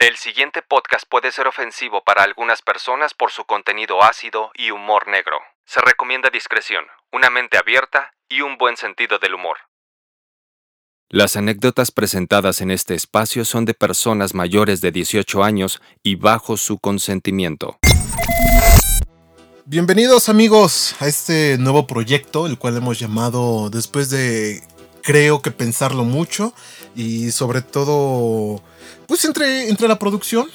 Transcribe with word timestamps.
El 0.00 0.16
siguiente 0.16 0.60
podcast 0.60 1.04
puede 1.08 1.30
ser 1.30 1.46
ofensivo 1.46 2.02
para 2.04 2.24
algunas 2.24 2.62
personas 2.62 3.14
por 3.14 3.30
su 3.30 3.44
contenido 3.44 4.02
ácido 4.02 4.50
y 4.54 4.72
humor 4.72 5.06
negro. 5.06 5.36
Se 5.66 5.80
recomienda 5.80 6.30
discreción, 6.30 6.84
una 7.12 7.30
mente 7.30 7.58
abierta 7.58 8.12
y 8.28 8.40
un 8.40 8.58
buen 8.58 8.76
sentido 8.76 9.18
del 9.20 9.34
humor. 9.34 9.56
Las 11.08 11.36
anécdotas 11.36 11.92
presentadas 11.92 12.60
en 12.60 12.72
este 12.72 12.94
espacio 12.94 13.44
son 13.44 13.66
de 13.66 13.74
personas 13.74 14.34
mayores 14.34 14.80
de 14.80 14.90
18 14.90 15.44
años 15.44 15.80
y 16.02 16.16
bajo 16.16 16.56
su 16.56 16.80
consentimiento. 16.80 17.78
Bienvenidos 19.64 20.28
amigos 20.28 20.96
a 20.98 21.06
este 21.06 21.56
nuevo 21.56 21.86
proyecto, 21.86 22.46
el 22.46 22.58
cual 22.58 22.76
hemos 22.76 22.98
llamado 22.98 23.70
después 23.70 24.10
de 24.10 24.60
creo 25.04 25.42
que 25.42 25.50
pensarlo 25.50 26.04
mucho 26.04 26.54
y 26.96 27.30
sobre 27.30 27.62
todo 27.62 28.62
pues 29.06 29.24
entre, 29.24 29.68
entre 29.68 29.86
la 29.86 29.98
producción 29.98 30.48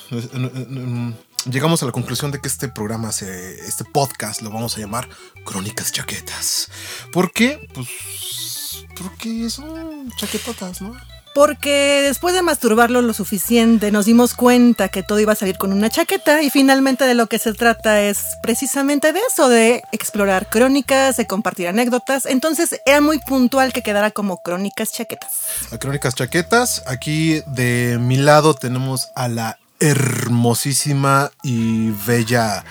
llegamos 1.46 1.83
a 1.83 1.86
la 1.86 1.91
conclusión 1.91 2.32
de 2.32 2.41
que 2.41 2.47
este 2.47 2.68
programa, 2.68 3.10
este 3.10 3.86
podcast 3.86 4.41
lo 4.41 4.50
vamos 4.50 4.75
a 4.75 4.79
llamar 4.79 5.07
Crónicas 5.46 5.91
Chaquetas. 5.91 6.69
¿Por 7.14 7.32
qué? 7.32 7.68
Pues 7.74 8.86
porque 8.97 9.50
son 9.50 10.11
chaquetotas, 10.18 10.82
¿no? 10.82 10.96
Porque 11.33 12.01
después 12.04 12.33
de 12.33 12.42
masturbarlo 12.42 13.01
lo 13.01 13.14
suficiente 13.14 13.92
nos 13.92 14.06
dimos 14.06 14.33
cuenta 14.33 14.89
que 14.89 15.04
todo 15.04 15.19
iba 15.19 15.33
a 15.33 15.36
salir 15.36 15.57
con 15.57 15.71
una 15.71 15.89
chaqueta 15.89 16.42
y 16.42 16.50
finalmente 16.50 17.05
de 17.05 17.14
lo 17.14 17.28
que 17.28 17.39
se 17.39 17.54
trata 17.54 18.02
es 18.02 18.19
precisamente 18.42 19.14
de 19.14 19.19
eso, 19.29 19.47
de 19.47 19.83
explorar 19.92 20.50
crónicas, 20.50 21.18
de 21.18 21.28
compartir 21.28 21.68
anécdotas. 21.68 22.25
Entonces 22.25 22.82
era 22.86 23.02
muy 23.02 23.19
puntual 23.19 23.74
que 23.74 23.83
quedara 23.83 24.11
como 24.11 24.42
crónicas 24.42 24.92
chaquetas. 24.92 25.32
A 25.71 25.78
crónicas 25.78 26.15
chaquetas, 26.15 26.83
aquí 26.88 27.41
de 27.47 27.97
mi 28.00 28.18
lado 28.18 28.54
tenemos 28.54 29.10
a 29.16 29.27
la 29.27 29.60
hermosísima 29.80 31.32
y 31.43 31.91
bella 32.05 32.64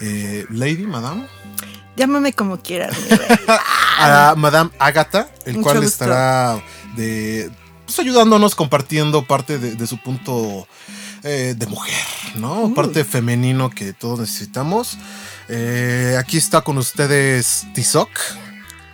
eh, 0.00 0.46
Lady, 0.50 0.86
Madame. 0.86 1.26
Llámame 1.96 2.32
como 2.32 2.58
quieras. 2.58 2.96
a 3.98 4.34
Madame 4.36 4.70
Agatha, 4.78 5.28
el 5.44 5.60
cual 5.60 5.82
estará 5.82 6.62
de 6.96 7.50
pues, 7.94 8.06
ayudándonos, 8.06 8.54
compartiendo 8.54 9.24
parte 9.24 9.58
de, 9.58 9.86
su 9.86 9.98
punto 9.98 10.66
eh, 11.22 11.54
de 11.56 11.66
mujer, 11.66 12.04
¿no? 12.36 12.68
Mm. 12.68 12.74
Parte 12.74 13.04
femenino 13.04 13.70
que 13.70 13.92
todos 13.92 14.20
necesitamos. 14.20 14.98
Eh, 15.48 16.16
aquí 16.18 16.38
está 16.38 16.62
con 16.62 16.78
ustedes 16.78 17.66
Tizoc. 17.74 18.10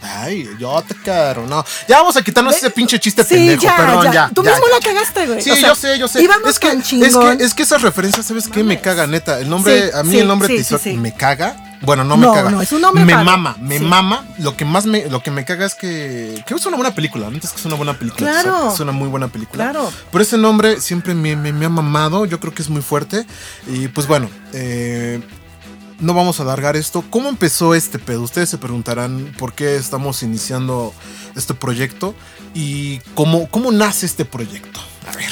Ay, 0.00 0.48
yo 0.58 0.82
te 0.86 0.94
quiero, 0.94 1.46
no. 1.46 1.64
Ya 1.88 1.98
vamos 1.98 2.16
a 2.16 2.22
quitarnos 2.22 2.56
ese 2.56 2.70
pinche 2.70 3.00
chiste 3.00 3.24
pendejo, 3.24 3.66
perdón, 3.76 4.12
ya. 4.12 4.30
Tú 4.32 4.42
mismo 4.42 4.66
la 4.68 4.80
cagaste, 4.80 5.26
güey. 5.26 5.42
Sí, 5.42 5.50
yo 5.60 5.74
sé, 5.74 5.98
yo 5.98 6.06
sé. 6.06 6.26
Es 6.46 6.58
que, 6.58 6.68
es 6.68 7.16
que, 7.16 7.44
es 7.44 7.54
que 7.54 7.62
esas 7.62 7.82
referencias, 7.82 8.26
¿sabes 8.26 8.48
qué? 8.48 8.62
Me 8.62 8.80
caga, 8.80 9.06
neta. 9.06 9.40
El 9.40 9.48
nombre, 9.48 9.90
a 9.92 10.02
mí 10.02 10.18
el 10.18 10.28
nombre 10.28 10.48
Tizoc 10.48 10.84
me 10.86 11.14
caga. 11.14 11.67
Bueno, 11.82 12.04
no 12.04 12.16
me 12.16 12.26
caga. 12.26 12.50
No, 12.50 12.60
es 12.60 12.72
un 12.72 12.80
nombre 12.80 13.04
me 13.04 13.14
mama, 13.14 13.56
me 13.60 13.78
mama. 13.78 14.26
Lo 14.38 14.56
que 14.56 14.64
más 14.64 14.86
me, 14.86 15.08
lo 15.08 15.22
que 15.22 15.30
me 15.30 15.44
caga 15.44 15.66
es 15.66 15.74
que 15.74 16.42
que 16.46 16.54
es 16.54 16.66
una 16.66 16.76
buena 16.76 16.94
película. 16.94 17.26
Antes 17.26 17.50
que 17.50 17.58
es 17.58 17.66
una 17.66 17.76
buena 17.76 17.98
película. 17.98 18.30
Claro. 18.30 18.72
Es 18.72 18.80
una 18.80 18.92
muy 18.92 19.08
buena 19.08 19.28
película. 19.28 19.70
Claro. 19.70 19.90
Pero 20.10 20.22
ese 20.22 20.38
nombre 20.38 20.80
siempre 20.80 21.14
me, 21.14 21.36
me, 21.36 21.64
ha 21.64 21.68
mamado. 21.68 22.26
Yo 22.26 22.40
creo 22.40 22.54
que 22.54 22.62
es 22.62 22.70
muy 22.70 22.82
fuerte. 22.82 23.26
Y 23.66 23.88
pues 23.88 24.06
bueno, 24.06 24.28
eh, 24.52 25.20
no 26.00 26.14
vamos 26.14 26.40
a 26.40 26.42
alargar 26.42 26.76
esto. 26.76 27.04
¿Cómo 27.10 27.28
empezó 27.28 27.74
este 27.74 27.98
pedo? 27.98 28.22
Ustedes 28.22 28.48
se 28.48 28.58
preguntarán 28.58 29.32
por 29.38 29.52
qué 29.52 29.76
estamos 29.76 30.22
iniciando 30.22 30.92
este 31.36 31.54
proyecto 31.54 32.14
y 32.54 32.98
cómo, 33.14 33.48
cómo 33.48 33.72
nace 33.72 34.06
este 34.06 34.24
proyecto. 34.24 34.80
A 35.10 35.16
ver. 35.16 35.30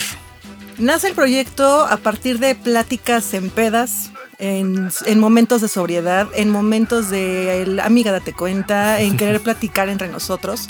Nace 0.79 1.09
el 1.09 1.15
proyecto 1.15 1.87
a 1.87 1.97
partir 1.97 2.39
de 2.39 2.55
pláticas 2.55 3.33
en 3.35 3.51
pedas 3.51 4.11
en, 4.39 5.19
momentos 5.19 5.61
de 5.61 5.69
sobriedad, 5.69 6.29
en 6.35 6.51
momentos 6.51 7.11
de 7.11 7.81
amiga 7.83 8.13
date 8.13 8.33
cuenta, 8.33 9.01
en 9.01 9.17
querer 9.19 9.41
platicar 9.41 9.89
entre 9.89 10.09
nosotros. 10.09 10.69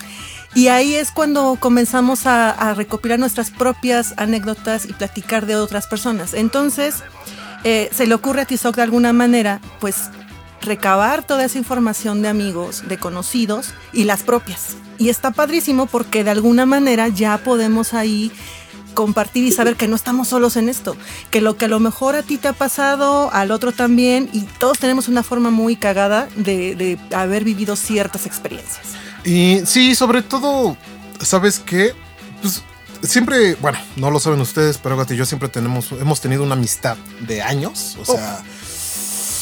Y 0.55 0.69
ahí 0.69 0.95
es 0.95 1.11
cuando 1.11 1.59
comenzamos 1.61 2.27
a, 2.27 2.75
recopilar 2.75 3.19
nuestras 3.19 3.51
propias 3.51 4.15
anécdotas 4.17 4.87
y 4.87 4.93
platicar 4.93 5.47
de 5.47 5.57
otras 5.57 5.87
personas. 5.87 6.33
Entonces, 6.33 7.03
eh, 7.65 7.91
se 7.93 8.07
le 8.07 8.15
ocurre 8.15 8.43
a 8.43 8.45
Tizoc 8.47 8.77
de 8.77 8.83
alguna 8.83 9.13
manera, 9.13 9.61
pues, 9.81 10.11
recabar 10.63 11.23
toda 11.23 11.45
esa 11.45 11.59
información 11.59 12.23
de 12.23 12.29
amigos, 12.29 12.85
de 12.89 12.99
conocidos 12.99 13.75
y 13.93 14.05
las 14.05 14.23
propias. 14.23 14.77
Y 14.99 15.11
está 15.11 15.31
padrísimo 15.31 15.87
porque 15.87 16.25
de 16.25 16.31
alguna 16.31 16.65
manera 16.65 17.09
ya 17.09 17.37
podemos 17.39 17.93
ahí 17.93 18.33
compartir 18.97 19.45
y 19.45 19.53
saber 19.53 19.77
que 19.77 19.87
no 19.87 19.95
estamos 19.95 20.29
solos 20.29 20.57
en 20.57 20.69
esto, 20.69 20.97
que 21.31 21.41
lo 21.41 21.57
que 21.57 21.67
a 21.67 21.69
lo 21.69 21.79
mejor 21.79 22.17
a 22.17 22.25
ti 22.25 22.39
te 22.39 22.49
ha 22.49 22.53
pasado, 22.53 23.31
al 23.33 23.53
otro 23.53 23.71
también, 23.71 24.29
y 24.33 24.41
todos 24.41 24.79
tenemos 24.79 25.07
una 25.07 25.23
forma 25.23 25.51
muy 25.51 25.77
cagada 25.77 26.29
de, 26.35 26.99
haber 27.15 27.45
vivido 27.45 27.77
ciertas 27.77 28.27
experiencias. 28.27 28.87
Y 29.25 29.61
sí, 29.67 29.95
sobre 29.95 30.23
todo, 30.23 30.77
¿sabes 31.21 31.61
qué? 31.61 31.93
Pues 32.41 32.63
siempre, 33.03 33.55
bueno, 33.57 33.79
no 33.97 34.11
lo 34.11 34.19
saben 34.19 34.41
ustedes, 34.41 34.79
pero 34.79 34.97
Gati 34.97 35.15
y 35.15 35.17
yo 35.19 35.27
siempre 35.27 35.49
tenemos, 35.51 35.93
hemos 35.93 36.21
tenido 36.21 36.43
una 36.43 36.55
amistad 36.55 36.97
de 37.21 37.43
años, 37.43 37.97
o 38.01 38.05
sea... 38.05 38.43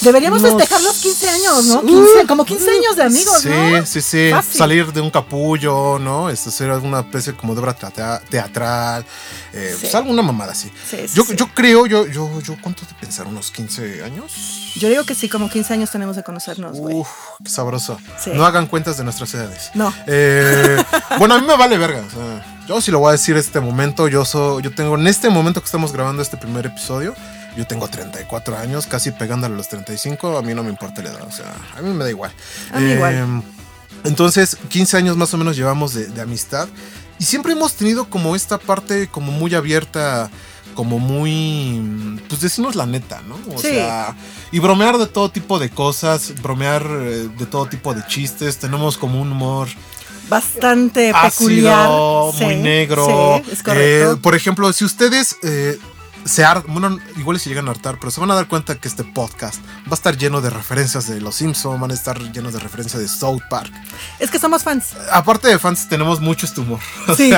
Deberíamos 0.05 0.43
festejar 0.43 0.83
los 0.83 0.97
15 0.99 1.29
años, 1.29 1.65
¿no? 1.67 1.83
15, 1.83 2.27
como 2.27 2.45
15 2.45 2.71
años 2.71 2.97
de 2.97 3.03
amigos, 3.03 3.41
sí, 3.41 3.49
¿no? 3.49 3.87
Sí, 3.87 4.01
sí, 4.01 4.31
sí. 4.31 4.57
Salir 4.57 4.93
de 4.93 5.01
un 5.01 5.11
capullo, 5.11 5.99
¿no? 5.99 6.31
Este, 6.31 6.51
hacer 6.51 6.71
alguna 6.71 7.01
especie 7.01 7.35
como 7.35 7.55
de 7.55 7.61
obra 7.61 7.75
teatral. 7.75 9.05
Eh, 9.53 9.77
pues 9.81 9.95
alguna 9.95 10.23
mamada 10.23 10.53
así. 10.53 10.71
Sí, 10.89 10.99
yo, 11.15 11.25
yo 11.35 11.49
creo, 11.55 11.87
yo, 11.87 12.07
yo, 12.07 12.41
yo, 12.41 12.57
¿cuánto 12.61 12.85
de 12.87 12.95
pensar? 12.95 13.27
¿Unos 13.27 13.51
15 13.51 14.03
años? 14.03 14.33
Yo 14.77 14.89
digo 14.89 15.05
que 15.05 15.15
sí, 15.15 15.29
como 15.29 15.49
15 15.49 15.75
años 15.75 15.91
tenemos 15.91 16.17
de 16.17 16.23
conocernos, 16.23 16.77
güey. 16.79 16.97
Uf, 16.97 17.09
qué 17.43 17.51
sabroso. 17.51 17.99
No 18.35 18.45
hagan 18.45 18.67
cuentas 18.67 18.97
de 18.97 19.05
nuestras 19.05 19.33
edades. 19.35 19.71
No. 19.75 19.93
Eh, 20.07 20.83
bueno, 21.19 21.35
a 21.35 21.41
mí 21.41 21.47
me 21.47 21.57
vale 21.57 21.79
verga. 21.79 22.05
O 22.07 22.11
sea, 22.11 22.57
yo 22.67 22.81
sí 22.81 22.91
lo 22.91 22.99
voy 22.99 23.11
a 23.11 23.13
decir 23.13 23.37
este 23.37 23.61
momento. 23.61 24.09
Yo, 24.09 24.25
soy, 24.25 24.63
yo 24.63 24.75
tengo, 24.75 24.97
en 24.97 25.07
este 25.07 25.31
momento 25.31 25.61
que 25.61 25.67
estamos 25.67 25.93
grabando 25.93 26.23
este 26.23 26.37
primer 26.37 26.67
episodio, 26.67 27.15
yo 27.57 27.67
tengo 27.67 27.89
34 27.89 28.59
años, 28.59 28.87
casi 28.87 29.11
pegándole 29.11 29.55
a 29.55 29.57
los 29.57 29.69
35. 29.69 30.39
A 30.39 30.43
mí 30.43 30.55
no 30.55 30.63
me 30.63 30.71
importa 30.71 31.03
la 31.03 31.11
edad, 31.11 31.27
o 31.27 31.33
sea, 31.33 31.55
a 31.77 31.83
mí 31.83 31.91
me 31.91 32.05
da 32.05 32.11
igual. 32.11 32.33
A 32.73 32.81
mí 32.81 32.93
igual. 32.93 33.15
Em, 33.15 33.43
entonces, 34.05 34.57
15 34.69 34.97
años 34.97 35.17
más 35.17 35.33
o 35.35 35.39
menos 35.39 35.57
llevamos 35.57 35.95
de, 35.95 36.21
amistad. 36.21 36.69
Y 37.19 37.25
siempre 37.25 37.53
hemos 37.53 37.75
tenido 37.75 38.07
como 38.11 38.35
esta 38.35 38.59
parte 38.59 39.09
como 39.09 39.31
muy 39.31 39.55
abierta, 39.55 40.31
como 40.75 40.99
muy, 40.99 42.21
pues 42.29 42.41
decimos 42.41 42.75
la 42.75 42.87
neta, 42.87 43.23
¿no? 43.23 43.39
O 43.55 43.59
sea, 43.59 44.17
y 44.51 44.59
bromear 44.59 44.99
de 44.99 45.07
todo 45.07 45.31
tipo 45.31 45.59
de 45.59 45.71
cosas, 45.71 46.35
bromear 46.43 46.83
eh, 46.85 47.29
de 47.39 47.47
todo 47.47 47.67
tipo 47.67 47.95
de 47.95 48.05
chistes, 48.07 48.59
tenemos 48.59 48.99
como 48.99 49.21
un 49.21 49.33
humor 49.33 49.69
bastante 50.29 51.13
peculiar, 51.23 51.89
muy 52.41 52.57
negro. 52.57 53.43
Sí, 53.45 53.51
es 53.53 53.63
correcto. 53.63 54.13
Eh, 54.13 54.17
por 54.17 54.35
ejemplo, 54.35 54.73
si 54.73 54.85
ustedes 54.85 55.37
eh, 55.43 55.79
se 56.25 56.45
bueno, 56.69 56.99
igual 57.17 57.39
se 57.39 57.49
llegan 57.49 57.69
a 57.69 57.73
hartar, 57.73 57.99
pero 57.99 58.11
se 58.11 58.21
van 58.21 58.31
a 58.31 58.35
dar 58.35 58.49
cuenta 58.49 58.77
que 58.77 58.89
este 58.89 59.05
podcast 59.05 59.63
va 59.87 59.93
a 59.93 59.95
estar 59.95 60.17
lleno 60.17 60.41
de 60.41 60.51
referencias 60.51 61.09
de 61.09 61.21
Los 61.21 61.37
Simpsons, 61.37 61.81
van 61.81 61.91
a 61.91 61.95
estar 61.95 62.19
llenos 62.33 62.53
de 62.53 62.61
referencias 62.61 63.01
de 63.01 63.09
South 63.09 63.43
Park. 63.51 63.73
Es 64.19 64.31
que 64.31 64.39
somos 64.39 64.63
fans. 64.63 64.95
Aparte 65.13 65.49
de 65.49 65.59
fans, 65.59 65.89
tenemos 65.89 66.21
mucho 66.21 66.47
este 66.47 66.61
humor. 66.61 66.81
Sí. 67.17 67.33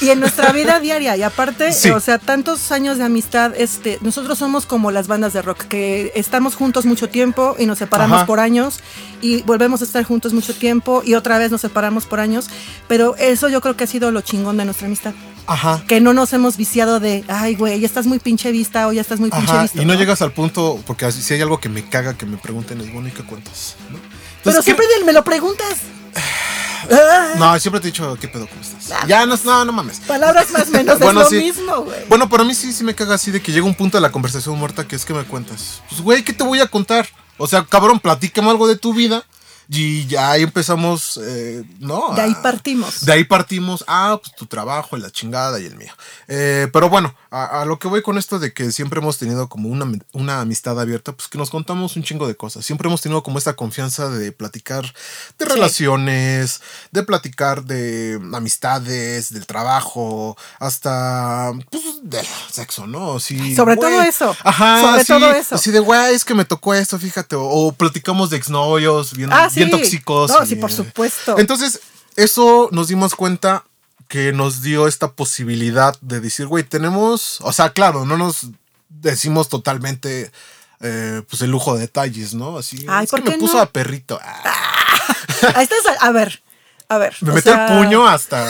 y 0.00 0.08
en 0.08 0.20
nuestra 0.20 0.50
vida 0.52 0.80
diaria, 0.80 1.16
y 1.16 1.22
aparte, 1.22 1.70
o 1.92 2.00
sea, 2.00 2.18
tantos 2.18 2.72
años 2.72 2.96
de 2.96 3.04
amistad, 3.04 3.52
este, 3.56 3.98
nosotros 4.00 4.38
somos 4.38 4.66
como 4.66 4.90
las 4.90 5.08
bandas 5.08 5.32
de 5.32 5.42
rock, 5.42 5.64
que 5.64 6.12
estamos 6.14 6.54
juntos 6.54 6.86
mucho 6.86 7.08
tiempo 7.08 7.54
y 7.58 7.66
nos 7.66 7.78
separamos 7.78 8.24
por 8.24 8.40
años, 8.40 8.80
y 9.20 9.42
volvemos 9.42 9.82
a 9.82 9.84
estar 9.84 10.04
juntos 10.04 10.32
mucho 10.32 10.54
tiempo, 10.54 11.02
y 11.04 11.14
otra 11.14 11.38
vez 11.38 11.50
nos 11.50 11.60
separamos 11.60 12.06
por 12.06 12.20
años, 12.20 12.48
pero 12.88 13.14
eso 13.16 13.48
yo 13.48 13.60
creo 13.60 13.76
que 13.76 13.84
ha 13.84 13.88
sido 13.88 14.10
lo 14.10 14.22
chingón 14.22 14.56
de 14.56 14.64
nuestra 14.64 14.86
amistad. 14.86 15.12
Ajá. 15.46 15.82
Que 15.86 16.00
no 16.00 16.12
nos 16.12 16.32
hemos 16.32 16.56
viciado 16.56 17.00
de, 17.00 17.24
ay, 17.28 17.54
güey, 17.54 17.80
ya 17.80 17.86
estás 17.86 18.06
muy 18.06 18.18
pinche 18.18 18.50
vista 18.50 18.88
o 18.88 18.92
ya 18.92 19.00
estás 19.00 19.20
muy 19.20 19.30
pinche 19.30 19.58
vista. 19.60 19.82
Y 19.82 19.84
no, 19.84 19.94
llegas 19.94 20.22
al 20.22 20.32
punto, 20.32 20.80
porque 20.86 21.10
si 21.12 21.34
hay 21.34 21.42
algo 21.42 21.60
que 21.60 21.68
me 21.68 21.88
caga 21.88 22.14
que 22.14 22.26
me 22.26 22.36
pregunten, 22.36 22.80
es 22.80 22.92
bueno, 22.92 23.08
¿y 23.08 23.12
qué 23.12 23.22
cuentas? 23.22 23.76
Pero 24.42 24.62
siempre 24.62 24.86
me 25.04 25.12
lo 25.12 25.24
preguntas. 25.24 25.78
No, 27.38 27.58
siempre 27.58 27.80
te 27.80 27.88
he 27.88 27.90
dicho, 27.90 28.14
¿qué 28.20 28.28
pedo? 28.28 28.46
¿Cómo 28.46 28.60
estás? 28.60 29.08
Ya, 29.08 29.24
no, 29.24 29.38
no, 29.42 29.64
no 29.64 29.72
mames. 29.72 30.00
Palabras 30.00 30.50
más 30.52 30.68
menos 30.68 30.98
bueno, 31.00 31.22
es 31.22 31.32
lo 31.32 31.40
mismo, 31.40 31.80
güey. 31.80 32.04
Bueno, 32.10 32.28
para 32.28 32.44
mí 32.44 32.54
sí, 32.54 32.74
sí 32.74 32.84
me 32.84 32.94
caga 32.94 33.14
así 33.14 33.30
de 33.30 33.40
que 33.40 33.52
llega 33.52 33.64
un 33.64 33.74
punto 33.74 33.96
de 33.96 34.02
la 34.02 34.12
conversación 34.12 34.58
muerta 34.58 34.86
que 34.86 34.94
es 34.94 35.06
que 35.06 35.14
me 35.14 35.24
cuentas. 35.24 35.80
Pues, 35.88 36.02
güey, 36.02 36.22
¿qué 36.22 36.34
te 36.34 36.44
voy 36.44 36.60
a 36.60 36.66
contar? 36.66 37.08
O 37.38 37.46
sea, 37.46 37.64
cabrón, 37.64 38.00
platícame 38.00 38.50
algo 38.50 38.68
de 38.68 38.76
tu 38.76 38.92
vida 38.92 39.24
Y 39.68 40.06
ya 40.06 40.30
ahí 40.32 40.42
empezamos, 40.42 41.18
eh, 41.22 41.64
¿no? 41.78 42.14
De 42.14 42.22
ahí 42.22 42.34
partimos. 42.42 43.04
De 43.04 43.12
ahí 43.12 43.24
partimos, 43.24 43.84
ah, 43.88 44.18
pues 44.22 44.34
tu 44.36 44.46
trabajo, 44.46 44.96
la 44.96 45.10
chingada 45.10 45.58
y 45.60 45.66
el 45.66 45.76
mío. 45.76 45.92
Eh, 46.28 46.68
pero 46.72 46.88
bueno, 46.88 47.14
a, 47.30 47.62
a 47.62 47.64
lo 47.64 47.78
que 47.78 47.88
voy 47.88 48.02
con 48.02 48.18
esto 48.18 48.38
de 48.38 48.52
que 48.52 48.72
siempre 48.72 49.00
hemos 49.00 49.18
tenido 49.18 49.48
como 49.48 49.68
una, 49.68 49.90
una 50.12 50.40
amistad 50.40 50.78
abierta, 50.80 51.12
pues 51.12 51.28
que 51.28 51.38
nos 51.38 51.50
contamos 51.50 51.96
un 51.96 52.02
chingo 52.02 52.26
de 52.28 52.36
cosas. 52.36 52.64
Siempre 52.66 52.88
hemos 52.88 53.00
tenido 53.00 53.22
como 53.22 53.38
esta 53.38 53.54
confianza 53.56 54.08
de 54.10 54.32
platicar 54.32 54.84
de 55.38 55.44
Sí. 55.46 55.52
relaciones, 55.52 56.60
de 56.92 57.02
platicar 57.02 57.64
de 57.64 58.20
amistades, 58.34 59.32
del 59.32 59.46
trabajo, 59.46 60.36
hasta 60.60 61.52
pues, 61.70 61.82
del 62.02 62.26
sexo, 62.50 62.86
¿no? 62.86 63.18
Sí, 63.20 63.54
Sobre 63.54 63.76
güey. 63.76 63.90
todo 63.90 64.02
eso. 64.02 64.36
Ajá, 64.44 64.80
Sobre 64.80 65.00
sí, 65.00 65.06
todo 65.06 65.30
eso. 65.32 65.54
Así 65.54 65.70
de, 65.70 65.78
güey, 65.80 66.14
es 66.14 66.24
que 66.24 66.34
me 66.34 66.44
tocó 66.44 66.74
esto, 66.74 66.98
fíjate. 66.98 67.36
O, 67.36 67.44
o 67.44 67.72
platicamos 67.72 68.30
de 68.30 68.36
exnovios, 68.36 69.14
bien, 69.14 69.30
Ah, 69.32 69.48
sí. 69.54 69.60
bien 69.60 69.70
tóxicos. 69.70 70.30
No, 70.30 70.42
y, 70.42 70.46
sí, 70.46 70.56
por 70.56 70.72
supuesto. 70.72 71.38
entonces, 71.38 71.80
eso 72.16 72.68
nos 72.72 72.88
dimos 72.88 73.14
cuenta 73.14 73.64
que 74.08 74.32
nos 74.32 74.62
dio 74.62 74.86
esta 74.86 75.12
posibilidad 75.12 75.96
de 76.00 76.20
decir, 76.20 76.46
güey, 76.46 76.64
tenemos, 76.64 77.40
o 77.40 77.52
sea, 77.52 77.70
claro, 77.70 78.04
no 78.04 78.16
nos 78.16 78.48
decimos 78.88 79.48
totalmente, 79.48 80.30
eh, 80.80 81.22
pues 81.28 81.42
el 81.42 81.50
lujo 81.50 81.74
de 81.74 81.80
detalles, 81.82 82.34
¿no? 82.34 82.58
Así, 82.58 82.84
Ay, 82.88 83.04
es 83.04 83.10
¿por 83.10 83.22
que 83.22 83.30
me 83.30 83.38
puso 83.38 83.54
no? 83.54 83.60
a 83.60 83.66
perrito. 83.66 84.20
Ah, 84.22 85.62
estás, 85.62 85.80
a 86.00 86.10
ver, 86.12 86.42
a 86.88 86.98
ver. 86.98 87.16
me 87.20 87.32
o 87.32 87.34
metió 87.34 87.52
sea, 87.52 87.66
el 87.66 87.78
puño 87.78 88.06
hasta... 88.06 88.46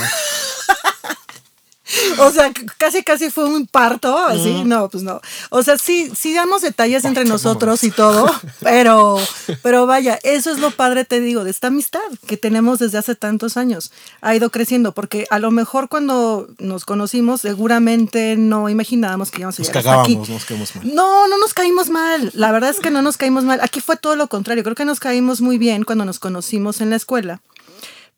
O 2.18 2.30
sea, 2.30 2.50
casi 2.78 3.02
casi 3.02 3.30
fue 3.30 3.44
un 3.44 3.66
parto, 3.66 4.16
así, 4.18 4.64
no, 4.64 4.88
pues 4.88 5.02
no. 5.02 5.20
O 5.50 5.62
sea, 5.62 5.76
sí, 5.76 6.10
sí 6.16 6.32
damos 6.32 6.62
detalles 6.62 7.04
entre 7.04 7.24
nosotros 7.24 7.84
y 7.84 7.90
todo, 7.90 8.30
pero, 8.60 9.18
pero 9.62 9.86
vaya, 9.86 10.18
eso 10.22 10.50
es 10.50 10.58
lo 10.58 10.70
padre, 10.70 11.04
te 11.04 11.20
digo, 11.20 11.44
de 11.44 11.50
esta 11.50 11.66
amistad 11.68 12.00
que 12.26 12.36
tenemos 12.36 12.78
desde 12.78 12.98
hace 12.98 13.14
tantos 13.14 13.56
años. 13.56 13.92
Ha 14.22 14.34
ido 14.34 14.50
creciendo, 14.50 14.92
porque 14.92 15.26
a 15.30 15.38
lo 15.38 15.50
mejor 15.50 15.88
cuando 15.88 16.48
nos 16.58 16.84
conocimos, 16.84 17.42
seguramente 17.42 18.36
no 18.36 18.68
imaginábamos 18.68 19.30
que 19.30 19.40
íbamos 19.40 19.58
a 19.58 19.62
Nos 19.62 19.68
llegar 19.68 19.86
hasta 19.86 20.00
aquí. 20.02 20.14
cagábamos, 20.14 20.28
nos 20.30 20.44
quedamos 20.44 20.76
mal. 20.76 20.94
No, 20.94 21.28
no 21.28 21.38
nos 21.38 21.54
caímos 21.54 21.90
mal. 21.90 22.30
La 22.34 22.52
verdad 22.52 22.70
es 22.70 22.80
que 22.80 22.90
no 22.90 23.02
nos 23.02 23.16
caímos 23.16 23.44
mal. 23.44 23.60
Aquí 23.62 23.80
fue 23.80 23.96
todo 23.96 24.16
lo 24.16 24.28
contrario. 24.28 24.62
Creo 24.64 24.74
que 24.74 24.84
nos 24.84 25.00
caímos 25.00 25.40
muy 25.40 25.58
bien 25.58 25.84
cuando 25.84 26.04
nos 26.04 26.18
conocimos 26.18 26.80
en 26.80 26.90
la 26.90 26.96
escuela. 26.96 27.42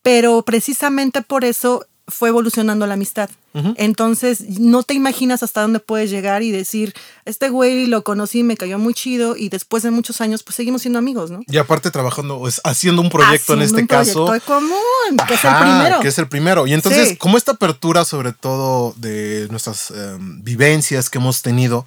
Pero 0.02 0.42
precisamente 0.42 1.22
por 1.22 1.44
eso 1.44 1.84
fue 2.08 2.28
evolucionando 2.28 2.86
la 2.86 2.94
amistad. 2.94 3.28
Entonces, 3.76 4.60
no 4.60 4.82
te 4.82 4.92
imaginas 4.92 5.42
hasta 5.42 5.62
dónde 5.62 5.80
puedes 5.80 6.10
llegar 6.10 6.42
y 6.42 6.50
decir, 6.50 6.94
este 7.24 7.48
güey 7.48 7.86
lo 7.86 8.04
conocí, 8.04 8.42
me 8.42 8.56
cayó 8.56 8.78
muy 8.78 8.92
chido 8.92 9.34
y 9.34 9.48
después 9.48 9.82
de 9.82 9.90
muchos 9.90 10.20
años, 10.20 10.42
pues 10.42 10.56
seguimos 10.56 10.82
siendo 10.82 10.98
amigos, 10.98 11.30
¿no? 11.30 11.40
Y 11.48 11.56
aparte 11.56 11.90
trabajando, 11.90 12.38
pues, 12.38 12.60
haciendo 12.64 13.00
un 13.00 13.08
proyecto 13.08 13.54
en 13.54 13.62
este 13.62 13.80
un 13.80 13.86
caso. 13.86 14.26
proyecto 14.26 14.54
común, 14.54 15.16
que 15.26 15.34
es 15.34 15.44
el 15.44 15.54
primero. 15.58 16.00
Que 16.00 16.08
es 16.08 16.18
el 16.18 16.28
primero. 16.28 16.66
Y 16.66 16.74
entonces, 16.74 17.08
Sí. 17.08 17.16
como 17.16 17.38
esta 17.38 17.52
apertura, 17.52 18.04
sobre 18.04 18.32
todo 18.32 18.92
de 18.98 19.48
nuestras 19.50 19.90
eh, 19.90 20.16
vivencias 20.20 21.08
que 21.08 21.16
hemos 21.18 21.40
tenido, 21.40 21.86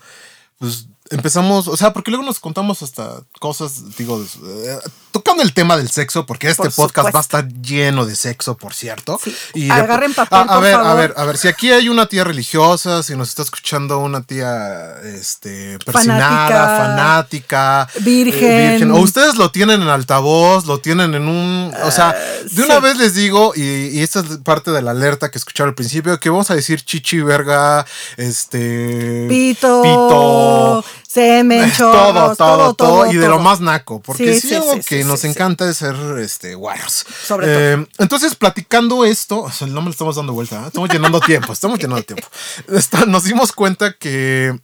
pues 0.57 0.87
empezamos, 1.11 1.67
o 1.67 1.77
sea, 1.77 1.93
porque 1.93 2.11
luego 2.11 2.25
nos 2.25 2.39
contamos 2.39 2.81
hasta 2.81 3.21
cosas, 3.39 3.95
digo, 3.97 4.23
eh, 4.43 4.77
tocando 5.11 5.41
el 5.43 5.53
tema 5.53 5.75
del 5.77 5.89
sexo, 5.89 6.25
porque 6.25 6.49
este 6.49 6.63
Por 6.63 6.73
podcast 6.73 7.13
va 7.13 7.19
a 7.19 7.21
estar 7.21 7.47
lleno 7.61 8.05
de 8.05 8.15
sexo, 8.15 8.55
por 8.57 8.73
cierto. 8.73 9.19
Sí. 9.23 9.35
de- 9.65 9.71
Agarren 9.71 10.13
papel, 10.13 10.37
a, 10.39 10.41
a 10.41 10.53
por 10.55 10.63
ver, 10.63 10.75
a 10.75 10.93
ver, 10.93 11.13
a 11.17 11.23
ver, 11.25 11.37
si 11.37 11.47
aquí 11.47 11.71
hay 11.71 11.89
una 11.89 12.05
tía 12.07 12.23
religiosa, 12.23 13.01
si 13.03 13.15
nos 13.15 13.29
está 13.29 13.41
escuchando 13.43 13.99
una 13.99 14.21
tía, 14.21 14.95
este, 15.03 15.79
persinada, 15.85 16.77
fanática, 16.77 17.89
Virgen. 18.01 18.91
o 18.91 18.97
ustedes 18.99 19.35
lo 19.35 19.51
tienen 19.51 19.81
en 19.81 19.87
altavoz, 19.89 20.65
lo 20.65 20.79
tienen 20.79 21.13
en 21.15 21.27
un, 21.27 21.73
o 21.83 21.91
sea, 21.91 22.15
de 22.51 22.63
una 22.63 22.75
sí. 22.77 22.81
vez 22.81 22.97
les 22.97 23.13
digo, 23.15 23.53
y, 23.55 23.61
y 23.63 24.01
esta 24.01 24.19
es 24.19 24.37
parte 24.43 24.71
de 24.71 24.81
la 24.81 24.91
alerta 24.91 25.31
que 25.31 25.37
escucharon 25.37 25.69
al 25.69 25.75
principio, 25.75 26.19
que 26.19 26.29
vamos 26.29 26.49
a 26.51 26.55
decir 26.55 26.83
chichi, 26.83 27.19
verga, 27.21 27.85
este... 28.17 29.25
Pito, 29.27 29.81
Pito, 29.81 30.85
semen, 31.11 31.71
todo, 31.77 31.93
chorros, 31.93 32.37
todo, 32.37 32.73
todo, 32.75 33.11
y 33.11 33.15
de 33.17 33.27
lo 33.27 33.35
todo. 33.35 33.43
más 33.43 33.59
naco, 33.59 33.99
porque 34.01 34.39
Sí, 34.39 34.53
algo 34.53 34.79
que 34.87 35.03
nos 35.03 35.23
encanta 35.23 35.67
es 35.69 35.77
ser 35.77 35.95
este 36.19 36.53
guaros. 36.55 37.05
Sobre 37.25 37.47
Eh, 37.73 37.87
Entonces, 37.97 38.35
platicando 38.35 39.03
esto, 39.05 39.41
o 39.41 39.51
sea, 39.51 39.67
no 39.67 39.81
me 39.81 39.85
lo 39.85 39.91
estamos 39.91 40.15
dando 40.15 40.33
vuelta, 40.33 40.61
¿eh? 40.63 40.67
estamos 40.67 40.89
llenando 40.89 41.19
tiempo, 41.19 41.51
estamos 41.53 41.79
llenando 41.79 42.03
tiempo. 42.03 42.27
Nos 43.07 43.23
dimos 43.23 43.51
cuenta 43.51 43.93
que, 43.93 44.57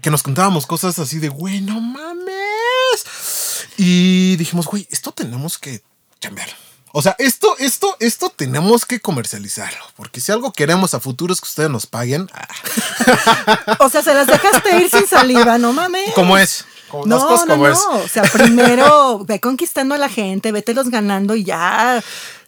que 0.00 0.10
nos 0.10 0.22
contábamos 0.22 0.66
cosas 0.66 0.98
así 0.98 1.18
de, 1.18 1.28
güey, 1.28 1.60
no 1.60 1.80
mames. 1.80 3.66
Y 3.76 4.36
dijimos, 4.36 4.66
güey, 4.66 4.86
esto 4.90 5.12
tenemos 5.12 5.58
que 5.58 5.82
cambiarlo. 6.20 6.54
O 6.92 7.02
sea, 7.02 7.14
esto, 7.18 7.54
esto, 7.58 7.96
esto 8.00 8.30
tenemos 8.30 8.84
que 8.84 9.00
comercializarlo. 9.00 9.78
Porque 9.96 10.20
si 10.20 10.32
algo 10.32 10.52
queremos 10.52 10.92
a 10.94 11.00
futuro 11.00 11.32
es 11.32 11.40
que 11.40 11.46
ustedes 11.48 11.70
nos 11.70 11.86
paguen. 11.86 12.28
ah, 12.34 13.76
O 13.80 13.88
sea, 13.88 14.02
se 14.02 14.12
las 14.14 14.26
dejaste 14.26 14.76
ir 14.80 14.90
sin 14.90 15.06
saliva, 15.06 15.56
no 15.58 15.72
mames. 15.72 16.12
¿Cómo 16.14 16.36
es? 16.36 16.64
Como- 16.90 17.06
No, 17.06 17.18
cosas 17.20 17.46
no, 17.46 17.54
como 17.54 17.66
no. 17.68 17.72
es. 17.72 17.78
O 17.78 18.08
sea, 18.08 18.22
primero 18.24 19.20
ve 19.24 19.38
conquistando 19.40 19.94
a 19.94 19.98
la 19.98 20.08
gente, 20.08 20.50
vételos 20.52 20.88
ganando 20.90 21.34
y 21.36 21.44
ya. 21.44 22.02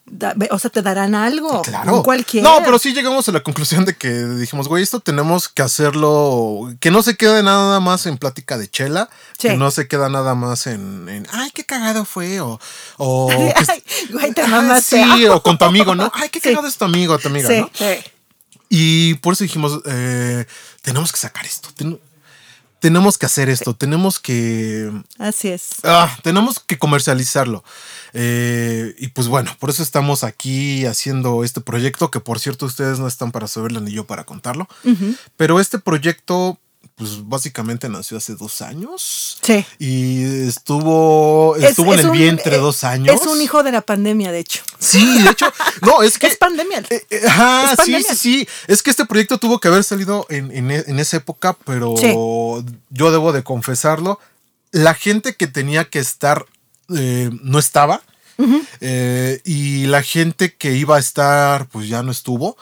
Da- 0.06 0.34
o 0.50 0.58
sea, 0.58 0.70
te 0.70 0.82
darán 0.82 1.14
algo. 1.14 1.62
Claro. 1.62 1.96
Un 1.96 2.02
cualquiera. 2.02 2.48
No, 2.48 2.62
pero 2.64 2.78
sí 2.78 2.92
llegamos 2.92 3.28
a 3.28 3.32
la 3.32 3.42
conclusión 3.42 3.84
de 3.84 3.96
que 3.96 4.10
dijimos, 4.10 4.68
güey, 4.68 4.82
esto 4.82 5.00
tenemos 5.00 5.48
que 5.48 5.62
hacerlo, 5.62 6.72
que 6.80 6.90
no 6.90 7.02
se 7.02 7.16
quede 7.16 7.42
nada 7.42 7.80
más 7.80 8.06
en 8.06 8.18
plática 8.18 8.58
de 8.58 8.68
chela, 8.68 9.08
Sí. 9.38 9.48
que 9.48 9.56
no 9.56 9.70
se 9.70 9.88
queda 9.88 10.08
nada 10.08 10.34
más 10.34 10.66
en, 10.66 11.08
en, 11.08 11.26
ay, 11.32 11.50
qué 11.52 11.64
cagado 11.64 12.04
fue, 12.04 12.40
o, 12.40 12.60
o 12.98 13.28
que- 13.28 13.54
Ay, 13.72 13.82
güey, 14.10 14.32
te 14.32 14.42
sí, 14.82 15.26
o 15.26 15.42
con 15.42 15.56
tu 15.58 15.64
amigo, 15.64 15.94
¿no? 15.94 16.10
Ay, 16.14 16.28
qué 16.28 16.40
Sí. 16.40 16.48
cagado 16.50 16.66
es 16.68 16.76
tu 16.76 16.84
amigo, 16.84 17.18
tu 17.18 17.28
amiga, 17.28 17.48
Sí, 17.48 17.60
¿no? 17.60 17.70
sí. 17.72 17.94
Y 18.68 19.14
por 19.14 19.34
eso 19.34 19.44
dijimos, 19.44 19.80
eh, 19.86 20.46
tenemos 20.82 21.12
que 21.12 21.18
sacar 21.18 21.44
esto, 21.44 21.68
ten- 21.76 22.00
tenemos 22.82 23.16
que 23.16 23.26
hacer 23.26 23.48
esto, 23.48 23.76
tenemos 23.76 24.18
que 24.18 24.90
Así 25.16 25.48
es. 25.48 25.68
Ah, 25.84 26.18
tenemos 26.24 26.58
que 26.58 26.78
comercializarlo. 26.78 27.62
Eh, 28.12 28.96
y 28.98 29.08
pues 29.08 29.28
bueno, 29.28 29.56
por 29.60 29.70
eso 29.70 29.84
estamos 29.84 30.24
aquí 30.24 30.84
haciendo 30.84 31.44
este 31.44 31.60
proyecto, 31.60 32.10
que 32.10 32.18
por 32.18 32.40
cierto 32.40 32.66
ustedes 32.66 32.98
no 32.98 33.06
están 33.06 33.30
para 33.30 33.46
saberlo 33.46 33.80
ni 33.80 33.92
yo 33.92 34.04
para 34.04 34.24
contarlo. 34.24 34.66
Pero 35.36 35.60
este 35.60 35.78
proyecto, 35.78 36.58
pues 36.96 37.26
básicamente 37.28 37.88
nació 37.88 38.18
hace 38.18 38.34
dos 38.34 38.60
años. 38.62 39.38
Sí. 39.42 39.64
Y 39.78 40.46
estuvo, 40.48 41.56
Es- 41.56 41.70
estuvo 41.70 41.94
es 41.94 42.00
en 42.00 42.06
el 42.06 42.10
un- 42.12 42.18
vientre 42.18 42.56
eh, 42.56 42.58
dos 42.58 42.84
años. 42.84 43.20
Es 43.20 43.26
un 43.26 43.40
hijo 43.40 43.62
de 43.62 43.72
la 43.72 43.80
pandemia, 43.80 44.30
de 44.32 44.38
hecho. 44.40 44.62
Sí, 44.78 45.22
de 45.22 45.30
hecho, 45.30 45.46
no, 45.82 46.02
es 46.02 46.18
que... 46.18 46.26
Es 46.28 46.36
pandemia. 46.36 46.82
Eh, 46.90 47.04
eh, 47.10 47.20
Ajá, 47.26 47.64
Es 47.64 47.70
sí, 47.70 47.76
pandemia. 47.76 48.08
sí, 48.10 48.16
sí. 48.16 48.48
Es 48.68 48.82
que 48.82 48.90
este 48.90 49.06
proyecto 49.06 49.38
tuvo 49.38 49.58
que 49.58 49.68
haber 49.68 49.84
salido 49.84 50.26
en, 50.28 50.50
en 50.56 50.70
e- 50.70 50.84
en 50.86 50.98
esa 50.98 51.16
época, 51.16 51.56
pero 51.64 51.94
Sí. 51.96 52.08
yo 52.90 53.10
debo 53.10 53.32
de 53.32 53.42
confesarlo. 53.42 54.20
La 54.70 54.94
gente 54.94 55.34
que 55.34 55.46
tenía 55.46 55.84
que 55.84 55.98
estar 55.98 56.46
eh, 56.94 57.30
no 57.42 57.58
estaba. 57.58 58.02
y 59.44 59.86
la 59.86 60.02
gente 60.02 60.54
que 60.54 60.72
iba 60.74 60.96
a 60.96 61.00
estar, 61.00 61.68
pues 61.68 61.88
ya 61.88 62.02
no 62.02 62.10
estuvo. 62.12 62.56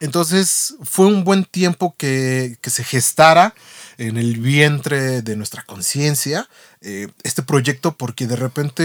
Entonces 0.00 0.74
fue 0.82 1.06
un 1.06 1.24
buen 1.24 1.44
tiempo 1.44 1.94
que, 1.96 2.58
que 2.60 2.70
se 2.70 2.84
gestara 2.84 3.54
en 3.98 4.16
el 4.16 4.38
vientre 4.38 5.22
de 5.22 5.36
nuestra 5.36 5.62
conciencia 5.62 6.48
eh, 6.88 7.08
este 7.24 7.42
proyecto 7.42 7.96
porque 7.96 8.28
de 8.28 8.36
repente 8.36 8.84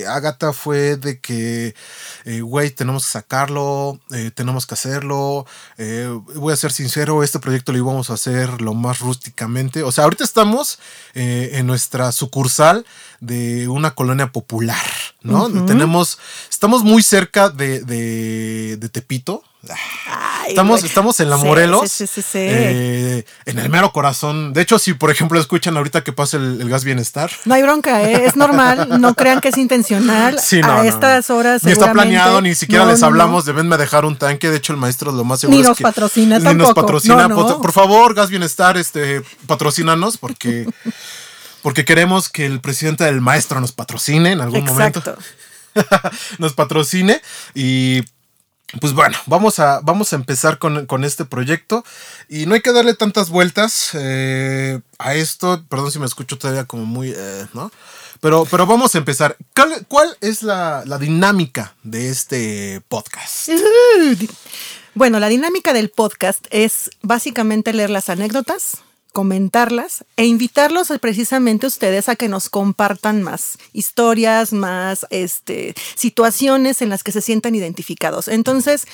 eh, 0.00 0.06
Agatha 0.08 0.52
fue 0.52 0.96
de 0.96 1.20
que, 1.20 1.76
eh, 2.24 2.40
güey, 2.40 2.70
tenemos 2.70 3.06
que 3.06 3.12
sacarlo, 3.12 4.00
eh, 4.10 4.32
tenemos 4.34 4.66
que 4.66 4.74
hacerlo. 4.74 5.46
voy 6.34 6.52
a 6.52 6.56
ser 6.56 6.72
sincero, 6.72 7.22
este 7.22 7.38
proyecto 7.38 7.70
lo 7.70 7.78
íbamos 7.78 8.10
a 8.10 8.14
hacer 8.14 8.60
lo 8.60 8.74
más 8.74 8.98
rústicamente. 8.98 9.84
O 9.84 9.92
sea, 9.92 10.04
ahorita 10.04 10.24
estamos 10.24 10.80
en 11.14 11.66
nuestra 11.66 12.10
sucursal 12.10 12.84
de 13.20 13.68
una 13.68 13.92
colonia 13.94 14.32
popular, 14.32 14.84
¿no? 15.22 15.48
Tenemos, 15.66 16.18
estamos 16.50 16.82
muy 16.82 17.02
cerca 17.02 17.48
de, 17.48 17.80
de, 17.80 18.76
de 18.76 18.88
Tepito. 18.88 19.44
Ay, 20.06 20.50
Estamos, 20.50 20.82
estamos 20.84 21.20
en 21.20 21.28
la 21.28 21.36
Morelos. 21.36 21.92
Sí, 21.92 22.06
sí, 22.06 22.22
sí. 22.22 22.22
sí. 22.22 22.38
eh, 22.40 23.24
en 23.44 23.58
el 23.58 23.68
mero 23.68 23.92
corazón. 23.92 24.54
De 24.54 24.62
hecho, 24.62 24.78
si 24.78 24.94
por 24.94 25.10
ejemplo 25.10 25.38
escuchan 25.38 25.76
ahorita 25.76 26.02
que 26.02 26.12
pasa 26.14 26.38
el, 26.38 26.62
el 26.62 26.68
gas 26.70 26.82
bienestar. 26.84 27.19
No 27.44 27.54
hay 27.54 27.62
bronca, 27.62 28.02
¿eh? 28.02 28.24
es 28.26 28.36
normal. 28.36 29.00
No 29.00 29.14
crean 29.14 29.40
que 29.40 29.48
es 29.48 29.58
intencional. 29.58 30.38
Sí, 30.38 30.60
no, 30.60 30.70
a 30.72 30.76
no, 30.78 30.82
estas 30.84 31.30
horas. 31.30 31.64
Ni 31.64 31.72
está 31.72 31.92
planeado, 31.92 32.40
ni 32.40 32.54
siquiera 32.54 32.84
les 32.86 33.02
hablamos 33.02 33.44
de 33.44 33.52
venme 33.52 33.74
a 33.74 33.78
dejar 33.78 34.04
un 34.04 34.16
tanque. 34.16 34.48
De 34.50 34.56
hecho, 34.56 34.72
el 34.72 34.78
maestro 34.78 35.12
lo 35.12 35.24
más 35.24 35.40
seguro 35.40 35.56
Ni 35.56 35.62
es 35.62 35.68
nos 35.68 35.78
que- 35.78 35.82
patrocina 35.84 36.38
Ni 36.38 36.44
nos 36.44 36.52
tampoco. 36.56 36.74
patrocina. 36.80 37.28
Por, 37.28 37.60
por 37.60 37.72
favor, 37.72 38.14
Gas 38.14 38.30
Bienestar, 38.30 38.76
este, 38.76 39.22
patrocínanos 39.46 40.16
porque, 40.18 40.66
porque 41.62 41.84
queremos 41.84 42.28
que 42.28 42.46
el 42.46 42.60
presidente 42.60 43.04
del 43.04 43.20
maestro 43.20 43.60
nos 43.60 43.72
patrocine 43.72 44.32
en 44.32 44.40
algún 44.40 44.64
momento. 44.64 45.00
Exacto. 45.00 45.18
nos 46.38 46.54
patrocine 46.54 47.20
y 47.54 48.02
pues 48.78 48.92
bueno, 48.92 49.16
vamos 49.26 49.58
a, 49.58 49.80
vamos 49.80 50.12
a 50.12 50.16
empezar 50.16 50.58
con, 50.58 50.86
con 50.86 51.04
este 51.04 51.24
proyecto 51.24 51.84
y 52.28 52.46
no 52.46 52.54
hay 52.54 52.60
que 52.60 52.72
darle 52.72 52.94
tantas 52.94 53.28
vueltas 53.30 53.90
eh, 53.94 54.80
a 54.98 55.14
esto. 55.14 55.64
Perdón 55.68 55.90
si 55.90 55.98
me 55.98 56.06
escucho 56.06 56.38
todavía 56.38 56.64
como 56.64 56.84
muy, 56.84 57.12
eh, 57.16 57.46
¿no? 57.52 57.72
Pero, 58.20 58.44
pero 58.44 58.66
vamos 58.66 58.94
a 58.94 58.98
empezar. 58.98 59.36
¿Cuál, 59.54 59.86
cuál 59.88 60.16
es 60.20 60.42
la, 60.42 60.84
la 60.86 60.98
dinámica 60.98 61.74
de 61.82 62.10
este 62.10 62.82
podcast? 62.88 63.48
Bueno, 64.94 65.20
la 65.20 65.28
dinámica 65.28 65.72
del 65.72 65.88
podcast 65.88 66.46
es 66.50 66.90
básicamente 67.00 67.72
leer 67.72 67.90
las 67.90 68.08
anécdotas, 68.08 68.78
comentarlas 69.10 70.04
e 70.16 70.26
invitarlos 70.26 70.92
precisamente 71.00 71.66
ustedes 71.66 72.08
a 72.08 72.16
que 72.16 72.28
nos 72.28 72.48
compartan 72.48 73.22
más 73.22 73.58
historias, 73.72 74.52
más 74.52 75.06
este, 75.10 75.74
situaciones 75.94 76.82
en 76.82 76.88
las 76.88 77.02
que 77.02 77.12
se 77.12 77.20
sientan 77.20 77.54
identificados. 77.54 78.28
Entonces, 78.28 78.86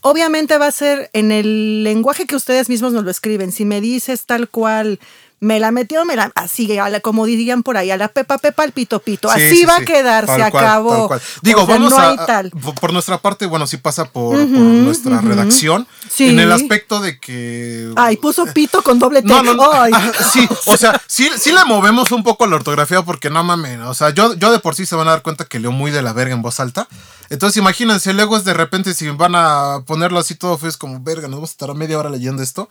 obviamente 0.00 0.58
va 0.58 0.66
a 0.66 0.72
ser 0.72 1.10
en 1.12 1.32
el 1.32 1.82
lenguaje 1.82 2.26
que 2.26 2.36
ustedes 2.36 2.68
mismos 2.68 2.92
nos 2.92 3.04
lo 3.04 3.10
escriben. 3.10 3.52
Si 3.52 3.64
me 3.64 3.80
dices 3.80 4.26
tal 4.26 4.48
cual 4.48 5.00
me 5.40 5.60
la 5.60 5.70
metió, 5.70 6.04
me 6.04 6.16
la, 6.16 6.32
así, 6.34 6.68
como 7.02 7.26
dirían 7.26 7.62
por 7.62 7.76
ahí, 7.76 7.90
a 7.90 7.96
la 7.96 8.08
pepa, 8.08 8.38
pepa, 8.38 8.62
al 8.62 8.72
pito, 8.72 9.00
pito. 9.00 9.28
Sí, 9.28 9.34
así 9.34 9.56
sí, 9.58 9.64
va 9.66 9.76
sí. 9.76 9.82
a 9.82 9.84
quedar, 9.84 10.26
se 10.26 10.42
acabó. 10.42 11.10
Digo, 11.42 11.62
O 11.62 11.66
sea, 11.66 11.74
vamos 11.74 11.90
no 11.90 11.98
a, 11.98 12.26
tal. 12.26 12.50
Por 12.50 12.92
nuestra 12.92 13.18
parte, 13.18 13.46
bueno, 13.46 13.66
sí 13.66 13.76
pasa 13.76 14.06
por, 14.06 14.36
por 14.36 14.48
nuestra 14.48 15.20
redacción. 15.20 15.86
Sí. 16.08 16.30
En 16.30 16.40
el 16.40 16.50
aspecto 16.52 17.00
de 17.00 17.18
que. 17.18 17.92
Ay, 17.96 18.16
puso 18.16 18.46
pito 18.46 18.82
con 18.82 18.98
doble 18.98 19.22
T. 19.22 19.28
No, 19.28 19.42
no, 19.42 19.54
no. 19.54 19.70
Ay. 19.72 19.92
Ah, 19.94 20.12
Sí, 20.32 20.48
o 20.66 20.76
sea, 20.76 21.00
sí, 21.06 21.28
sí 21.38 21.52
le 21.52 21.64
movemos 21.64 22.10
un 22.12 22.22
poco 22.22 22.46
la 22.46 22.56
ortografía 22.56 23.02
porque 23.02 23.30
no 23.30 23.44
mames. 23.44 23.80
O 23.80 23.94
sea, 23.94 24.10
yo, 24.10 24.34
yo 24.34 24.50
de 24.50 24.58
por 24.58 24.74
sí 24.74 24.86
se 24.86 24.96
van 24.96 25.08
a 25.08 25.12
dar 25.12 25.22
cuenta 25.22 25.44
que 25.44 25.60
leo 25.60 25.72
muy 25.72 25.90
de 25.90 26.02
la 26.02 26.12
verga 26.12 26.34
en 26.34 26.42
voz 26.42 26.60
alta. 26.60 26.88
Entonces, 27.30 27.56
imagínense, 27.56 28.12
luego 28.12 28.36
es 28.36 28.44
de 28.44 28.54
repente 28.54 28.94
si 28.94 29.08
van 29.08 29.34
a 29.34 29.82
ponerlo 29.86 30.18
así 30.18 30.34
todo 30.34 30.58
feo, 30.58 30.68
es 30.68 30.76
como 30.76 31.00
verga, 31.00 31.22
nos 31.22 31.36
vamos 31.36 31.50
a 31.50 31.52
estar 31.52 31.74
media 31.74 31.98
hora 31.98 32.10
leyendo 32.10 32.42
esto. 32.42 32.68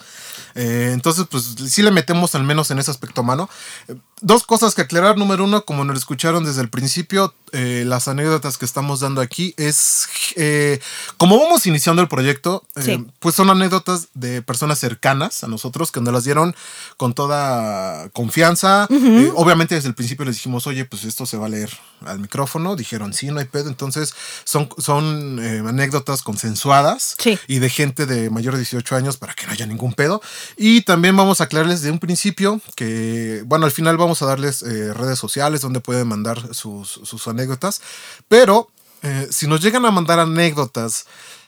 Eh, 0.55 0.91
entonces, 0.93 1.25
pues 1.29 1.55
sí 1.67 1.81
le 1.81 1.91
metemos 1.91 2.35
al 2.35 2.43
menos 2.43 2.52
en 2.71 2.79
ese 2.79 2.91
aspecto 2.91 3.21
a 3.21 3.23
mano. 3.23 3.49
Eh, 3.87 3.95
Dos 4.25 4.45
cosas 4.45 4.73
que 4.73 4.81
aclarar. 4.81 5.17
Número 5.17 5.43
uno, 5.43 5.65
como 5.65 5.83
nos 5.83 5.97
escucharon 5.97 6.45
desde 6.45 6.61
el 6.61 6.69
principio, 6.69 7.33
eh, 7.51 7.83
las 7.85 8.07
anécdotas 8.07 8.57
que 8.57 8.63
estamos 8.63 9.01
dando 9.01 9.19
aquí 9.19 9.53
es. 9.57 10.07
eh, 10.37 10.79
como 11.17 11.37
vamos 11.37 11.65
iniciando 11.67 12.01
el 12.01 12.07
proyecto, 12.07 12.63
eh, 12.77 12.81
Sí. 12.83 13.05
pues 13.19 13.35
son 13.35 13.49
anécdotas 13.49 14.07
de 14.13 14.41
personas 14.41 14.79
cercanas 14.79 15.43
a 15.43 15.47
nosotros 15.47 15.91
que 15.91 15.99
nos 16.01 16.13
las 16.13 16.23
dieron 16.23 16.55
con 16.97 17.13
toda 17.13 18.07
confianza. 18.11 18.87
Obviamente 19.35 19.75
desde 19.75 19.89
el 19.89 19.93
principio 19.95 20.23
les 20.25 20.35
dijimos, 20.35 20.65
oye, 20.67 20.85
pues 20.85 21.03
esto 21.03 21.25
se 21.25 21.35
va 21.37 21.47
a 21.47 21.49
leer 21.49 21.69
al 22.05 22.19
micrófono. 22.19 22.75
Dijeron, 22.77 23.13
sí, 23.13 23.27
no 23.27 23.39
hay 23.39 23.45
pedo. 23.45 23.67
Entonces 23.67 24.15
son, 24.45 24.69
son 24.77 25.39
anécdotas 25.67 26.23
consensuadas 26.23 27.15
Sí. 27.19 27.37
y 27.47 27.59
de 27.59 27.69
gente 27.69 28.05
de 28.05 28.29
mayor 28.29 28.53
de 28.53 28.61
18 28.61 28.95
años 28.95 29.17
para 29.17 29.33
que 29.33 29.45
no 29.45 29.51
haya 29.51 29.65
ningún 29.65 29.93
pedo. 29.93 30.21
Y 30.57 30.81
también 30.81 31.15
vamos 31.17 31.41
a 31.41 31.43
aclararles 31.43 31.81
de 31.81 31.91
un 31.91 31.99
principio 31.99 32.61
que, 32.77 33.43
bueno, 33.45 33.65
al 33.65 33.71
final 33.71 33.97
vamos 33.97 34.12
a 34.21 34.25
darles 34.25 34.61
eh, 34.63 34.93
redes 34.93 35.19
sociales 35.19 35.61
donde 35.61 35.79
pueden 35.79 36.07
mandar 36.07 36.53
sus, 36.53 36.99
sus 37.03 37.27
anécdotas. 37.27 37.81
Pero 38.27 38.69
eh, 39.01 39.27
si 39.31 39.47
nos 39.47 39.61
llegan 39.61 39.85
a 39.85 39.91
mandar 39.91 40.19
anécdotas, 40.19 41.05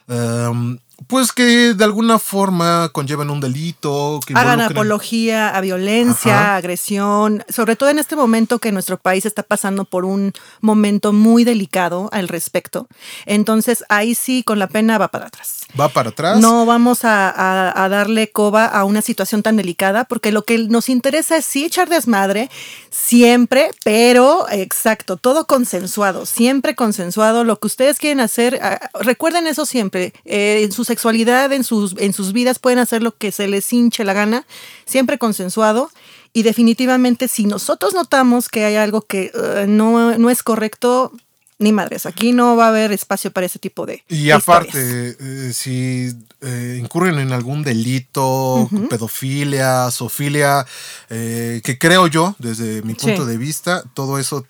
em, 0.07 0.79
pues 1.07 1.31
que 1.31 1.73
de 1.73 1.83
alguna 1.83 2.19
forma 2.19 2.89
conlleven 2.93 3.29
un 3.29 3.39
delito, 3.39 4.19
que 4.25 4.33
Hagan 4.33 4.61
apología 4.61 5.49
a 5.49 5.61
violencia, 5.61 6.33
Ajá. 6.39 6.55
agresión, 6.55 7.43
sobre 7.49 7.75
todo 7.75 7.89
en 7.89 7.99
este 7.99 8.15
momento 8.15 8.59
que 8.59 8.71
nuestro 8.71 8.97
país 8.97 9.25
está 9.25 9.43
pasando 9.43 9.85
por 9.85 10.05
un 10.05 10.33
momento 10.61 11.13
muy 11.13 11.43
delicado 11.43 12.09
al 12.11 12.27
respecto. 12.27 12.87
Entonces 13.25 13.83
ahí 13.89 14.15
sí, 14.15 14.43
con 14.43 14.57
la 14.59 14.67
pena 14.67 14.97
va 14.97 15.09
para 15.09 15.27
atrás. 15.27 15.65
Va 15.79 15.89
para 15.89 16.09
atrás. 16.09 16.39
No 16.39 16.65
vamos 16.65 17.03
a, 17.03 17.29
a- 17.29 17.83
a 17.83 17.89
darle 17.89 18.31
coba 18.31 18.65
a 18.65 18.85
una 18.85 19.01
situación 19.01 19.43
tan 19.43 19.57
delicada, 19.57 20.05
porque 20.05 20.31
lo 20.31 20.45
que 20.45 20.57
nos 20.57 20.87
interesa 20.89 21.37
es 21.37 21.45
sí 21.45 21.65
echar 21.65 21.89
desmadre, 21.89 22.49
siempre, 22.89 23.71
pero 23.83 24.47
exacto, 24.49 25.17
todo 25.17 25.45
consensuado, 25.45 26.25
siempre 26.25 26.75
consensuado. 26.75 27.43
Lo 27.43 27.59
que 27.59 27.67
ustedes 27.67 27.97
quieren 27.99 28.21
hacer, 28.21 28.59
ah, 28.63 28.89
recuerden 29.01 29.47
eso 29.47 29.65
siempre, 29.65 30.13
eh, 30.23 30.61
en 30.63 30.71
su 30.71 30.84
sexualidad, 30.85 31.51
en 31.51 31.63
sus, 31.65 31.95
en 31.97 32.13
sus 32.13 32.31
vidas 32.31 32.59
pueden 32.59 32.79
hacer 32.79 33.03
lo 33.03 33.17
que 33.17 33.31
se 33.33 33.47
les 33.49 33.71
hinche 33.73 34.05
la 34.05 34.13
gana, 34.13 34.45
siempre 34.85 35.17
consensuado. 35.17 35.91
Y 36.31 36.43
definitivamente, 36.43 37.27
si 37.27 37.45
nosotros 37.45 37.93
notamos 37.93 38.47
que 38.49 38.65
hay 38.65 38.75
algo 38.75 39.01
que 39.01 39.31
eh, 39.33 39.65
no, 39.67 40.17
no 40.17 40.29
es 40.29 40.43
correcto, 40.43 41.11
ni 41.57 41.71
madres, 41.71 42.05
aquí 42.05 42.33
no 42.33 42.57
va 42.57 42.65
a 42.65 42.69
haber 42.69 42.91
espacio 42.91 43.31
para 43.31 43.45
ese 43.45 43.59
tipo 43.59 43.85
de. 43.85 44.03
Y 44.09 44.31
aparte, 44.31 45.15
eh, 45.17 45.53
si 45.53 46.11
eh, 46.41 46.77
incurren 46.81 47.17
en 47.19 47.31
algún 47.31 47.63
delito, 47.63 48.69
pedofilia, 48.89 49.89
zoofilia, 49.91 50.65
eh, 51.09 51.61
que 51.63 51.77
creo 51.77 52.07
yo, 52.07 52.35
desde 52.39 52.81
mi 52.81 52.93
Sí. 52.95 52.99
punto 53.05 53.25
de 53.25 53.37
vista, 53.37 53.83
todo 53.93 54.19
eso 54.19 54.45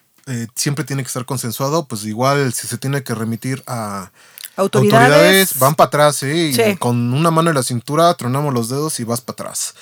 siempre 0.56 0.84
tiene 0.84 1.04
que 1.04 1.08
estar 1.08 1.26
consensuado, 1.26 1.86
pues 1.88 2.04
igual 2.06 2.52
si 2.52 2.66
se 2.66 2.80
tiene 2.80 3.04
que 3.04 3.14
remitir 3.14 3.62
a 3.68 4.10
Autoridades. 4.56 5.60
van 5.60 5.76
para 5.76 5.88
atrás, 5.88 6.24
¿eh? 6.24 6.36
Y 6.36 6.54
Sí. 6.54 6.78
con 6.78 7.14
una 7.14 7.32
mano 7.32 7.50
en 7.50 7.56
la 7.56 7.64
cintura 7.64 8.14
tronamos 8.16 8.54
los 8.54 8.70
dedos 8.70 9.00
y 9.00 9.04
vas 9.04 9.22
para 9.22 9.34
atrás. 9.34 9.76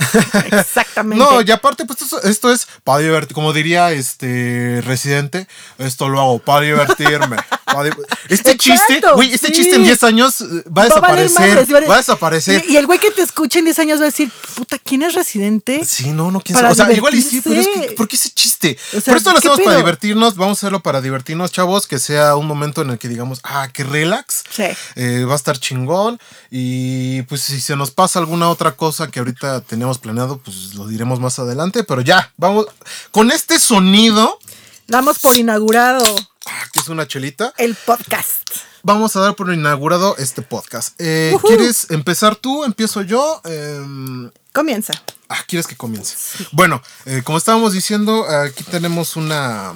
Exactamente. 0.52 1.24
No, 1.24 1.40
y 1.42 1.50
aparte, 1.50 1.84
pues 1.84 2.02
esto, 2.02 2.22
esto 2.22 2.52
es 2.52 2.66
para 2.84 2.98
divertir, 3.00 3.34
como 3.34 3.52
diría 3.52 3.92
este 3.92 4.80
residente, 4.84 5.46
esto 5.78 6.08
lo 6.08 6.20
hago 6.20 6.38
para 6.38 6.62
divertirme. 6.66 7.36
pa' 7.66 7.84
di- 7.84 7.90
este 8.28 8.52
Exacto, 8.52 8.74
chiste, 8.86 9.02
güey, 9.14 9.32
este 9.32 9.48
sí. 9.48 9.52
chiste 9.54 9.76
en 9.76 9.84
10 9.84 10.02
años 10.04 10.40
eh, 10.40 10.44
va 10.76 10.82
a 10.82 10.84
desaparecer. 10.86 11.56
va 11.74 11.78
a- 11.78 11.88
va 11.88 11.94
a 11.94 11.98
desaparecer. 11.98 12.64
Y, 12.68 12.72
y 12.72 12.76
el 12.76 12.86
güey 12.86 12.98
que 12.98 13.10
te 13.10 13.22
escucha 13.22 13.58
en 13.58 13.66
10 13.66 13.78
años 13.78 13.98
va 14.00 14.04
a 14.04 14.06
decir, 14.06 14.30
puta, 14.56 14.78
¿quién 14.78 15.02
es 15.02 15.14
residente? 15.14 15.84
Sí, 15.84 16.10
no, 16.10 16.30
no, 16.30 16.40
quién 16.40 16.56
sabe. 16.58 16.72
O 16.72 16.74
sea, 16.74 16.90
igual 16.92 17.14
y 17.14 17.22
sí, 17.22 17.40
pero 17.42 17.60
es 17.60 17.68
que. 17.68 17.92
¿por 17.92 18.08
qué 18.08 18.16
ese 18.16 18.30
chiste? 18.30 18.76
O 18.96 19.00
sea, 19.00 19.12
Por 19.12 19.16
esto 19.18 19.30
lo 19.32 19.40
¿qué 19.40 19.48
hacemos 19.48 19.60
para 19.64 19.76
divertirnos, 19.76 20.36
vamos 20.36 20.58
a 20.58 20.60
hacerlo 20.60 20.80
para 20.80 21.00
divertirnos, 21.00 21.52
chavos, 21.52 21.86
que 21.86 21.98
sea 21.98 22.36
un 22.36 22.46
momento 22.46 22.82
en 22.82 22.90
el 22.90 22.98
que 22.98 23.08
digamos, 23.08 23.40
ah, 23.44 23.68
qué 23.72 23.84
relax. 23.84 24.42
Sí. 24.50 24.64
Eh, 24.96 25.24
va 25.24 25.34
a 25.34 25.36
estar 25.36 25.58
chingón. 25.58 26.18
Y 26.50 27.22
pues 27.22 27.42
si 27.42 27.60
se 27.60 27.76
nos 27.76 27.90
pasa 27.90 28.18
alguna 28.18 28.48
otra 28.48 28.72
cosa 28.72 29.08
que 29.08 29.20
ahorita 29.20 29.60
planeado, 29.98 30.38
pues 30.38 30.74
lo 30.74 30.86
diremos 30.86 31.20
más 31.20 31.38
adelante. 31.38 31.84
Pero 31.84 32.00
ya, 32.02 32.32
vamos. 32.36 32.66
Con 33.10 33.30
este 33.30 33.58
sonido, 33.60 34.38
Damos 34.86 35.18
por 35.20 35.36
inaugurado 35.36 36.02
ah, 36.46 36.62
que 36.72 36.80
es 36.80 36.88
una 36.88 37.06
chelita, 37.06 37.52
el 37.58 37.74
podcast. 37.76 38.42
vamos 38.82 39.14
a 39.14 39.20
dar 39.20 39.36
por 39.36 39.52
inaugurado 39.52 40.16
este 40.18 40.42
podcast. 40.42 40.94
Eh. 40.98 41.36
¿Quieres 41.46 41.86
empezar 41.90 42.34
tú? 42.36 42.64
¿Empiezo 42.64 43.02
yo? 43.02 43.40
Em, 43.44 44.30
Comienza. 44.52 44.92
Ah, 45.28 45.38
¿quieres 45.46 45.68
que 45.68 45.76
comience? 45.76 46.16
Bueno, 46.50 46.82
eh, 47.06 47.22
como 47.24 47.38
estábamos 47.38 47.72
diciendo, 47.72 48.26
aquí 48.28 48.64
tenemos 48.64 49.14
una. 49.14 49.74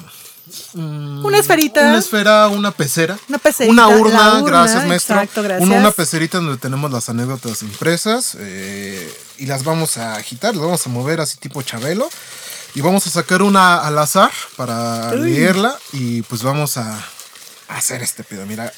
mm, 0.72 1.24
Una 1.24 1.38
esferita. 1.38 1.80
Una 1.82 1.98
esfera, 1.98 2.48
una 2.48 2.72
pecera. 2.72 3.16
Una 3.28 3.38
pecerita, 3.38 3.72
Una 3.72 3.86
urna, 3.86 4.32
urna, 4.34 4.40
gracias, 4.42 4.84
maestro. 4.84 5.14
exacto, 5.14 5.44
gracias. 5.44 5.68
Una, 5.68 5.78
una 5.78 5.90
pecerita 5.92 6.38
donde 6.38 6.56
tenemos 6.56 6.90
las 6.90 7.08
anécdotas 7.08 7.62
impresas. 7.62 8.36
eh, 8.40 9.14
y 9.38 9.46
las 9.46 9.64
vamos 9.64 9.96
a 9.96 10.14
agitar, 10.16 10.54
las 10.54 10.62
vamos 10.64 10.86
a 10.86 10.90
mover 10.90 11.20
así 11.20 11.36
tipo 11.38 11.62
chabelo. 11.62 12.08
Y 12.74 12.80
vamos 12.80 13.06
a 13.06 13.10
sacar 13.10 13.42
una 13.42 13.78
al 13.86 13.96
azar 13.98 14.32
para 14.56 15.10
Uy. 15.12 15.30
leerla. 15.30 15.78
Y 15.92 16.22
pues 16.22 16.42
vamos 16.42 16.76
a 16.76 16.98
hacer 17.68 18.02
este 18.02 18.24
pedo. 18.24 18.44
Mira. 18.46 18.72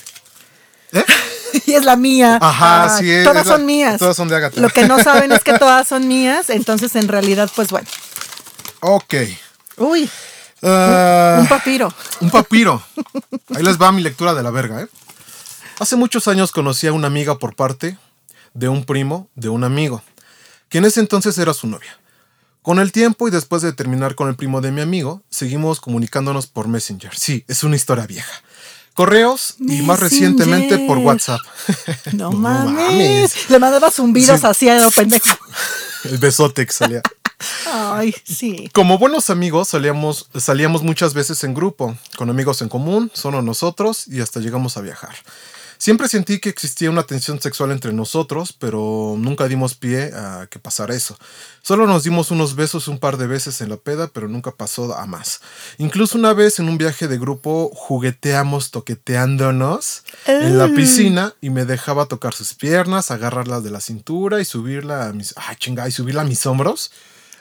¿Eh? 0.92 1.04
y 1.66 1.72
es 1.72 1.84
la 1.84 1.96
mía. 1.96 2.38
Ajá, 2.40 2.84
Ah, 2.84 2.98
sí 2.98 3.10
es. 3.10 3.24
Todas 3.24 3.42
es 3.42 3.46
la- 3.46 3.52
son 3.56 3.64
mías. 3.66 3.98
Todas 3.98 4.16
son 4.16 4.28
de 4.28 4.36
Agatha. 4.36 4.60
Lo 4.60 4.68
que 4.68 4.86
no 4.86 5.02
saben 5.02 5.32
es 5.32 5.42
que 5.42 5.54
todas 5.58 5.88
son 5.88 6.06
mías, 6.08 6.50
entonces 6.50 6.94
en 6.94 7.08
realidad, 7.08 7.50
pues 7.56 7.70
bueno. 7.70 7.88
ok. 8.80 9.14
Uy, 9.78 10.10
Ah, 10.62 11.36
un 11.40 11.46
papiro. 11.48 11.92
Un 12.20 12.30
papiro. 12.30 12.82
Ahí 13.54 13.62
les 13.62 13.80
va 13.80 13.92
mi 13.92 14.02
lectura 14.02 14.34
de 14.34 14.42
la 14.42 14.50
verga, 14.50 14.82
¿eh? 14.82 14.88
Hace 15.78 15.96
muchos 15.96 16.26
años 16.28 16.50
conocí 16.50 16.86
a 16.86 16.92
una 16.92 17.06
amiga 17.06 17.38
por 17.38 17.54
parte 17.54 17.98
de 18.54 18.68
un 18.68 18.84
primo 18.84 19.28
de 19.34 19.50
un 19.50 19.64
amigo, 19.64 20.02
en 20.76 20.84
ese 20.84 21.00
entonces 21.00 21.36
era 21.38 21.54
su 21.54 21.66
novia. 21.66 21.98
Con 22.62 22.78
el 22.80 22.90
tiempo 22.90 23.28
y 23.28 23.30
después 23.30 23.62
de 23.62 23.72
terminar 23.72 24.14
con 24.16 24.28
el 24.28 24.34
primo 24.34 24.60
de 24.60 24.72
mi 24.72 24.80
amigo, 24.80 25.22
seguimos 25.30 25.80
comunicándonos 25.80 26.46
por 26.48 26.66
Messenger. 26.66 27.16
Sí, 27.16 27.44
es 27.46 27.62
una 27.62 27.76
historia 27.76 28.06
vieja. 28.06 28.32
Correos 28.94 29.54
y 29.60 29.82
más 29.82 30.00
recientemente 30.00 30.78
por. 30.86 30.98
WhatsApp. 30.98 31.40
No, 32.14 32.30
No 32.30 32.32
mames. 32.32 32.74
mames. 32.74 33.50
Le 33.50 33.58
mandaba 33.58 33.90
zumbidos 33.90 34.40
Sí. 34.40 34.46
así 34.46 34.68
a 34.68 34.80
lo 34.80 34.90
pendejo. 34.90 35.36
El 36.04 36.18
besote 36.18 36.64
que 36.66 36.72
salía. 36.72 37.02
Ay, 37.70 38.14
sí. 38.24 38.70
Como 38.72 38.98
buenos 38.98 39.28
amigos 39.28 39.68
salíamos, 39.68 40.28
salíamos 40.34 40.82
muchas 40.82 41.12
veces 41.12 41.44
en 41.44 41.52
grupo, 41.52 41.96
con 42.16 42.30
amigos 42.30 42.62
en 42.62 42.68
común, 42.70 43.10
solo 43.12 43.42
nosotros 43.42 44.08
y 44.08 44.22
hasta 44.22 44.40
llegamos 44.40 44.76
a 44.78 44.80
viajar. 44.80 45.14
Siempre 45.78 46.08
sentí 46.08 46.38
que 46.38 46.48
existía 46.48 46.90
una 46.90 47.02
tensión 47.02 47.40
sexual 47.40 47.70
entre 47.72 47.92
nosotros, 47.92 48.52
pero 48.58 49.14
nunca 49.18 49.46
dimos 49.48 49.74
pie 49.74 50.10
a 50.14 50.46
que 50.50 50.58
pasara 50.58 50.94
eso. 50.94 51.18
Solo 51.62 51.86
nos 51.86 52.02
dimos 52.04 52.30
unos 52.30 52.56
besos 52.56 52.88
un 52.88 52.98
par 52.98 53.16
de 53.18 53.26
veces 53.26 53.60
en 53.60 53.68
la 53.68 53.76
peda, 53.76 54.08
pero 54.08 54.28
nunca 54.28 54.52
pasó 54.52 54.94
a 54.96 55.06
más. 55.06 55.40
Incluso 55.78 56.16
una 56.18 56.32
vez 56.32 56.58
en 56.58 56.68
un 56.68 56.78
viaje 56.78 57.08
de 57.08 57.18
grupo 57.18 57.70
jugueteamos 57.74 58.70
toqueteándonos 58.70 60.02
en 60.26 60.58
la 60.58 60.64
Ah. 60.64 60.70
piscina 60.74 61.34
y 61.40 61.50
me 61.50 61.64
dejaba 61.64 62.06
tocar 62.06 62.34
sus 62.34 62.54
piernas, 62.54 63.10
agarrarlas 63.10 63.62
de 63.64 63.70
la 63.70 63.80
cintura 63.80 64.40
y 64.40 64.44
subirla 64.44 65.06
a 65.08 65.12
mis... 65.12 65.34
¡Ay, 65.36 65.56
chinga! 65.56 65.88
Y 65.88 65.92
subirla 65.92 66.22
a 66.22 66.24
mis 66.24 66.44
hombros. 66.46 66.90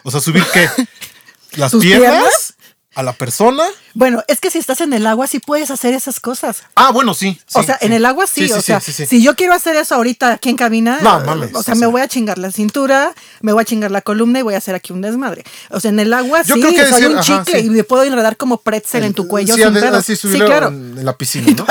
O 0.04 0.12
sea, 0.12 0.20
¿subir 0.22 0.44
qué? 0.54 0.70
¿Las 1.58 1.72
¿Tus 1.72 1.82
piernas? 1.84 2.12
piernas? 2.12 2.55
¿A 2.96 3.04
la 3.04 3.12
persona? 3.14 3.64
Bueno, 3.94 4.24
es 4.30 4.40
que 4.40 4.50
si 4.50 4.58
estás 4.58 4.80
en 4.80 4.94
el 4.94 5.06
agua 5.06 5.28
sí 5.28 5.40
puedes 5.40 5.70
hacer 5.70 5.94
esas 5.94 6.20
cosas. 6.22 6.64
Ah, 6.76 6.92
bueno, 6.92 7.14
sí. 7.14 7.38
o 7.54 7.62
sea, 7.62 7.78
sí. 7.80 7.86
en 7.86 7.94
el 7.94 8.06
agua 8.06 8.26
sí, 8.26 8.48
Sí, 8.48 8.54
o 8.54 8.62
sea, 8.62 8.80
si 8.80 9.22
yo 9.22 9.36
quiero 9.36 9.54
hacer 9.54 9.76
eso 9.76 9.96
ahorita 9.96 10.32
aquí 10.34 10.50
en 10.50 10.56
cabina, 10.56 11.00
No, 11.02 11.20
mames, 11.20 11.54
o 11.54 11.62
sea, 11.62 11.74
o 11.74 11.76
me 11.76 11.80
sea. 11.82 11.88
voy 11.90 12.02
a 12.02 12.08
chingar 12.08 12.38
la 12.38 12.52
cintura, 12.52 13.14
me 13.42 13.52
voy 13.52 13.62
a 13.62 13.66
chingar 13.66 13.92
la 13.92 14.02
columna 14.02 14.40
y 14.40 14.42
voy 14.44 14.54
a 14.54 14.60
hacer 14.60 14.76
aquí 14.76 14.94
un 14.94 15.02
desmadre. 15.02 15.44
O 15.72 15.80
sea, 15.82 15.90
en 15.90 16.00
el 16.00 16.14
agua 16.14 16.42
Yo 16.44 16.56
sí, 16.56 16.62
creo 16.62 16.74
que 16.74 16.86
soy 16.90 17.02
decir- 17.04 17.16
un 17.18 17.22
chicle 17.22 17.60
y 17.60 17.70
me 17.70 17.84
puedo 17.84 18.04
enredar 18.04 18.38
como 18.38 18.58
pretzel 18.62 19.04
en 19.04 19.14
tu 19.14 19.28
cuello 19.28 19.56
Sí, 19.56 19.62
sin 19.64 19.78
así 19.78 20.16
Sí, 20.16 20.40
claro. 20.40 20.70
en, 20.70 21.04
la 21.04 21.18
piscina, 21.18 21.48
¿no? 21.58 21.66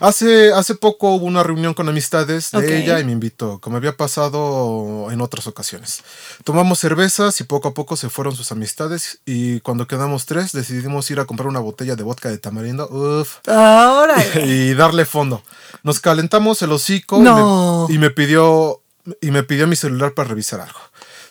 Hace, 0.00 0.52
hace 0.52 0.74
poco 0.74 1.10
hubo 1.14 1.24
una 1.26 1.42
reunión 1.42 1.74
con 1.74 1.88
amistades 1.88 2.50
de 2.50 2.78
ella 2.82 3.00
y 3.00 3.04
me 3.04 3.12
invitó, 3.12 3.60
como 3.60 3.76
había 3.76 3.96
pasado 3.96 5.08
en 5.10 5.20
otras 5.20 5.46
ocasiones. 5.46 6.02
Tomamos 6.44 6.78
cervezas 6.78 7.40
y 7.40 7.44
poco 7.44 7.68
a 7.68 7.74
poco 7.74 7.96
se 7.96 8.08
fueron 8.10 8.36
sus 8.36 8.52
amistades 8.52 9.20
y 9.24 9.60
cuando 9.60 9.86
quedamos 9.86 10.26
tres 10.26 10.52
decidimos 10.52 11.10
ir 11.10 11.20
a 11.20 11.24
comprar 11.24 11.48
una 11.48 11.60
botella 11.60 11.96
de 11.96 12.02
vodka 12.02 12.28
de 12.28 12.38
tamarindo 12.38 12.88
uf, 12.88 13.38
Ahora. 13.48 14.16
y 14.44 14.74
darle 14.74 15.04
fondo. 15.04 15.42
Nos 15.82 16.00
calentamos 16.00 16.60
el 16.62 16.72
hocico 16.72 17.18
y 17.18 17.22
No. 17.22 17.86
me- 17.88 17.94
y, 17.94 17.98
me, 17.98 18.10
pidió 18.10 18.80
y 19.20 19.30
me 19.30 19.42
pidió 19.42 19.66
mi 19.66 19.76
celular 19.76 20.12
para 20.14 20.28
revisar 20.28 20.60
algo. 20.60 20.78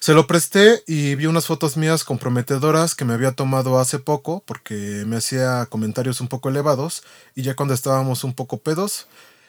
Se 0.05 0.13
lo 0.13 0.27
presté 0.27 0.83
y 0.85 1.15
vi 1.15 1.25
unas 1.25 1.47
fotos 1.47 1.77
mías 1.77 2.03
comprometedoras 2.03 2.93
que 2.93 3.05
me 3.05 3.15
había 3.15 3.31
tomado 3.31 3.79
hace 3.79 3.97
poco 3.97 4.43
porque 4.45 5.03
me 5.07 5.17
hacía 5.17 5.65
comentarios 5.65 6.21
un 6.21 6.27
poco 6.27 6.47
elevados 6.47 7.01
y 7.33 7.41
ya 7.41 7.55
cuando 7.55 7.73
estábamos 7.73 8.23
un 8.23 8.35
poco 8.35 8.59
pedos 8.59 9.07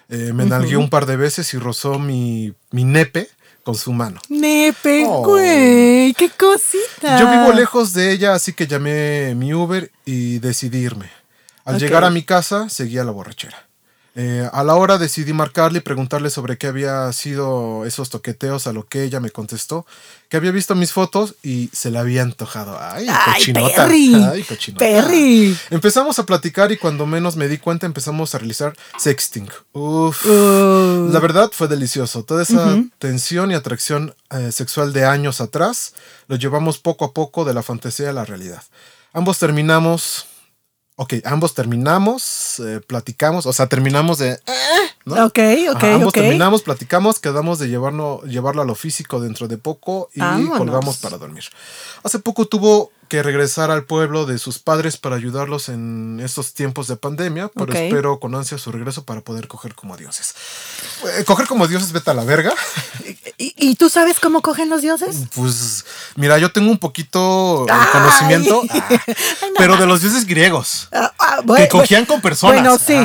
eh, 0.09 0.33
me 0.33 0.47
nalgueó 0.47 0.79
un 0.79 0.89
par 0.89 1.05
de 1.05 1.19
veces 1.19 1.53
y 1.53 1.59
rozó 1.59 1.99
mi, 1.99 2.55
mi 2.71 2.85
nepe 2.85 3.29
con 3.65 3.75
su 3.75 3.93
mano. 3.93 4.19
Nepe, 4.31 5.05
Oh. 5.07 5.25
güey, 5.25 6.15
qué 6.15 6.31
cosita. 6.31 7.21
Yo 7.21 7.31
vivo 7.31 7.53
lejos 7.53 7.93
de 7.93 8.13
ella, 8.13 8.33
así 8.33 8.55
que 8.55 8.67
llamé 8.67 9.35
mi 9.35 9.53
Uber 9.53 9.93
y 10.07 10.39
decidí 10.39 10.79
irme. 10.79 11.11
Al 11.67 11.79
llegar 11.79 12.03
a 12.03 12.09
mi 12.09 12.23
casa, 12.23 12.71
seguía 12.71 13.05
la 13.05 13.11
borrachera. 13.11 13.66
Eh, 14.19 14.49
a 14.51 14.65
la 14.65 14.75
hora 14.77 14.97
decidí 14.97 15.35
marcarle 15.35 15.79
y 15.79 15.83
preguntarle 15.83 16.31
sobre 16.31 16.57
qué 16.57 16.69
había 16.69 17.13
sido 17.13 17.85
esos 17.85 18.09
toqueteos, 18.09 18.67
a 18.67 18.73
lo 18.73 18.87
que 18.87 19.05
ella 19.05 19.21
me 19.21 19.31
contestó 19.31 19.85
que 20.29 20.37
había 20.37 20.51
visto 20.51 20.75
mis 20.75 20.93
fotos 20.93 21.35
y 21.43 21.71
se 21.73 21.91
le 21.91 21.99
había 21.99 22.23
antojado. 22.23 22.77
Ay, 22.81 23.07
Ay, 23.09 23.35
cochinota. 23.35 23.85
Perry. 23.85 24.15
Ay, 24.15 24.43
cochinota. 24.43 24.85
Perry. 24.85 25.57
Empezamos 25.71 26.19
a 26.19 26.27
platicar 26.27 26.73
y 26.73 26.79
cuando 26.79 27.07
menos 27.07 27.37
me 27.37 27.47
di 27.47 27.59
cuenta 27.59 27.87
empezamos 27.87 28.35
a 28.35 28.39
realizar 28.39 28.75
sexting. 28.99 29.49
Uf. 29.73 30.27
Uh, 30.27 31.11
La 31.13 31.21
verdad 31.21 31.51
fue 31.53 31.69
delicioso. 31.69 32.25
Toda 32.25 32.43
esa 32.43 32.83
tensión 32.99 33.53
y 33.53 33.55
atracción 33.55 34.15
eh, 34.31 34.51
sexual 34.51 34.93
de 34.93 35.05
años 35.05 35.41
atrás 35.41 35.95
lo 36.27 36.37
llevamos 36.37 36.79
poco 36.79 37.05
a 37.05 37.13
poco 37.13 37.45
de 37.45 37.55
la 37.55 37.63
fantasía 37.63 38.11
a 38.11 38.13
la 38.13 38.25
realidad. 38.25 38.63
Ambos 39.13 39.39
terminamos. 39.39 40.27
Ok, 40.99 41.13
ambos 41.25 41.53
terminamos, 41.53 42.59
eh, 42.61 42.81
platicamos, 42.87 43.45
o 43.45 43.53
sea, 43.53 43.67
terminamos 43.67 44.17
de. 44.17 44.41
¿no? 45.05 45.27
Ok, 45.27 45.39
ok, 45.71 45.77
Ajá, 45.77 45.95
ambos 45.95 46.09
ok. 46.09 46.15
terminamos, 46.15 46.63
platicamos, 46.63 47.19
quedamos 47.21 47.59
de 47.59 47.69
llevarlo, 47.69 48.23
llevarlo 48.23 48.63
a 48.63 48.65
lo 48.65 48.75
físico 48.75 49.21
dentro 49.21 49.47
de 49.47 49.59
poco 49.59 50.09
y 50.15 50.21
Vámonos. 50.21 50.57
colgamos 50.59 50.97
para 50.97 51.19
dormir. 51.19 51.45
Hace 52.03 52.19
poco 52.19 52.47
tuvo 52.47 52.91
que 53.09 53.23
regresar 53.23 53.71
al 53.71 53.85
pueblo 53.85 54.25
de 54.27 54.39
sus 54.39 54.59
padres 54.59 54.97
para 54.97 55.15
ayudarlos 55.17 55.69
en 55.69 56.19
estos 56.25 56.55
tiempos 56.55 56.89
de 56.89 56.97
pandemia, 56.97 57.49
pero 57.55 57.67
Ok. 57.67 57.75
espero 57.75 58.19
con 58.19 58.35
ansia 58.35 58.57
su 58.59 58.73
regreso 58.73 59.05
para 59.05 59.21
poder 59.21 59.47
coger 59.49 59.75
como 59.75 59.97
dioses. 59.99 60.35
Eh, 61.19 61.25
coger 61.25 61.47
como 61.47 61.69
dioses, 61.69 61.93
vete 61.93 62.11
a 62.11 62.15
la 62.15 62.25
verga. 62.25 62.53
¿Y, 63.39 63.55
y 63.57 63.75
tú 63.77 63.89
sabes 63.91 64.19
cómo 64.21 64.41
cogen 64.43 64.71
los 64.71 64.83
dioses? 64.83 65.25
Pues 65.35 65.85
mira, 66.17 66.39
yo 66.39 66.51
tengo 66.53 66.71
un 66.71 66.79
poquito 66.79 67.67
Ay. 67.71 67.89
conocimiento, 67.93 68.63
ah, 68.71 68.89
pero 69.59 69.77
de 69.77 69.87
los 69.87 70.01
dioses 70.01 70.27
griegos, 70.27 70.89
Ah, 70.93 71.13
ah, 71.19 71.37
que 71.41 71.47
bueno, 71.47 71.69
cogían 71.71 72.07
con 72.07 72.21
personas. 72.21 72.55
Bueno, 72.63 72.79
sí. 72.79 72.97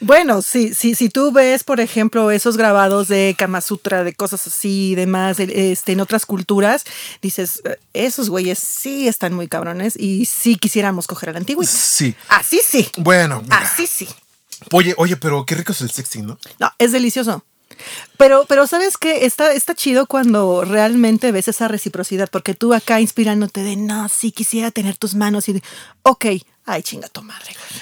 Bueno, 0.00 0.42
sí, 0.42 0.74
sí, 0.74 0.94
si 0.94 1.08
tú 1.08 1.32
ves, 1.32 1.64
por 1.64 1.80
ejemplo, 1.80 2.30
esos 2.30 2.56
grabados 2.56 3.08
de 3.08 3.34
Kama 3.36 3.60
Sutra, 3.60 4.04
de 4.04 4.14
cosas 4.14 4.46
así 4.46 4.90
y 4.90 4.94
demás, 4.94 5.40
eh, 5.40 5.72
este, 5.72 5.90
en 5.90 6.00
otras 6.00 6.24
culturas, 6.24 6.84
dices, 7.20 7.60
eh, 7.64 7.80
esos 7.94 8.30
güeyes 8.30 8.60
sí 8.60 9.08
están 9.08 9.32
muy 9.34 9.48
cabrones 9.48 9.96
y 9.96 10.24
sí 10.26 10.54
quisiéramos 10.54 11.08
coger 11.08 11.30
a 11.30 11.32
la 11.32 11.38
antigüita. 11.40 11.72
Sí. 11.72 12.14
Así 12.28 12.60
sí, 12.64 12.88
Bueno, 12.96 13.42
mira. 13.42 13.56
así 13.58 13.88
sí. 13.88 14.08
Oye, 14.70 14.94
oye, 14.98 15.16
pero 15.16 15.44
qué 15.44 15.56
rico 15.56 15.72
es 15.72 15.80
el 15.80 15.90
sexting, 15.90 16.26
¿no? 16.26 16.38
No, 16.60 16.70
es 16.78 16.92
delicioso. 16.92 17.42
Pero, 18.16 18.44
pero 18.48 18.66
sabes 18.66 18.96
que 18.96 19.24
está, 19.26 19.52
está 19.52 19.74
chido 19.74 20.06
cuando 20.06 20.64
realmente 20.64 21.32
ves 21.32 21.48
esa 21.48 21.68
reciprocidad, 21.68 22.28
porque 22.30 22.54
tú 22.54 22.74
acá 22.74 23.00
inspirándote 23.00 23.62
de 23.62 23.76
no, 23.76 24.08
sí 24.08 24.32
quisiera 24.32 24.70
tener 24.70 24.96
tus 24.96 25.14
manos 25.14 25.48
y 25.48 25.54
de, 25.54 25.62
ok, 26.02 26.26
ay, 26.66 26.82
chinga 26.82 27.08
tu 27.08 27.22
madre. 27.22 27.54
güey". 27.54 27.80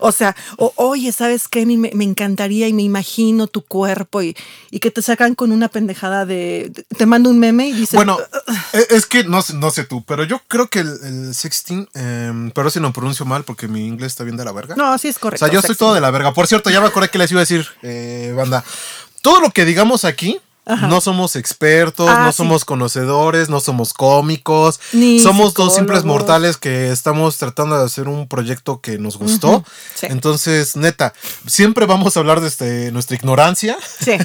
O 0.00 0.10
sea, 0.12 0.34
o, 0.58 0.72
oye, 0.76 1.12
¿sabes 1.12 1.46
qué? 1.48 1.64
Me, 1.64 1.76
me 1.94 2.04
encantaría 2.04 2.66
y 2.68 2.72
me 2.72 2.82
imagino 2.82 3.46
tu 3.46 3.62
cuerpo 3.62 4.22
y, 4.22 4.36
y 4.70 4.80
que 4.80 4.90
te 4.90 5.00
sacan 5.02 5.34
con 5.36 5.52
una 5.52 5.68
pendejada 5.68 6.26
de, 6.26 6.72
Te 6.98 7.06
mando 7.06 7.30
un 7.30 7.38
meme 7.38 7.68
y 7.68 7.72
dices. 7.72 7.94
Bueno, 7.94 8.18
e- 8.72 8.86
es 8.90 9.06
que 9.06 9.22
no, 9.24 9.42
no 9.54 9.70
sé 9.70 9.84
tú, 9.84 10.02
pero 10.04 10.24
yo 10.24 10.42
creo 10.48 10.68
que 10.68 10.80
el, 10.80 10.88
el 11.04 11.34
sexting, 11.34 11.88
em, 11.94 12.50
pero 12.50 12.70
si 12.70 12.80
lo 12.80 12.92
pronuncio 12.92 13.24
mal 13.24 13.44
porque 13.44 13.68
mi 13.68 13.86
inglés 13.86 14.12
está 14.12 14.24
bien 14.24 14.36
de 14.36 14.44
la 14.44 14.52
verga. 14.52 14.74
no, 14.76 14.98
sí 14.98 15.08
es 15.08 15.16
o 15.16 15.20
correcto. 15.20 15.46
sea, 15.46 15.52
yo 15.52 15.60
estoy 15.60 15.74
sexy. 15.74 15.78
todo 15.78 15.94
de 15.94 16.00
la 16.00 16.10
verga. 16.10 16.34
Por 16.34 16.48
cierto, 16.48 16.70
ya 16.70 16.80
me 16.80 16.88
acordé 16.88 17.08
que 17.08 17.18
les 17.18 17.30
iba 17.30 17.40
a 17.40 17.42
decir, 17.46 17.66
eh, 17.82 18.34
banda. 18.36 18.64
Todo 19.24 19.40
lo 19.40 19.52
que 19.52 19.64
digamos 19.64 20.04
aquí, 20.04 20.38
Ajá. 20.66 20.86
no 20.88 21.00
somos 21.00 21.36
expertos, 21.36 22.08
Ah, 22.08 22.24
no 22.26 22.32
sí. 22.32 22.36
somos 22.38 22.64
conocedores, 22.64 23.48
no 23.48 23.60
somos 23.60 23.92
cómicos. 23.92 24.80
Ni 24.92 25.20
somos 25.20 25.54
dos 25.54 25.74
simples 25.74 26.04
mortales 26.04 26.56
que 26.56 26.90
estamos 26.90 27.36
tratando 27.36 27.78
de 27.78 27.84
hacer 27.84 28.08
un 28.08 28.28
proyecto 28.28 28.80
que 28.80 28.98
nos 28.98 29.16
gustó. 29.18 29.64
Sí. 29.94 30.06
Entonces, 30.10 30.76
neta, 30.76 31.12
siempre 31.46 31.86
vamos 31.86 32.16
a 32.16 32.20
hablar 32.20 32.40
de 32.40 32.48
este, 32.48 32.92
nuestra 32.92 33.16
ignorancia. 33.16 33.76
Sí. 34.00 34.12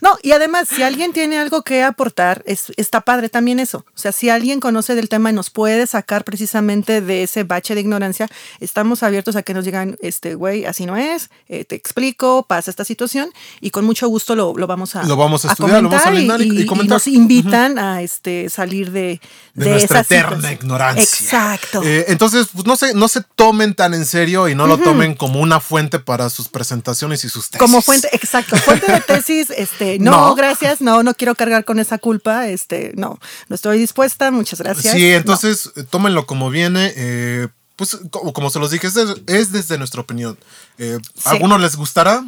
No, 0.00 0.16
y 0.22 0.32
además, 0.32 0.68
si 0.68 0.82
alguien 0.82 1.12
tiene 1.12 1.38
algo 1.38 1.62
que 1.62 1.82
aportar, 1.82 2.42
es, 2.46 2.72
está 2.76 3.02
padre 3.02 3.28
también 3.28 3.60
eso. 3.60 3.78
O 3.94 3.98
sea, 3.98 4.12
si 4.12 4.30
alguien 4.30 4.60
conoce 4.60 4.94
del 4.94 5.08
tema 5.08 5.30
y 5.30 5.32
nos 5.32 5.50
puede 5.50 5.86
sacar 5.86 6.24
precisamente 6.24 7.00
de 7.00 7.22
ese 7.24 7.44
bache 7.44 7.74
de 7.74 7.80
ignorancia, 7.82 8.28
estamos 8.60 9.02
abiertos 9.02 9.36
a 9.36 9.42
que 9.42 9.54
nos 9.54 9.64
digan, 9.64 9.96
este, 10.00 10.34
güey, 10.34 10.64
así 10.64 10.86
no 10.86 10.96
es, 10.96 11.30
eh, 11.48 11.64
te 11.64 11.74
explico, 11.76 12.44
pasa 12.48 12.70
esta 12.70 12.84
situación, 12.84 13.30
y 13.60 13.70
con 13.70 13.84
mucho 13.84 14.08
gusto 14.08 14.34
lo, 14.34 14.54
lo 14.56 14.66
vamos 14.66 14.96
a 14.96 15.02
Lo 15.04 15.16
vamos 15.16 15.39
a 15.44 15.52
estudiar, 15.52 15.82
lo 15.82 15.88
vamos 15.88 16.04
a 16.06 16.08
analizar 16.10 16.40
y- 16.42 16.60
y 16.62 16.66
comentar. 16.66 16.96
nos 16.96 17.06
invitan 17.06 17.78
a 17.78 18.02
este, 18.02 18.48
salir 18.50 18.90
de, 18.90 19.20
de, 19.54 19.64
de 19.64 19.70
nuestra 19.70 20.00
eterna 20.00 20.36
situación. 20.36 20.52
ignorancia. 20.52 21.02
Exacto. 21.02 21.82
Eh, 21.82 22.06
entonces, 22.08 22.48
pues 22.52 22.66
no 22.66 22.76
se, 22.76 22.94
no 22.94 23.08
se 23.08 23.22
tomen 23.34 23.74
tan 23.74 23.94
en 23.94 24.04
serio 24.06 24.48
y 24.48 24.54
no 24.54 24.66
lo 24.66 24.78
tomen 24.78 25.14
como 25.14 25.40
una 25.40 25.60
fuente 25.60 25.98
para 25.98 26.30
sus 26.30 26.48
presentaciones 26.48 27.24
y 27.24 27.28
sus 27.28 27.50
tesis. 27.50 27.58
Como 27.60 27.82
fuente, 27.82 28.08
exacto, 28.12 28.56
fuente 28.56 28.90
de 28.92 29.00
tesis, 29.00 29.50
este, 29.50 29.98
no, 30.00 30.10
No. 30.10 30.34
gracias, 30.34 30.80
no, 30.80 31.02
no 31.02 31.14
quiero 31.14 31.34
cargar 31.34 31.64
con 31.64 31.78
esa 31.78 31.98
culpa, 31.98 32.48
este, 32.48 32.92
no, 32.96 33.18
no 33.48 33.54
estoy 33.54 33.78
dispuesta, 33.78 34.30
muchas 34.30 34.60
gracias. 34.60 34.94
Sí, 34.94 35.10
no. 35.10 35.16
entonces 35.16 35.70
eh, 35.76 35.84
tómenlo 35.88 36.26
como 36.26 36.50
viene. 36.50 36.92
eh, 36.96 37.48
pues 37.76 37.96
como, 38.10 38.34
como 38.34 38.50
se 38.50 38.58
los 38.58 38.70
dije, 38.70 38.86
es, 38.88 38.94
es 39.26 39.52
desde 39.52 39.78
nuestra 39.78 40.02
opinión. 40.02 40.36
Eh, 40.76 40.98
Sí. 41.14 41.22
¿A 41.24 41.30
algunos 41.30 41.58
les 41.62 41.76
gustará? 41.76 42.22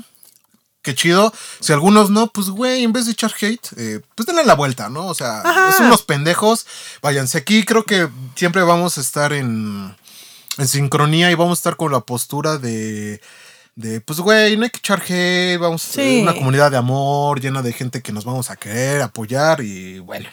Qué 0.82 0.94
chido. 0.94 1.32
Si 1.60 1.72
a 1.72 1.76
algunos 1.76 2.10
no, 2.10 2.26
pues 2.26 2.48
güey, 2.50 2.82
en 2.82 2.92
vez 2.92 3.06
de 3.06 3.12
echar 3.12 3.32
hate, 3.40 3.68
eh, 3.76 4.00
pues 4.16 4.26
denle 4.26 4.44
la 4.44 4.54
vuelta, 4.54 4.88
¿no? 4.88 5.06
O 5.06 5.14
sea, 5.14 5.40
Ajá. 5.40 5.72
son 5.72 5.86
unos 5.86 6.02
pendejos. 6.02 6.66
Váyanse 7.00 7.38
aquí, 7.38 7.64
creo 7.64 7.84
que 7.84 8.08
siempre 8.34 8.62
vamos 8.62 8.98
a 8.98 9.00
estar 9.00 9.32
en, 9.32 9.94
en 10.58 10.68
sincronía 10.68 11.30
y 11.30 11.34
vamos 11.34 11.58
a 11.58 11.60
estar 11.60 11.76
con 11.76 11.92
la 11.92 12.00
postura 12.00 12.58
de. 12.58 13.20
De, 13.74 14.02
pues, 14.02 14.18
güey, 14.20 14.54
no 14.58 14.64
hay 14.64 14.70
que 14.70 14.78
echar 14.78 15.00
hate, 15.08 15.58
vamos 15.58 15.82
a 15.88 15.92
Sí. 15.92 16.20
una 16.20 16.34
comunidad 16.34 16.70
de 16.70 16.76
amor 16.76 17.40
llena 17.40 17.62
de 17.62 17.72
gente 17.72 18.02
que 18.02 18.12
nos 18.12 18.24
vamos 18.26 18.50
a 18.50 18.56
querer, 18.56 19.00
apoyar 19.00 19.62
y 19.62 19.98
bueno. 20.00 20.28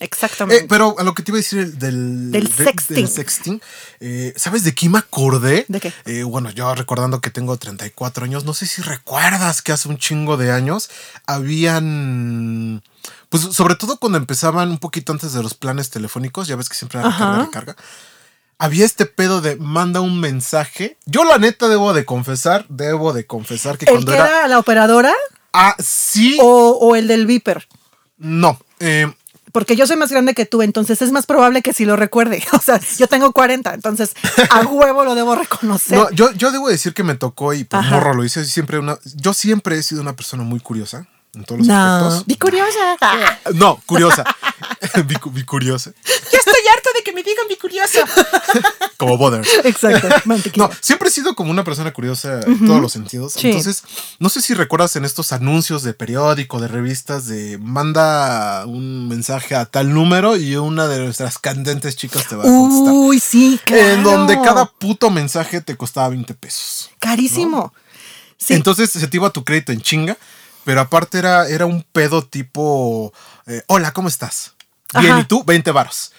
Exactamente. 0.00 0.64
Eh, 0.64 0.66
pero 0.68 0.96
a 0.98 1.02
lo 1.04 1.12
que 1.14 1.22
te 1.22 1.30
iba 1.30 1.36
a 1.36 1.40
decir 1.44 1.58
el- 1.60 1.78
del, 1.78 2.30
Del 2.32 2.46
de- 2.48 2.64
sexting. 2.64 2.96
del 2.96 3.08
sexting, 3.08 3.62
eh, 4.00 4.32
¿sabes 4.36 4.64
de 4.64 4.74
qué 4.74 4.88
me 4.88 4.98
acordé? 4.98 5.66
¿De 5.68 5.78
qué? 5.78 5.92
Eh, 6.06 6.22
bueno, 6.22 6.50
yo 6.50 6.74
recordando 6.74 7.20
que 7.20 7.30
tengo 7.30 7.56
34 7.58 8.24
años, 8.24 8.44
no 8.46 8.54
sé 8.54 8.66
si 8.66 8.80
recuerdas 8.82 9.60
que 9.62 9.72
hace 9.72 9.88
un 9.88 9.98
chingo 9.98 10.36
de 10.38 10.50
años 10.52 10.88
habían. 11.70 12.82
Pues 13.28 13.42
sobre 13.42 13.74
todo 13.76 13.98
cuando 13.98 14.18
empezaban 14.18 14.70
un 14.70 14.78
poquito 14.78 15.12
antes 15.12 15.32
de 15.32 15.42
los 15.42 15.54
planes 15.54 15.90
telefónicos, 15.90 16.48
ya 16.48 16.56
ves 16.56 16.68
que 16.68 16.74
siempre 16.76 16.98
era 17.00 17.10
recarga, 17.10 17.44
recarga. 17.44 17.76
había 18.58 18.84
este 18.84 19.06
pedo 19.06 19.40
de 19.40 19.56
manda 19.56 20.00
un 20.00 20.18
mensaje. 20.20 20.96
Yo 21.06 21.24
la 21.24 21.38
neta 21.38 21.68
debo 21.68 21.92
de 21.92 22.04
confesar, 22.04 22.66
debo 22.68 23.12
de 23.12 23.26
confesar 23.26 23.78
que 23.78 23.84
¿El 23.86 23.92
cuando 23.92 24.12
que 24.12 24.18
era... 24.18 24.26
era 24.28 24.48
la 24.48 24.58
operadora 24.58 25.12
Ah, 25.52 25.76
sí. 25.78 26.38
o, 26.40 26.78
o 26.80 26.96
el 26.96 27.06
del 27.08 27.26
Viper? 27.26 27.66
No. 28.18 28.60
eh, 28.80 29.12
Porque 29.52 29.76
yo 29.76 29.86
soy 29.86 29.96
más 29.96 30.10
grande 30.10 30.34
que 30.34 30.46
tú, 30.46 30.62
entonces 30.62 31.02
es 31.02 31.12
más 31.12 31.26
probable 31.26 31.62
que 31.62 31.72
sí 31.72 31.84
lo 31.84 31.96
recuerde. 31.96 32.42
O 32.52 32.62
sea, 32.62 32.78
yo 32.98 33.06
tengo 33.06 33.32
40, 33.32 33.72
entonces 33.74 34.12
a 34.50 34.60
huevo 34.66 35.04
lo 35.04 35.14
debo 35.14 35.34
reconocer. 35.34 35.96
no, 35.98 36.10
yo, 36.10 36.30
yo 36.32 36.50
debo 36.52 36.68
decir 36.68 36.92
que 36.92 37.02
me 37.02 37.14
tocó 37.14 37.54
y 37.54 37.64
por 37.64 37.80
Ajá. 37.80 37.90
morro 37.94 38.14
lo 38.14 38.24
hice 38.24 38.44
siempre 38.44 38.78
una. 38.78 38.98
Yo 39.16 39.32
siempre 39.32 39.76
he 39.78 39.82
sido 39.82 40.02
una 40.02 40.14
persona 40.14 40.42
muy 40.42 40.60
curiosa 40.60 41.06
en 41.34 41.44
todos 41.44 41.60
los 41.60 41.68
no, 41.68 41.74
aspectos. 41.74 42.26
di 42.26 42.36
curiosa. 42.36 42.96
No, 43.54 43.80
curiosa. 43.86 44.24
curiosa. 45.46 45.92
ya 46.04 46.38
estoy 46.38 46.62
harto 46.74 46.90
de 46.94 47.02
que 47.02 47.12
me 47.12 47.22
digan 47.22 47.46
mi 47.48 47.56
curiosa. 47.56 48.00
Como 48.96 49.16
Butter. 49.16 49.44
Exacto, 49.64 50.08
mantequilla. 50.24 50.68
No, 50.68 50.72
siempre 50.80 51.08
he 51.08 51.12
sido 51.12 51.34
como 51.34 51.50
una 51.50 51.64
persona 51.64 51.92
curiosa 51.92 52.40
en 52.40 52.66
todos 52.66 52.80
los 52.80 52.92
sentidos. 52.92 53.32
Sí. 53.32 53.48
Entonces, 53.48 53.82
no 54.18 54.28
sé 54.28 54.42
si 54.42 54.52
recuerdas 54.52 54.94
en 54.96 55.06
estos 55.06 55.32
anuncios 55.32 55.82
de 55.82 55.94
periódico, 55.94 56.60
de 56.60 56.68
revistas, 56.68 57.26
de 57.26 57.56
manda 57.58 58.66
un 58.66 59.08
mensaje 59.08 59.54
a 59.54 59.64
tal 59.64 59.94
número 59.94 60.36
y 60.36 60.56
una 60.56 60.86
de 60.86 60.98
nuestras 60.98 61.38
candentes 61.38 61.96
chicas 61.96 62.28
te 62.28 62.36
va 62.36 62.42
a 62.42 62.46
contestar. 62.46 62.92
Uy, 62.92 63.20
sí, 63.20 63.58
claro. 63.64 63.82
En 63.82 64.02
donde 64.02 64.34
cada 64.42 64.66
puto 64.66 65.10
mensaje 65.10 65.62
te 65.62 65.76
costaba 65.76 66.10
20 66.10 66.34
pesos. 66.34 66.90
Carísimo. 67.00 67.72
Sí. 68.36 68.54
Entonces 68.54 68.90
se 68.90 69.06
te 69.06 69.16
iba 69.16 69.30
tu 69.30 69.44
crédito 69.44 69.72
en 69.72 69.80
chinga, 69.80 70.18
pero 70.64 70.80
aparte 70.82 71.18
era, 71.18 71.48
era 71.48 71.64
un 71.64 71.82
pedo 71.82 72.22
tipo, 72.22 73.14
eh, 73.46 73.62
hola, 73.66 73.92
¿cómo 73.92 74.08
estás? 74.08 74.54
Bien, 74.98 75.12
Ajá. 75.12 75.20
¿y 75.20 75.24
tú? 75.24 75.44
20 75.44 75.70
varos. 75.70 76.12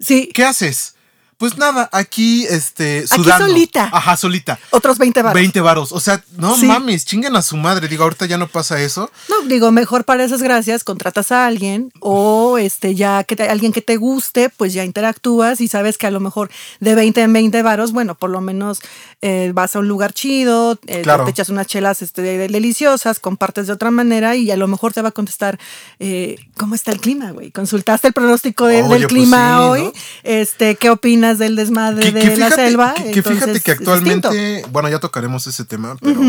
sí. 0.00 0.30
¿Qué 0.34 0.44
haces? 0.44 0.95
Pues 1.38 1.58
nada, 1.58 1.88
aquí, 1.92 2.46
este, 2.48 3.00
Aquí 3.00 3.08
sudando. 3.22 3.46
solita. 3.46 3.90
Ajá, 3.92 4.16
solita. 4.16 4.58
Otros 4.70 4.96
20 4.96 5.20
baros. 5.20 5.34
20 5.34 5.60
varos. 5.60 5.92
O 5.92 6.00
sea, 6.00 6.24
no 6.38 6.56
Sí. 6.56 6.64
mames, 6.64 7.04
chinguen 7.04 7.36
a 7.36 7.42
su 7.42 7.58
madre. 7.58 7.88
Digo, 7.88 8.04
ahorita 8.04 8.24
ya 8.24 8.38
no 8.38 8.48
pasa 8.48 8.80
eso. 8.80 9.10
No, 9.28 9.46
digo, 9.46 9.70
mejor 9.70 10.04
para 10.04 10.24
esas 10.24 10.40
gracias 10.42 10.82
contratas 10.82 11.32
a 11.32 11.46
alguien 11.46 11.92
o 12.00 12.56
este 12.56 12.94
ya 12.94 13.22
que 13.24 13.36
te- 13.36 13.48
alguien 13.50 13.72
que 13.72 13.82
te 13.82 13.96
guste, 13.98 14.48
pues 14.48 14.72
ya 14.72 14.84
interactúas 14.84 15.60
y 15.60 15.68
sabes 15.68 15.98
que 15.98 16.06
a 16.06 16.10
lo 16.10 16.20
mejor 16.20 16.48
de 16.80 16.94
20 16.94 17.20
en 17.20 17.32
20 17.34 17.62
varos, 17.62 17.92
bueno, 17.92 18.14
por 18.14 18.30
lo 18.30 18.40
menos 18.40 18.80
eh, 19.20 19.50
vas 19.54 19.74
a 19.76 19.80
un 19.80 19.88
lugar 19.88 20.12
chido, 20.14 20.78
eh, 20.86 21.02
Claro. 21.02 21.24
te 21.24 21.30
echas 21.32 21.48
unas 21.50 21.66
chelas 21.66 22.00
este, 22.00 22.22
de- 22.22 22.48
deliciosas, 22.48 23.18
compartes 23.18 23.66
de 23.66 23.72
otra 23.74 23.90
manera 23.90 24.36
y 24.36 24.50
a 24.50 24.56
lo 24.56 24.68
mejor 24.68 24.92
te 24.94 25.02
va 25.02 25.08
a 25.08 25.12
contestar 25.12 25.58
eh, 25.98 26.36
cómo 26.56 26.74
está 26.74 26.92
el 26.92 27.00
clima, 27.00 27.30
güey. 27.32 27.50
Consultaste 27.50 28.08
el 28.08 28.14
pronóstico 28.14 28.66
de- 28.66 28.82
Oye, 28.82 28.88
del 28.90 29.02
pues 29.02 29.06
clima 29.08 29.56
sí, 29.58 29.62
hoy, 29.64 29.82
¿no? 29.84 29.92
este, 30.22 30.76
¿qué 30.76 30.90
opinas 30.90 31.25
del 31.34 31.56
desmadre 31.56 32.04
Que, 32.04 32.12
de 32.12 32.20
que 32.20 32.36
la 32.36 32.46
fíjate, 32.46 32.54
selva? 32.56 32.94
que, 32.94 33.10
que 33.10 33.22
fíjate 33.22 33.60
que 33.60 33.72
actualmente, 33.72 34.64
bueno, 34.70 34.88
ya 34.88 34.98
tocaremos 34.98 35.46
ese 35.46 35.64
tema, 35.64 35.96
pero 36.00 36.20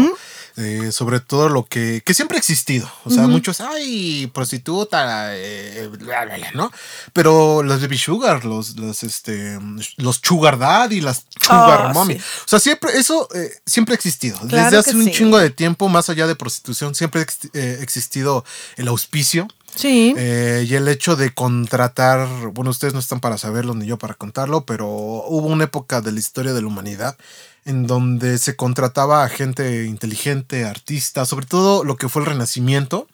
eh, 0.58 0.92
sobre 0.92 1.20
todo 1.20 1.50
lo 1.50 1.66
que, 1.66 2.02
que 2.04 2.14
siempre 2.16 2.38
ha 2.38 2.40
existido. 2.40 2.90
O 3.06 3.12
sea, 3.12 3.28
muchos, 3.28 3.62
ay, 3.62 4.30
prostituta, 4.34 5.28
eh, 5.36 5.88
bla, 6.00 6.26
bla, 6.26 6.38
bla, 6.38 6.52
¿no? 6.54 6.72
Pero 7.14 7.62
los 7.64 7.80
baby 7.82 7.98
sugar, 7.98 8.44
los, 8.44 8.76
los, 8.76 9.04
este, 9.04 9.60
los 9.98 10.20
sugar 10.24 10.58
daddy, 10.58 11.02
las 11.02 11.26
sugar 11.40 11.82
Ah, 11.88 11.92
mommy. 11.94 12.16
sí. 12.16 12.20
O 12.46 12.48
sea, 12.48 12.60
siempre, 12.60 12.98
eso 12.98 13.28
eh, 13.36 13.52
siempre 13.66 13.94
ha 13.94 13.98
existido. 13.98 14.38
Claro 14.48 14.66
Desde 14.66 14.78
hace 14.78 14.96
un 14.96 15.04
sí. 15.06 15.12
chingo 15.12 15.38
de 15.38 15.52
tiempo, 15.52 15.90
más 15.90 16.10
allá 16.10 16.26
de 16.26 16.36
prostitución, 16.36 16.96
siempre 16.96 17.22
ha 17.22 17.24
ex- 17.24 17.50
eh, 17.54 17.78
existido 17.82 18.44
el 18.78 18.88
auspicio. 18.88 19.48
Sí. 19.78 20.13
Eh, 20.18 20.66
y 20.68 20.74
el 20.76 20.88
hecho 20.90 21.16
de 21.16 21.34
contratar, 21.34 22.28
bueno, 22.52 22.72
ustedes 22.72 22.94
no 22.94 23.00
están 23.00 23.20
para 23.20 23.38
saberlo 23.38 23.74
ni 23.76 23.86
yo 23.86 23.98
para 23.98 24.16
contarlo, 24.16 24.66
pero 24.66 24.88
hubo 24.88 25.48
una 25.48 25.63
época 25.66 26.02
de 26.02 26.12
la 26.12 26.20
historia 26.20 26.52
de 26.54 26.62
la 26.62 26.68
humanidad 26.68 27.16
en 27.63 27.86
donde 27.86 28.38
se 28.38 28.56
contrataba 28.56 29.24
a 29.24 29.30
gente 29.30 29.86
inteligente, 29.86 30.66
artistas, 30.66 31.28
sobre 31.30 31.46
todo 31.46 31.84
lo 31.84 31.96
que 31.98 32.10
fue 32.10 32.22
el 32.22 32.28
renacimiento. 32.28 33.08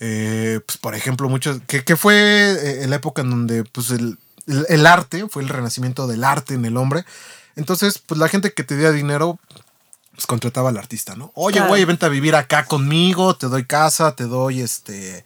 Eh, 0.00 0.60
pues, 0.64 0.78
por 0.78 0.94
ejemplo, 0.94 1.28
muchos, 1.28 1.60
que, 1.66 1.82
que 1.82 1.96
fue 1.96 2.82
eh, 2.84 2.86
la 2.86 2.96
época 2.96 3.22
en 3.22 3.30
donde 3.30 3.64
pues, 3.64 3.90
el, 3.90 4.18
el- 4.46 4.66
el 4.68 4.86
arte, 4.86 5.26
fue 5.28 5.42
el 5.42 5.48
renacimiento 5.48 6.06
del 6.06 6.24
arte 6.24 6.54
en 6.54 6.64
el 6.66 6.76
hombre. 6.76 7.04
Entonces, 7.56 7.98
pues 7.98 8.18
la 8.20 8.28
gente 8.28 8.52
que 8.52 8.64
te 8.64 8.76
diera 8.76 8.92
dinero, 8.92 9.38
pues 10.14 10.26
contrataba 10.26 10.68
al 10.68 10.76
artista, 10.76 11.14
¿no? 11.16 11.32
Oye, 11.34 11.54
Claro. 11.56 11.68
güey, 11.70 11.84
vente 11.86 12.04
a 12.06 12.10
vivir 12.10 12.34
acá 12.36 12.66
conmigo, 12.66 13.34
te 13.36 13.46
doy 13.48 13.64
casa, 13.64 14.14
te 14.14 14.24
doy 14.24 14.60
este, 14.60 15.24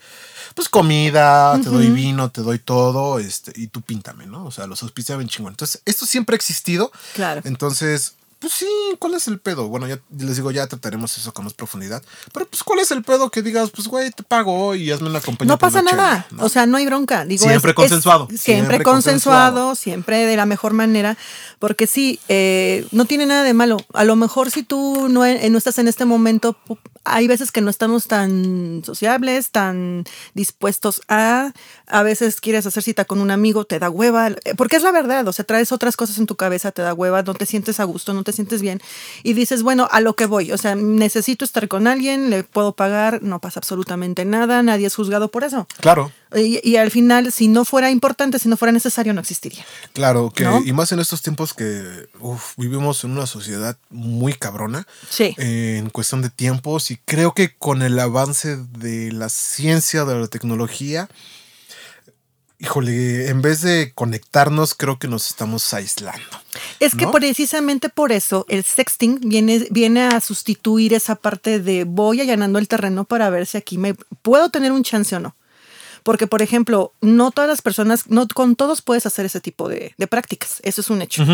pues 0.55 0.69
comida, 0.69 1.59
te 1.63 1.69
doy 1.69 1.91
vino, 1.91 2.31
te 2.31 2.43
doy 2.43 2.59
todo, 2.59 3.19
este, 3.19 3.53
y 3.55 3.69
tú 3.69 3.81
píntame, 3.83 4.27
¿no? 4.27 4.47
O 4.47 4.51
sea, 4.51 4.67
los 4.67 4.83
auspiciaban 4.83 5.29
chingón. 5.29 5.53
Entonces, 5.53 5.83
esto 5.85 6.07
siempre 6.07 6.35
ha 6.35 6.37
existido. 6.37 6.91
Claro. 7.15 7.43
Entonces, 7.45 8.15
pues 8.41 8.55
sí, 8.55 8.67
¿cuál 8.99 9.15
es 9.15 9.29
el 9.29 9.39
pedo? 9.39 9.69
Bueno, 9.69 9.87
ya 9.87 10.01
les 10.19 10.37
digo, 10.37 10.51
ya 10.51 10.67
trataremos 10.67 11.17
eso 11.19 11.33
con 11.35 11.45
más 11.45 11.53
profundidad. 11.53 12.03
Pero 12.33 12.47
pues, 12.47 12.63
¿cuál 12.63 12.79
es 12.79 12.91
el 12.91 13.03
pedo 13.03 13.31
que 13.31 13.43
digas, 13.43 13.71
pues, 13.71 13.87
güey, 13.87 14.11
te 14.11 14.23
pago 14.23 14.75
y 14.75 14.91
hazme 14.91 15.11
una 15.11 15.21
compañía? 15.21 15.53
No 15.53 15.59
pasa 15.59 15.83
nada, 15.83 16.27
o 16.39 16.49
sea, 16.49 16.65
no 16.65 16.79
hay 16.79 16.87
bronca. 16.87 17.27
Digo, 17.27 17.47
Siempre 17.47 17.75
consensuado, 17.75 18.27
siempre, 18.29 18.43
siempre 18.43 18.83
consensuado, 18.83 19.67
consensuado. 19.67 19.75
siempre 19.75 20.27
de 20.27 20.37
la 20.37 20.47
mejor 20.47 20.73
manera, 20.73 21.19
porque 21.59 21.87
sí, 21.87 22.19
eh, 22.29 22.87
no 22.93 23.05
tiene 23.05 23.27
nada 23.27 23.45
de 23.45 23.53
malo. 23.53 23.77
A 23.93 24.05
lo 24.05 24.17
mejor 24.17 24.51
si 24.51 24.63
tú 24.63 25.09
no, 25.11 25.27
eh, 25.27 25.51
no 25.51 25.59
estás 25.59 25.79
en 25.79 25.87
este 25.87 26.07
momento, 26.07 26.57
hay 27.05 27.29
veces 27.29 27.53
que 27.53 27.61
no 27.61 27.71
estamos 27.71 28.07
tan 28.07 28.83
sociables, 28.85 29.51
tan 29.51 30.05
dispuestos 30.35 31.03
a, 31.09 31.53
a 31.87 32.03
veces 32.03 32.41
quieres 32.41 32.67
hacer 32.67 32.83
cita 32.83 33.05
con 33.05 33.21
un 33.21 33.31
amigo, 33.31 33.65
te 33.65 33.79
da 33.79 33.91
hueva, 33.91 34.29
eh, 34.29 34.55
porque 34.57 34.77
es 34.77 34.83
la 34.83 34.93
verdad, 34.93 35.27
o 35.29 35.33
sea, 35.33 35.45
traes 35.45 35.73
otras 35.73 35.97
cosas 35.97 36.19
en 36.19 36.27
tu 36.27 36.37
cabeza, 36.37 36.73
te 36.73 36.83
da 36.83 36.95
hueva, 36.95 37.23
no 37.23 37.35
te 37.35 37.47
sientes 37.47 37.81
a 37.81 37.85
gusto, 37.85 38.15
no 38.15 38.25
te 38.25 38.30
sientes 38.33 38.63
bien, 38.63 38.81
y 39.23 39.33
dices, 39.35 39.63
bueno, 39.63 39.89
a 39.91 40.01
lo 40.01 40.15
que 40.15 40.27
voy, 40.27 40.53
o 40.53 40.59
sea, 40.59 40.75
necesito 40.75 41.45
estar 41.45 41.69
con 41.69 41.87
alguien, 41.87 42.31
le 42.31 42.45
puedo 42.45 42.73
pagar, 42.73 43.23
no 43.23 43.39
pasa 43.41 43.61
absolutamente 43.61 44.25
nada, 44.25 44.63
nadie 44.63 44.87
es 44.87 44.95
juzgado 44.95 45.31
por 45.31 45.45
eso. 45.45 45.67
Claro, 45.81 46.13
Y, 46.37 46.61
y 46.69 46.77
al 46.77 46.91
final, 46.91 47.33
si 47.33 47.49
no 47.49 47.65
fuera 47.65 47.91
importante, 47.91 48.39
si 48.39 48.49
no 48.49 48.57
fuera 48.57 48.73
necesario, 48.73 49.13
no 49.13 49.21
existiría. 49.21 49.65
claro, 49.93 50.31
que, 50.31 50.45
¿No? 50.45 50.63
y 50.65 50.73
más 50.73 50.93
en 50.93 51.01
estos 51.01 51.23
tiempos 51.23 51.55
que 51.55 52.09
uf, 52.21 52.55
vivimos 52.57 53.03
en 53.05 53.11
una 53.13 53.27
sociedad 53.27 53.77
muy 53.91 54.33
cabrona. 54.35 54.87
Sí. 55.09 55.35
eh, 55.39 55.77
en 55.79 55.91
cuestión 55.91 56.23
de 56.23 56.31
tiempos 56.31 56.91
y 56.91 56.97
creo 57.05 57.33
que 57.35 57.55
con 57.57 57.83
el 57.83 57.99
avance 57.99 58.57
de 58.57 59.11
la 59.13 59.29
ciencia, 59.29 60.05
de 60.05 60.19
la 60.21 60.29
tecnología, 60.29 61.09
híjole, 62.61 63.29
en 63.29 63.41
vez 63.41 63.63
de 63.63 63.93
conectarnos, 63.95 64.75
creo 64.75 64.99
que 64.99 65.09
nos 65.09 65.29
estamos 65.29 65.73
aislando. 65.73 66.29
Es 66.79 66.95
que 66.95 67.07
¿no? 67.07 67.11
precisamente 67.11 67.89
por 67.89 68.13
eso 68.13 68.45
el 68.49 68.65
sexting 68.65 69.21
viene, 69.21 69.67
viene 69.71 70.03
a 70.03 70.21
sustituir 70.21 70.93
esa 70.93 71.17
parte 71.17 71.59
de 71.59 71.85
voy 71.85 72.21
allanando 72.21 72.59
el 72.59 72.69
terreno 72.69 73.05
para 73.05 73.31
ver 73.31 73.47
si 73.47 73.57
aquí 73.57 73.79
me 73.79 73.95
puedo 74.23 74.51
tener 74.51 74.73
un 74.73 74.83
chance 74.83 75.17
o 75.17 75.21
no. 75.21 75.35
Porque, 76.03 76.27
por 76.27 76.43
ejemplo, 76.43 76.93
no 77.01 77.31
todas 77.31 77.49
las 77.49 77.63
personas, 77.63 78.05
no 78.09 78.27
con 78.29 78.57
todos 78.57 78.83
puedes 78.83 79.07
hacer 79.07 79.27
ese 79.27 79.41
tipo 79.41 79.69
de, 79.69 79.95
de 79.99 80.07
prácticas. 80.07 80.59
Eso 80.63 80.81
es 80.81 80.91
un 80.91 81.03
hecho. 81.03 81.25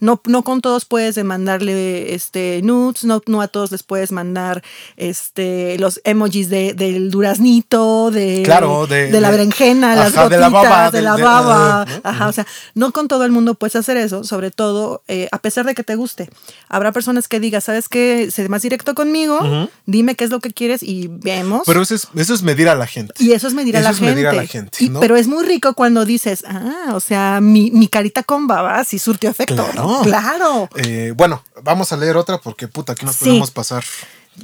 no, 0.00 0.20
no 0.26 0.42
con 0.42 0.60
todos 0.60 0.84
puedes 0.84 1.14
de 1.14 1.24
mandarle 1.24 2.14
este, 2.14 2.60
nudes, 2.62 3.04
no, 3.04 3.22
no 3.26 3.40
a 3.40 3.48
todos 3.48 3.70
les 3.72 3.82
puedes 3.82 4.12
mandar 4.12 4.62
este, 4.96 5.78
los 5.78 6.00
emojis 6.04 6.48
de, 6.50 6.74
del 6.74 7.10
duraznito, 7.10 8.10
de, 8.10 8.42
Claro, 8.44 8.86
de- 8.86 9.10
de 9.10 9.20
la 9.20 9.30
berenjena, 9.30 9.94
las 9.94 10.14
ajá, 10.16 10.28
de 10.28 10.38
la 10.38 10.48
gotitas, 10.48 10.70
baba, 10.70 10.90
de 10.90 11.02
la 11.02 11.16
baba. 11.16 11.86
Ajá, 12.02 12.28
o 12.28 12.32
sea, 12.32 12.46
no 12.74 12.92
con 12.92 13.08
todo 13.08 13.24
el 13.24 13.30
mundo 13.30 13.54
puedes 13.54 13.76
hacer 13.76 13.96
eso, 13.96 14.24
sobre 14.24 14.50
todo 14.50 15.02
eh, 15.08 15.28
a 15.32 15.38
pesar 15.38 15.64
de 15.66 15.74
que 15.74 15.84
te 15.84 15.94
guste. 15.94 16.28
Habrá 16.68 16.92
personas 16.92 17.28
que 17.28 17.40
digan, 17.40 17.60
¿sabes 17.60 17.88
qué? 17.88 18.30
Sé 18.30 18.48
más 18.48 18.62
directo 18.62 18.94
conmigo, 18.94 19.68
dime 19.86 20.14
qué 20.16 20.24
es 20.24 20.30
lo 20.30 20.40
que 20.40 20.52
quieres 20.52 20.82
y 20.82 21.08
vemos. 21.08 21.62
Pero 21.66 21.82
eso 21.82 21.94
es, 21.94 22.08
eso 22.16 22.34
es 22.34 22.42
medir 22.42 22.68
a 22.68 22.74
la 22.74 22.86
gente. 22.86 23.14
y 23.18 23.32
eso 23.32 23.46
es 23.46 23.54
medir 23.54 23.76
a 23.76 23.80
eso 23.80 23.88
la 23.90 23.94
gente. 23.94 24.15
Medir 24.16 24.28
a 24.28 24.32
la 24.32 24.46
gente, 24.46 24.78
Y- 24.84 24.88
¿no? 24.88 25.00
Pero 25.00 25.16
es 25.16 25.28
muy 25.28 25.44
rico 25.44 25.74
cuando 25.74 26.04
dices, 26.04 26.44
ah, 26.46 26.92
o 26.94 27.00
sea, 27.00 27.40
mi, 27.40 27.70
mi 27.70 27.88
carita 27.88 28.22
con 28.22 28.46
baba 28.46 28.82
sí 28.84 28.98
surtió 28.98 29.30
efecto. 29.30 29.54
Claro. 29.72 30.00
Claro. 30.02 30.68
Eh, 30.76 31.12
bueno, 31.16 31.42
vamos 31.62 31.92
a 31.92 31.96
leer 31.96 32.16
otra 32.16 32.38
porque 32.38 32.68
puta, 32.68 32.92
aquí 32.92 33.04
nos 33.06 33.16
Sí. 33.16 33.26
podemos 33.26 33.50
pasar. 33.50 33.84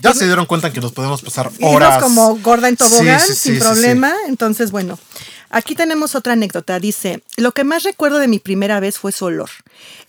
Ya 0.01 0.15
se 0.15 0.25
dieron 0.25 0.47
cuenta 0.47 0.73
que 0.73 0.81
nos 0.81 0.93
podemos 0.93 1.21
pasar 1.21 1.51
Irnos 1.59 1.75
horas. 1.75 2.03
como 2.03 2.37
gorda 2.39 2.69
en 2.69 2.77
tobogán, 2.77 3.21
Sí, 3.21 3.27
sí, 3.27 3.35
sí, 3.35 3.51
sin 3.51 3.59
problema. 3.59 4.11
Entonces, 4.27 4.71
bueno, 4.71 4.99
aquí 5.53 5.75
tenemos 5.77 6.15
otra 6.17 6.33
anécdota. 6.33 6.81
Dice, 6.81 7.23
lo 7.37 7.53
que 7.53 7.63
más 7.65 7.85
recuerdo 7.85 8.19
de 8.19 8.27
mi 8.29 8.39
primera 8.41 8.81
vez 8.81 8.99
fue 8.99 9.13
su 9.13 9.27
olor. 9.27 9.51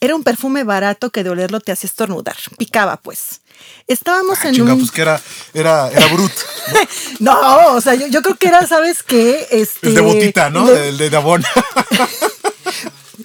Era 0.02 0.16
un 0.16 0.24
perfume 0.24 0.64
barato 0.64 1.12
que 1.12 1.24
de 1.24 1.30
olerlo 1.30 1.60
te 1.60 1.72
hacía 1.72 1.88
estornudar. 1.88 2.36
Picaba, 2.58 2.98
pues. 2.98 3.42
Estábamos 3.88 4.40
Ah, 4.44 4.48
en 4.50 4.56
chinga, 4.56 4.74
un... 4.74 4.80
pues 4.80 4.92
que 4.92 5.02
era, 5.02 5.22
era, 5.54 5.90
era 5.92 6.08
Brut. 6.08 6.32
No, 7.20 7.68
o 7.76 7.82
sea, 7.82 7.94
yo, 7.96 8.08
yo 8.08 8.22
creo 8.24 8.36
que 8.36 8.48
era, 8.48 8.66
¿sabes 8.68 9.04
qué? 9.04 9.48
Este, 9.52 9.90
El 9.90 9.96
de 9.96 10.02
botita, 10.02 10.50
¿no? 10.50 10.68
El 10.70 10.98
de 10.98 11.10
Dabón. 11.10 11.44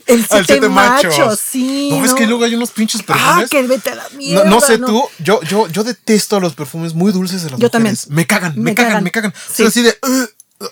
el 0.06 0.20
Al 0.20 0.26
siete, 0.28 0.44
siete 0.46 0.68
machos. 0.68 1.18
machos. 1.18 1.40
sí. 1.40 1.88
No, 1.90 2.04
es 2.04 2.14
que 2.14 2.26
luego 2.26 2.44
hay 2.44 2.54
unos 2.54 2.70
pinches 2.70 3.00
Ah, 3.08 3.14
perfumes. 3.14 3.50
que 3.50 3.62
vete 3.62 3.90
a 3.90 3.94
la 3.96 4.02
No, 4.10 4.16
mierda. 4.18 4.44
no 4.44 4.60
sé 4.60 4.78
tú, 4.78 5.02
yo, 5.18 5.40
yo, 5.42 5.66
yo 5.68 5.84
detesto 5.84 6.40
los 6.40 6.54
perfumes 6.54 6.94
muy 6.94 7.12
dulces 7.12 7.42
de 7.42 7.50
las 7.50 7.58
Yo 7.60 7.68
mujeres. 7.68 8.02
también. 8.02 8.16
Me 8.16 8.26
cagan, 8.26 8.52
me, 8.56 8.62
Me 8.62 8.74
cagan, 8.74 8.90
cagan. 8.90 9.04
me 9.04 9.10
cagan. 9.10 9.34
Sí. 9.34 9.52
O 9.52 9.54
sea, 9.56 9.68
así 9.68 9.82
de. 9.82 9.98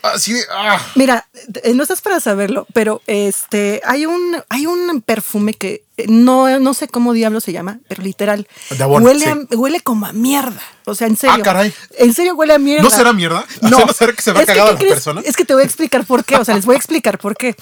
Así 0.02 0.32
de. 0.32 0.40
ah. 0.50 0.80
Mira, 0.96 1.28
eh, 1.62 1.72
no 1.74 1.82
estás 1.84 2.00
para 2.00 2.18
saberlo, 2.20 2.66
pero 2.72 3.02
este 3.06 3.80
hay 3.84 4.04
un 4.06 4.36
hay 4.48 4.66
un 4.66 5.00
perfume 5.00 5.54
que 5.54 5.84
eh, 5.96 6.06
no, 6.08 6.58
no 6.58 6.74
sé 6.74 6.88
cómo 6.88 7.12
diablo 7.12 7.40
se 7.40 7.52
llama, 7.52 7.78
pero 7.88 8.02
literal 8.02 8.48
De 8.70 8.82
Avon, 8.82 9.04
huele 9.04 9.24
sí. 9.24 9.30
a- 9.30 9.56
huele 9.56 9.80
como 9.80 10.06
a 10.06 10.12
mierda. 10.12 10.60
O 10.86 10.94
sea, 10.96 11.06
en 11.06 11.16
serio. 11.16 11.36
Ah, 11.38 11.42
caray. 11.42 11.72
En 11.98 12.12
serio 12.14 12.34
huele 12.34 12.54
a 12.54 12.58
mierda. 12.58 12.82
¿No 12.82 12.90
será 12.90 13.12
mierda? 13.12 13.44
O 13.62 13.68
sea, 13.68 13.78
¿No 13.86 13.92
será 13.92 14.12
que 14.12 14.22
se 14.22 14.32
va 14.32 14.40
Es 14.40 14.46
cagada 14.46 14.70
¿qué 14.70 14.72
la 14.74 14.78
crees? 14.80 14.94
persona? 14.94 15.22
Es 15.24 15.36
que 15.36 15.44
te 15.44 15.54
voy 15.54 15.62
a 15.62 15.66
explicar 15.66 16.04
por 16.04 16.24
qué. 16.24 16.36
O 16.36 16.44
sea, 16.44 16.54
les 16.56 16.66
voy 16.66 16.74
a 16.74 16.78
explicar 16.78 17.18
por 17.18 17.36
qué. 17.36 17.54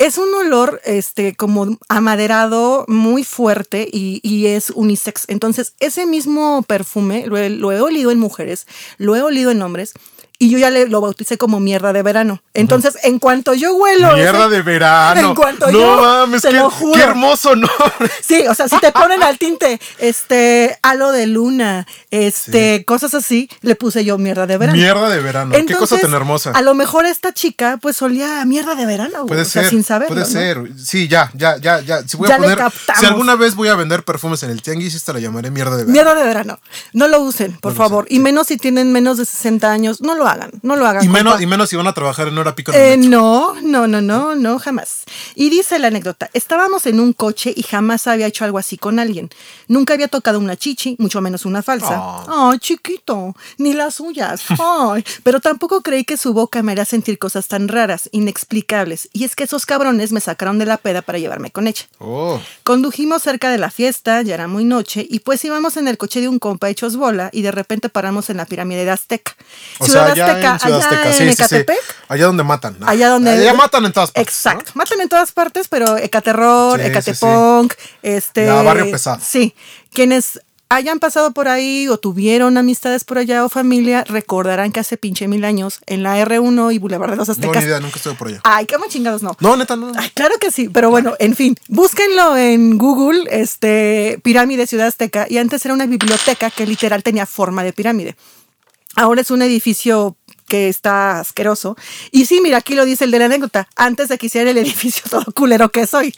Es 0.00 0.18
un 0.18 0.34
olor 0.34 0.80
este, 0.84 1.36
como 1.36 1.78
amaderado, 1.88 2.84
muy 2.88 3.22
fuerte 3.22 3.88
y, 3.90 4.20
y 4.24 4.46
es 4.48 4.70
unisex. 4.70 5.24
Entonces, 5.28 5.74
ese 5.78 6.06
mismo 6.06 6.62
perfume 6.66 7.26
lo 7.26 7.36
he, 7.36 7.50
lo 7.50 7.70
he 7.70 7.80
olido 7.80 8.10
en 8.10 8.18
mujeres, 8.18 8.66
lo 8.96 9.14
he 9.14 9.22
olido 9.22 9.50
en 9.52 9.62
hombres. 9.62 9.92
Y 10.40 10.50
yo 10.50 10.58
ya 10.58 10.70
le, 10.70 10.86
lo 10.88 11.00
bauticé 11.00 11.36
como 11.36 11.58
mierda 11.58 11.92
de 11.92 12.00
verano. 12.02 12.40
Entonces, 12.54 12.96
en 13.02 13.18
cuanto 13.18 13.54
yo 13.54 13.74
huelo. 13.74 14.12
Mierda 14.14 14.46
ese- 14.46 14.54
de 14.56 14.62
verano. 14.62 15.20
En 15.30 15.34
cuanto 15.34 15.66
no 15.66 15.72
yo. 15.72 16.00
mames, 16.00 16.42
te 16.42 16.48
qué, 16.50 16.54
lo 16.54 16.70
juro. 16.70 16.92
qué 16.94 17.00
hermoso 17.02 17.56
nombre. 17.56 18.10
Sí, 18.22 18.46
o 18.46 18.54
sea, 18.54 18.68
si 18.68 18.78
te 18.78 18.92
ponen 18.92 19.22
al 19.22 19.36
tinte, 19.38 19.80
este, 19.98 20.78
halo 20.82 21.10
de 21.12 21.26
luna, 21.26 21.86
este, 22.12 22.84
cosas 22.84 23.14
así, 23.14 23.48
le 23.62 23.74
puse 23.74 24.04
yo 24.04 24.16
mierda 24.18 24.46
de 24.46 24.58
verano. 24.58 24.78
Mierda 24.78 25.08
de 25.08 25.20
verano. 25.20 25.50
qué 25.52 25.64
cosa 25.74 25.96
Entonces, 25.96 26.00
tan 26.02 26.14
hermosa. 26.14 26.50
A 26.54 26.62
lo 26.62 26.74
mejor 26.74 27.04
esta 27.06 27.32
chica, 27.32 27.78
pues 27.82 28.00
olía 28.02 28.40
a 28.40 28.44
mierda 28.44 28.74
de 28.76 28.86
verano, 28.86 29.16
güey, 29.22 29.28
Puede 29.28 29.42
o 29.42 29.44
sea, 29.44 29.62
ser, 29.62 29.70
sin 29.70 29.82
saberlo. 29.82 30.14
puede 30.14 30.26
¿no? 30.26 30.32
ser. 30.32 30.58
Sí, 30.78 31.08
ya, 31.08 31.30
ya, 31.34 31.56
ya, 31.56 31.80
ya. 31.80 32.06
Si 32.06 32.16
voy 32.16 32.28
Ya 32.28 32.36
a 32.36 32.38
poner, 32.38 32.58
si 33.00 33.06
alguna 33.06 33.34
vez 33.34 33.54
voy 33.56 33.68
a 33.68 33.74
vender 33.74 34.04
perfumes 34.04 34.42
en 34.44 34.50
el 34.50 34.62
tianguis, 34.62 34.94
esta 34.94 35.12
la 35.12 35.18
llamaré 35.20 35.50
mierda 35.50 35.72
de 35.76 35.84
verano. 35.84 35.92
Mierda 35.92 36.14
de 36.14 36.24
verano. 36.24 36.60
No 36.92 37.08
lo 37.08 37.20
usen, 37.22 37.54
por 37.60 37.74
favor. 37.74 38.04
usen, 38.04 38.16
Y 38.16 38.20
menos 38.20 38.46
si 38.46 38.56
tienen 38.56 38.92
menos 38.92 39.18
de 39.18 39.24
60 39.24 39.70
años. 39.72 40.00
No 40.00 40.14
lo 40.14 40.27
hagan, 40.28 40.50
no 40.62 40.76
lo 40.76 40.86
hagan. 40.86 41.04
Y 41.04 41.08
menos, 41.08 41.40
y 41.40 41.46
menos 41.46 41.68
si 41.68 41.76
van 41.76 41.86
a 41.86 41.92
trabajar 41.92 42.28
en 42.28 42.38
hora 42.38 42.54
pico. 42.54 42.72
Eh, 42.72 42.96
no, 42.96 43.54
no, 43.62 43.86
no, 43.86 44.00
no, 44.00 44.34
no, 44.34 44.58
jamás. 44.58 45.04
Y 45.34 45.50
dice 45.50 45.78
la 45.78 45.88
anécdota, 45.88 46.30
estábamos 46.32 46.86
en 46.86 47.00
un 47.00 47.12
coche 47.12 47.52
y 47.54 47.62
jamás 47.62 48.06
había 48.06 48.26
hecho 48.26 48.44
algo 48.44 48.58
así 48.58 48.78
con 48.78 48.98
alguien. 48.98 49.30
Nunca 49.66 49.94
había 49.94 50.08
tocado 50.08 50.38
una 50.38 50.56
chichi, 50.56 50.96
mucho 50.98 51.20
menos 51.20 51.44
una 51.44 51.62
falsa. 51.62 52.24
Ay, 52.28 52.58
chiquito, 52.58 53.34
ni 53.58 53.72
las 53.72 53.96
suyas. 53.96 54.42
Ay, 54.58 55.04
pero 55.22 55.40
tampoco 55.40 55.82
creí 55.82 56.04
que 56.04 56.16
su 56.16 56.32
boca 56.32 56.62
me 56.62 56.72
haría 56.72 56.84
sentir 56.84 57.18
cosas 57.18 57.48
tan 57.48 57.68
raras, 57.68 58.08
inexplicables. 58.12 59.08
Y 59.12 59.24
es 59.24 59.34
que 59.34 59.44
esos 59.44 59.66
cabrones 59.66 60.12
me 60.12 60.20
sacaron 60.20 60.58
de 60.58 60.66
la 60.66 60.76
peda 60.76 61.02
para 61.02 61.18
llevarme 61.18 61.50
con 61.50 61.66
ella. 61.66 61.84
Oh. 61.98 62.40
Condujimos 62.64 63.22
cerca 63.22 63.50
de 63.50 63.58
la 63.58 63.70
fiesta, 63.70 64.22
ya 64.22 64.34
era 64.34 64.48
muy 64.48 64.64
noche, 64.64 65.06
y 65.08 65.20
pues 65.20 65.44
íbamos 65.44 65.76
en 65.76 65.88
el 65.88 65.98
coche 65.98 66.20
de 66.20 66.28
un 66.28 66.38
compa 66.38 66.68
hechos 66.68 66.96
bola 66.96 67.30
y 67.32 67.42
de 67.42 67.52
repente 67.52 67.88
paramos 67.88 68.30
en 68.30 68.36
la 68.38 68.46
pirámide 68.46 68.84
de 68.84 68.90
Azteca. 68.90 69.36
O 69.78 69.84
Ciudad 69.84 70.14
sea, 70.14 70.17
allá 70.24 70.52
en 70.52 70.60
Ciudad 70.60 70.78
allá 70.78 70.88
Azteca, 70.88 71.24
en 71.24 71.36
sí, 71.36 71.44
sí. 71.48 71.64
Allá 72.08 72.26
donde 72.26 72.44
matan. 72.44 72.76
¿no? 72.78 72.88
Allá 72.88 73.08
donde. 73.08 73.30
Allá 73.30 73.54
matan 73.54 73.84
en 73.84 73.92
todas 73.92 74.10
partes. 74.10 74.34
Exacto. 74.34 74.72
Matan 74.74 75.00
en 75.00 75.08
todas 75.08 75.32
partes, 75.32 75.68
pero 75.68 75.96
Ecaterror, 75.96 76.80
Ecatepunk, 76.80 77.74
este. 78.02 78.46
Ya, 78.46 78.62
barrio 78.62 78.90
pesado. 78.90 79.18
Sí. 79.22 79.54
Quienes 79.92 80.40
hayan 80.70 80.98
pasado 80.98 81.32
por 81.32 81.48
ahí 81.48 81.88
o 81.88 81.98
tuvieron 81.98 82.58
amistades 82.58 83.04
por 83.04 83.18
allá 83.18 83.44
o 83.44 83.48
familia, 83.48 84.04
recordarán 84.04 84.72
que 84.72 84.80
hace 84.80 84.96
pinche 84.96 85.28
mil 85.28 85.44
años 85.44 85.80
en 85.86 86.02
la 86.02 86.22
R1 86.22 86.74
y 86.74 86.78
Boulevard 86.78 87.10
de 87.10 87.16
los 87.16 87.28
¿no? 87.28 87.34
No, 87.34 87.40
ni 87.40 87.46
Aztecas. 87.46 87.64
idea, 87.64 87.80
nunca 87.80 87.96
estuve 87.96 88.14
por 88.14 88.28
allá. 88.28 88.40
Ay, 88.44 88.66
qué 88.66 88.76
chingados 88.88 89.22
no. 89.22 89.36
No, 89.40 89.56
neta, 89.56 89.76
no. 89.76 89.92
Ay, 89.96 90.10
claro 90.10 90.34
que 90.40 90.50
sí, 90.50 90.68
pero 90.68 90.90
bueno, 90.90 91.14
en 91.18 91.34
fin, 91.34 91.56
búsquenlo 91.68 92.36
en 92.36 92.78
Google, 92.78 93.24
este, 93.30 94.20
pirámide 94.22 94.66
Ciudad 94.66 94.86
Azteca, 94.86 95.26
y 95.28 95.38
antes 95.38 95.64
era 95.64 95.74
una 95.74 95.86
biblioteca 95.86 96.50
que 96.50 96.66
literal 96.66 97.02
tenía 97.02 97.26
forma 97.26 97.64
de 97.64 97.72
pirámide. 97.72 98.16
Ahora 98.98 99.20
es 99.20 99.30
un 99.30 99.42
edificio 99.42 100.16
que 100.48 100.68
está 100.68 101.20
asqueroso. 101.20 101.76
Y 102.10 102.26
sí, 102.26 102.40
mira, 102.42 102.56
aquí 102.56 102.74
lo 102.74 102.84
dice 102.84 103.04
el 103.04 103.12
de 103.12 103.20
la 103.20 103.26
anécdota, 103.26 103.68
antes 103.76 104.08
de 104.08 104.18
que 104.18 104.26
hiciera 104.26 104.50
el 104.50 104.58
edificio 104.58 105.04
todo 105.10 105.24
culero 105.32 105.70
que 105.70 105.86
soy. 105.86 106.12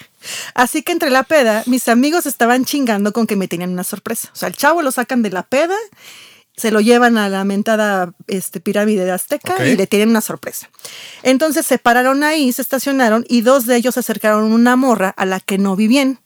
Así 0.55 0.83
que 0.83 0.93
entre 0.93 1.11
la 1.11 1.25
peda, 1.25 1.63
mis 1.67 1.89
amigos 1.89 2.25
estaban 2.25 2.65
chingando 2.65 3.13
con 3.13 3.27
que 3.27 3.37
me 3.37 3.49
tenían 3.49 3.69
una 3.69 3.85
sorpresa. 3.85 4.31
O 4.33 4.37
sea, 4.37 4.49
el 4.49 4.57
chavo 4.57 4.81
lo 4.81 4.93
sacan 4.93 5.21
de 5.21 5.29
la 5.29 5.43
peda, 5.43 5.77
se 6.57 6.71
lo 6.71 6.81
llevan 6.81 7.19
a 7.19 7.29
la 7.29 7.45
mentada 7.45 8.15
este, 8.29 8.61
pirámide 8.61 9.05
de 9.05 9.11
Azteca 9.11 9.67
y 9.67 9.77
le 9.77 9.87
tienen 9.87 10.09
una 10.09 10.23
sorpresa. 10.23 10.71
Entonces 11.23 11.67
se 11.67 11.77
pararon 11.77 12.25
ahí, 12.25 12.51
se 12.51 12.63
estacionaron 12.63 13.27
y 13.29 13.43
dos 13.43 13.67
de 13.67 13.77
ellos 13.77 13.99
acercaron 13.99 14.55
una 14.55 14.77
morra 14.77 15.11
a 15.11 15.27
la 15.27 15.41
que 15.41 15.59
no 15.59 15.77
vi 15.77 15.87
bien. 15.87 16.19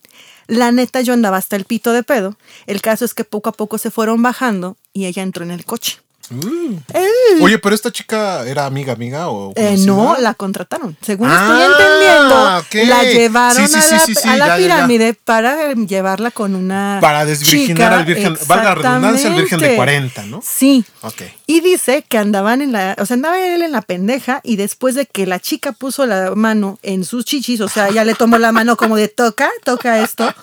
La 0.47 0.71
neta 0.71 1.01
yo 1.01 1.13
andaba 1.13 1.35
hasta 1.35 1.57
el 1.57 1.65
pito 1.65 1.91
de 1.91 2.03
pedo. 2.03 2.37
El 2.65 2.81
caso 2.81 3.03
es 3.03 3.13
que 3.13 3.25
poco 3.25 3.49
a 3.49 3.51
poco 3.51 3.77
se 3.77 3.91
fueron 3.91 4.23
bajando 4.23 4.77
y 4.93 5.05
ella 5.05 5.21
entró 5.21 5.43
en 5.43 5.51
el 5.51 5.65
coche. 5.65 6.04
Uh. 6.31 6.79
Eh, 6.93 7.07
Oye, 7.41 7.59
pero 7.59 7.75
esta 7.75 7.91
chica 7.91 8.45
era 8.47 8.65
amiga, 8.65 8.93
amiga 8.93 9.29
o. 9.29 9.53
eh, 9.55 9.75
no, 9.79 10.15
la 10.19 10.33
contrataron. 10.33 10.95
Según 11.01 11.29
Ah, 11.29 11.59
estoy 11.59 11.71
entendiendo, 11.71 12.57
ok. 12.57 12.89
la 12.89 13.03
llevaron 13.03 13.67
Sí, 13.67 13.73
sí, 13.73 13.77
a 13.79 13.91
la, 13.97 13.99
sí, 14.05 14.15
sí, 14.15 14.27
a 14.27 14.37
la 14.37 14.37
ya, 14.37 14.45
ya, 14.47 14.57
ya. 14.57 14.63
pirámide 14.63 15.13
para 15.13 15.73
llevarla 15.73 16.31
con 16.31 16.55
una. 16.55 16.99
Para 17.01 17.25
desvirginar 17.25 17.75
chica. 17.91 17.97
al 17.99 18.05
virgen, 18.05 18.37
valga 18.47 18.63
la 18.63 18.75
redundancia, 18.75 19.29
al 19.29 19.35
virgen 19.35 19.59
de 19.59 19.65
Exactamente. 19.73 19.75
40, 19.75 20.25
¿no? 20.25 20.41
Sí. 20.43 20.83
Ok. 21.01 21.21
Y 21.47 21.61
dice 21.61 22.03
que 22.07 22.17
andaban 22.17 22.61
en 22.61 22.71
la, 22.71 22.95
o 22.99 23.05
sea, 23.05 23.13
andaba 23.15 23.39
él 23.39 23.61
en 23.61 23.71
la 23.71 23.81
pendeja 23.81 24.41
y 24.43 24.55
después 24.55 24.95
de 24.95 25.05
que 25.05 25.25
la 25.27 25.39
chica 25.39 25.71
puso 25.73 26.05
la 26.05 26.31
mano 26.35 26.79
en 26.81 27.03
sus 27.05 27.23
chichis, 27.25 27.61
o 27.61 27.67
sea, 27.67 27.91
ya 27.91 28.03
le 28.03 28.15
tomó 28.15 28.37
la 28.39 28.51
mano 28.51 28.77
como 28.77 28.95
de 28.95 29.07
toca, 29.09 29.49
toca 29.63 29.99
esto, 30.01 30.33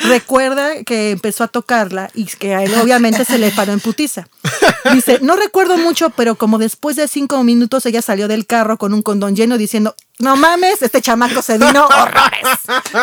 recuerda 0.00 0.82
que 0.84 1.12
empezó 1.12 1.44
a 1.44 1.48
tocarla 1.48 2.10
y 2.14 2.24
que 2.26 2.54
a 2.54 2.62
él 2.62 2.72
obviamente 2.82 3.24
se 3.24 3.38
le 3.38 3.50
paró 3.50 3.72
en 3.72 3.80
putiza. 3.80 4.26
Dice, 4.96 5.18
no 5.22 5.36
recuerdo 5.36 5.76
mucho, 5.78 6.10
pero 6.10 6.34
como 6.36 6.58
después 6.58 6.96
de 6.96 7.06
cinco 7.08 7.42
minutos 7.44 7.84
ella 7.86 8.02
salió 8.02 8.28
del 8.28 8.46
carro 8.46 8.76
con 8.78 8.92
un 8.94 9.02
condón 9.02 9.36
lleno 9.36 9.58
diciendo, 9.58 9.94
no 10.18 10.34
mames, 10.36 10.80
este 10.82 11.00
chamaco 11.02 11.42
se 11.42 11.58
vino 11.58 11.86
horrores. 11.86 12.46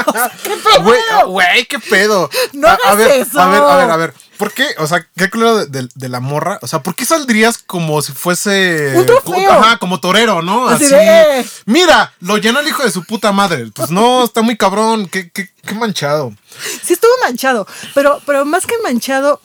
O 0.08 0.12
sea, 0.14 0.32
¿qué 0.44 0.50
pedo? 0.58 0.84
Güey, 0.84 1.00
ah, 1.12 1.24
güey, 1.26 1.66
qué 1.66 1.80
pedo. 1.80 2.30
No 2.54 2.68
a, 2.68 2.72
a 2.72 2.76
hagas 2.76 2.98
ver, 2.98 3.12
eso. 3.22 3.40
a 3.40 3.48
ver, 3.50 3.62
a 3.62 3.76
ver, 3.78 3.92
a 3.92 3.98
ver. 3.98 4.14
¿Por 4.38 4.52
qué? 4.52 4.66
O 4.80 4.88
sea, 4.88 5.08
qué 5.16 5.30
claro 5.30 5.58
de, 5.66 5.68
de- 5.84 5.90
de 5.94 6.10
la 6.10 6.20
morra. 6.20 6.58
O 6.64 6.68
sea, 6.68 6.82
¿por 6.82 6.96
qué 6.96 7.06
saldrías 7.06 7.60
como 7.60 8.02
si 8.02 8.12
fuese. 8.14 8.94
Un 8.96 9.06
trofeo. 9.06 9.52
Ajá, 9.52 9.78
como 9.78 10.00
torero, 10.00 10.42
¿no? 10.42 10.68
Así 10.68 10.86
Así. 10.86 10.96
de, 10.96 11.40
"Eh". 11.42 11.46
Mira, 11.66 12.12
lo 12.20 12.38
llenó 12.38 12.60
el 12.60 12.68
hijo 12.68 12.84
de 12.84 12.90
su 12.92 13.04
puta 13.06 13.32
madre. 13.32 13.68
Pues 13.74 13.92
no, 13.92 14.24
está 14.24 14.42
muy 14.42 14.58
cabrón. 14.58 15.08
Qué, 15.08 15.30
qué, 15.30 15.50
qué 15.66 15.74
manchado. 15.76 16.34
Sí 16.84 16.94
estuvo 16.94 17.12
manchado, 17.22 17.68
pero, 17.94 18.20
pero 18.26 18.44
más 18.44 18.66
que 18.66 18.76
manchado, 18.84 19.40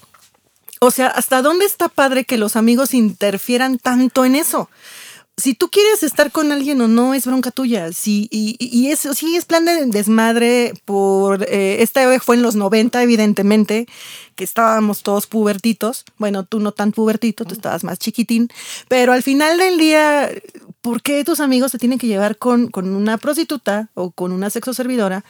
o 0.80 0.90
sea, 0.90 1.08
¿hasta 1.08 1.42
dónde 1.42 1.64
está 1.66 1.88
padre 1.88 2.24
que 2.24 2.38
los 2.38 2.56
amigos 2.56 2.94
interfieran 2.94 3.78
tanto 3.78 4.24
en 4.24 4.36
eso? 4.36 4.70
Si 5.36 5.54
tú 5.54 5.68
quieres 5.70 6.02
estar 6.02 6.32
con 6.32 6.50
alguien 6.50 6.80
o 6.80 6.88
no, 6.88 7.14
es 7.14 7.24
bronca 7.24 7.52
tuya. 7.52 7.92
Sí, 7.92 8.26
y, 8.32 8.56
y- 8.58 8.90
eso 8.90 9.14
sí 9.14 9.36
es 9.36 9.44
plan 9.44 9.64
de 9.64 9.86
desmadre 9.86 10.72
por... 10.84 11.44
Eh, 11.48 11.80
esta 11.80 12.04
vez 12.08 12.24
fue 12.24 12.34
en 12.34 12.42
los 12.42 12.56
90, 12.56 13.00
evidentemente, 13.04 13.86
que 14.34 14.42
estábamos 14.42 15.04
todos 15.04 15.28
pubertitos. 15.28 16.04
Bueno, 16.16 16.44
tú 16.44 16.58
no 16.58 16.72
tan 16.72 16.90
pubertito, 16.90 17.44
tú 17.44 17.54
estabas 17.54 17.84
más 17.84 18.00
chiquitín. 18.00 18.48
Pero 18.88 19.12
al 19.12 19.22
final 19.22 19.58
del 19.58 19.78
día, 19.78 20.28
¿por 20.80 21.02
qué 21.02 21.22
tus 21.22 21.38
amigos 21.38 21.70
se 21.70 21.78
tienen 21.78 22.00
que 22.00 22.08
llevar 22.08 22.36
con, 22.36 22.66
con 22.68 22.88
una 22.96 23.16
prostituta 23.16 23.90
o 23.94 24.10
con 24.10 24.32
una 24.32 24.50
sexo 24.50 24.74
servidora 24.74 25.24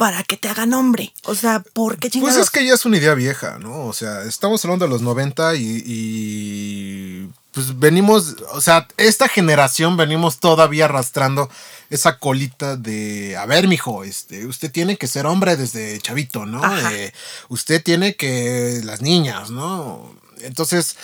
para 0.00 0.22
que 0.22 0.38
te 0.38 0.48
hagan 0.48 0.72
hombre? 0.72 1.12
O 1.24 1.34
sea, 1.34 1.60
¿por 1.60 1.98
qué 1.98 2.08
chingados? 2.08 2.34
Pues 2.34 2.46
es 2.46 2.50
que 2.50 2.64
ya 2.64 2.72
es 2.72 2.86
una 2.86 2.96
idea 2.96 3.12
vieja, 3.12 3.58
¿no? 3.58 3.84
O 3.84 3.92
sea, 3.92 4.22
estamos 4.22 4.64
hablando 4.64 4.86
de 4.86 4.90
los 4.90 5.02
90 5.02 5.56
y, 5.56 5.82
y, 5.84 7.28
pues 7.52 7.78
venimos, 7.78 8.36
o 8.52 8.62
sea, 8.62 8.88
esta 8.96 9.28
generación 9.28 9.98
venimos 9.98 10.40
todavía 10.40 10.86
arrastrando 10.86 11.50
esa 11.90 12.18
colita 12.18 12.78
de, 12.78 13.36
a 13.36 13.44
ver, 13.44 13.68
mijo, 13.68 14.02
este, 14.02 14.46
usted 14.46 14.72
tiene 14.72 14.96
que 14.96 15.06
ser 15.06 15.26
hombre 15.26 15.58
desde 15.58 16.00
chavito, 16.00 16.46
¿no? 16.46 16.62
Eh, 16.92 17.12
usted 17.50 17.82
tiene 17.82 18.16
que, 18.16 18.80
las 18.82 19.02
niñas, 19.02 19.50
¿no? 19.50 20.16
Entonces, 20.38 20.96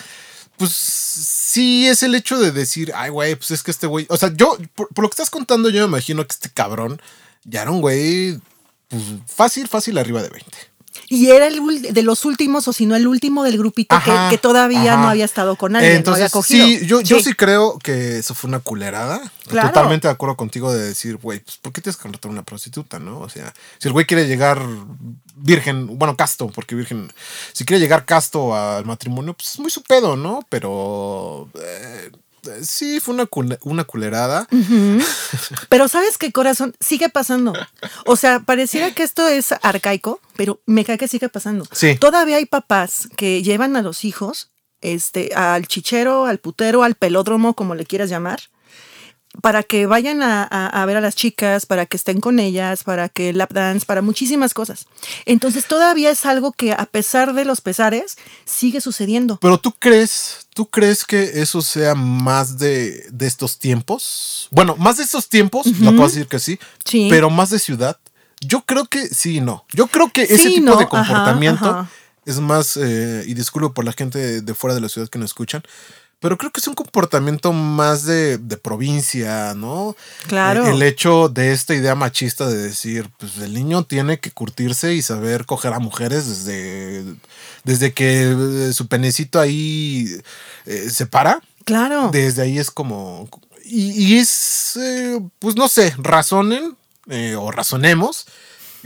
pues 0.57 0.73
sí 0.73 1.87
es 1.87 2.03
el 2.03 2.15
hecho 2.15 2.39
de 2.39 2.51
decir, 2.51 2.95
ay, 2.97 3.11
güey, 3.11 3.37
pues 3.37 3.51
es 3.51 3.63
que 3.63 3.73
este 3.73 3.87
güey, 3.87 4.07
o 4.09 4.17
sea, 4.17 4.33
yo, 4.35 4.57
por, 4.75 4.89
por 4.89 5.03
lo 5.03 5.11
que 5.11 5.17
estás 5.17 5.29
contando, 5.29 5.69
yo 5.69 5.83
me 5.83 5.99
imagino 5.99 6.27
que 6.27 6.33
este 6.33 6.49
cabrón 6.49 6.99
ya 7.45 7.61
era 7.61 7.71
un 7.71 7.83
güey, 7.83 8.41
pues 8.89 9.03
fácil, 9.27 9.69
fácil 9.69 9.99
arriba 9.99 10.23
de 10.23 10.29
20. 10.31 10.47
Y 11.09 11.31
era 11.31 11.47
el 11.47 11.83
de 11.83 12.03
los 12.03 12.25
últimos, 12.25 12.67
o 12.69 12.73
si 12.73 12.87
no 12.87 12.97
el 12.97 13.07
último 13.07 13.45
del 13.45 13.59
grupito 13.59 13.95
que, 14.05 14.11
Ajá, 14.11 14.31
que 14.31 14.39
todavía 14.39 14.95
ajá. 14.95 15.03
no 15.03 15.09
había 15.09 15.25
estado 15.25 15.57
con 15.57 15.77
alguien, 15.77 16.03
no 16.03 16.13
había 16.13 16.27
Entonces, 16.27 16.33
cogido. 16.33 16.67
sí, 16.67 16.87
yo, 16.87 17.01
yo 17.01 17.21
sí 17.21 17.35
creo 17.35 17.79
que 17.79 18.19
eso 18.19 18.35
fue 18.35 18.49
una 18.49 18.61
culerada. 18.61 19.21
Claro. 19.47 19.69
Totalmente 19.69 20.09
de 20.09 20.13
acuerdo 20.13 20.37
contigo 20.37 20.73
de 20.73 20.83
decir, 20.83 21.17
güey, 21.17 21.41
pues 21.41 21.59
¿por 21.59 21.73
qué 21.73 21.81
tienes 21.81 21.97
que 21.97 22.03
contratar 22.03 22.31
a 22.31 22.33
una 22.33 22.43
prostituta, 22.43 22.99
no? 22.99 23.21
O 23.21 23.29
sea, 23.29 23.55
si 23.79 23.89
el 23.89 23.93
güey 23.93 24.07
quiere 24.07 24.27
llegar 24.27 24.61
virgen, 25.37 25.99
bueno, 25.99 26.17
casto, 26.17 26.49
porque 26.49 26.75
virgen, 26.75 27.13
si 27.53 27.65
quiere 27.65 27.81
llegar 27.81 28.05
casto 28.05 28.57
al 28.57 28.85
matrimonio, 28.85 29.35
pues 29.35 29.53
es 29.53 29.59
muy 29.61 29.71
su 29.71 29.83
pedo, 29.83 30.17
¿no? 30.17 30.41
Pero 30.49 31.49
eh, 31.61 32.11
sí, 32.63 33.01
fue 33.01 33.15
una, 33.15 33.29
una 33.63 33.85
culerada. 33.85 34.49
Pero 35.69 35.89
¿sabes 35.89 36.19
qué, 36.19 36.33
corazón? 36.33 36.75
Sigue 36.81 37.09
pasando. 37.09 37.53
O 38.05 38.17
sea, 38.17 38.41
pareciera 38.41 38.93
que 38.93 39.03
esto 39.03 39.27
es 39.29 39.53
arcaico, 39.63 40.21
pero 40.37 40.61
me 40.67 40.85
cae 40.85 40.99
que 40.99 41.09
sigue 41.09 41.29
pasando. 41.29 41.67
Sí. 41.73 41.97
Todavía 41.97 42.37
hay 42.37 42.47
papás 42.47 43.09
que 43.17 43.43
llevan 43.43 43.77
a 43.77 43.83
los 43.83 44.05
hijos 44.05 44.51
este, 44.81 45.35
al 45.35 45.67
chichero, 45.67 46.27
al 46.27 46.39
putero, 46.39 46.83
al 46.83 46.95
pelódromo, 46.95 47.55
como 47.55 47.75
le 47.75 47.87
quieras 47.87 48.11
llamar, 48.11 48.41
para 49.43 49.63
que 49.63 49.87
vayan 49.87 50.23
a, 50.23 50.43
a- 50.43 50.67
a 50.69 50.87
ver 50.87 50.97
a 50.97 51.01
las 51.01 51.15
chicas, 51.15 51.67
para 51.67 51.87
que 51.87 51.97
estén 51.97 52.21
con 52.21 52.39
ellas, 52.39 52.85
para 52.85 53.09
que 53.09 53.33
lap 53.33 53.53
dance, 53.53 53.85
para 53.87 54.03
muchísimas 54.03 54.55
cosas. 54.55 54.87
Entonces 55.25 55.67
todavía 55.67 56.11
es 56.11 56.25
algo 56.27 56.53
que 56.53 56.73
a 56.73 56.87
pesar 56.87 57.35
de 57.35 57.45
los 57.45 57.61
pesares 57.61 58.17
sigue 58.45 58.81
sucediendo. 58.81 59.39
Pero 59.41 59.59
tú 59.59 59.73
crees, 59.79 60.47
tú 60.55 60.67
crees 60.67 61.05
que 61.05 61.41
eso 61.43 61.63
sea 61.63 61.95
más 61.95 62.59
de, 62.59 63.07
de 63.11 63.27
estos 63.27 63.59
tiempos? 63.59 64.49
Bueno, 64.51 64.77
más 64.77 64.97
de 64.99 65.05
estos 65.05 65.29
tiempos, 65.29 65.67
acabo 65.67 65.97
de 65.97 66.03
decir 66.09 66.27
que 66.29 66.39
sí, 66.39 66.59
Sí. 66.85 67.09
pero 67.11 67.31
más 67.31 67.51
de 67.51 67.59
ciudad. 67.59 67.99
Yo 68.41 68.63
creo 68.63 68.85
que 68.87 69.07
sí 69.09 69.37
y 69.37 69.41
no. 69.41 69.65
Yo 69.73 69.87
creo 69.87 70.11
que 70.13 70.23
ese 70.25 70.39
Sí, 70.39 70.55
tipo 70.57 70.67
no, 70.67 70.77
de 70.77 70.87
comportamiento 70.89 71.65
ajá. 71.71 71.91
es 72.27 72.39
más, 72.39 72.77
eh, 72.77 73.25
y 73.27 73.33
disculpo 73.35 73.73
por 73.73 73.85
la 73.85 73.93
gente 73.93 74.19
de, 74.19 74.41
de 74.43 74.55
fuera 74.55 74.75
de 74.75 74.81
la 74.83 74.89
ciudad 74.91 75.09
que 75.09 75.19
nos 75.19 75.31
escuchan, 75.31 75.63
pero 76.21 76.39
creo 76.39 76.51
que 76.51 76.61
es 76.61 76.67
un 76.67 76.75
comportamiento 76.75 77.53
más 77.53 78.05
de, 78.05 78.39
de 78.39 78.57
provincia, 78.57 79.55
¿no? 79.55 79.97
Claro. 80.27 80.67
Eh, 80.67 80.71
El, 80.71 80.83
hecho 80.83 81.29
de 81.29 81.53
esta 81.53 81.75
idea 81.75 81.95
machista 81.95 82.47
de 82.49 82.57
decir, 82.57 83.11
pues 83.19 83.37
el 83.39 83.53
niño 83.53 83.85
tiene 83.85 84.19
que 84.19 84.31
curtirse 84.31 84.95
y 84.95 85.03
saber 85.03 85.45
coger 85.45 85.73
a 85.75 85.79
mujeres 85.79 86.27
desde, 86.27 87.05
desde 87.65 87.93
que 87.93 88.35
eh, 88.69 88.73
su 88.73 88.89
penecito 88.89 89.39
ahí 89.39 90.09
eh, 90.65 90.89
se 90.91 91.07
para. 91.07 91.41
Claro. 91.65 92.11
Desde 92.13 92.43
ahí 92.43 92.59
es 92.59 92.71
como. 92.71 93.29
Y, 93.65 93.91
y 93.91 94.19
es, 94.19 94.77
eh, 94.77 95.21
pues 95.39 95.57
no 95.57 95.69
sé, 95.69 95.95
razonen 95.99 96.77
eh, 97.09 97.37
o 97.37 97.51
razonemos 97.51 98.27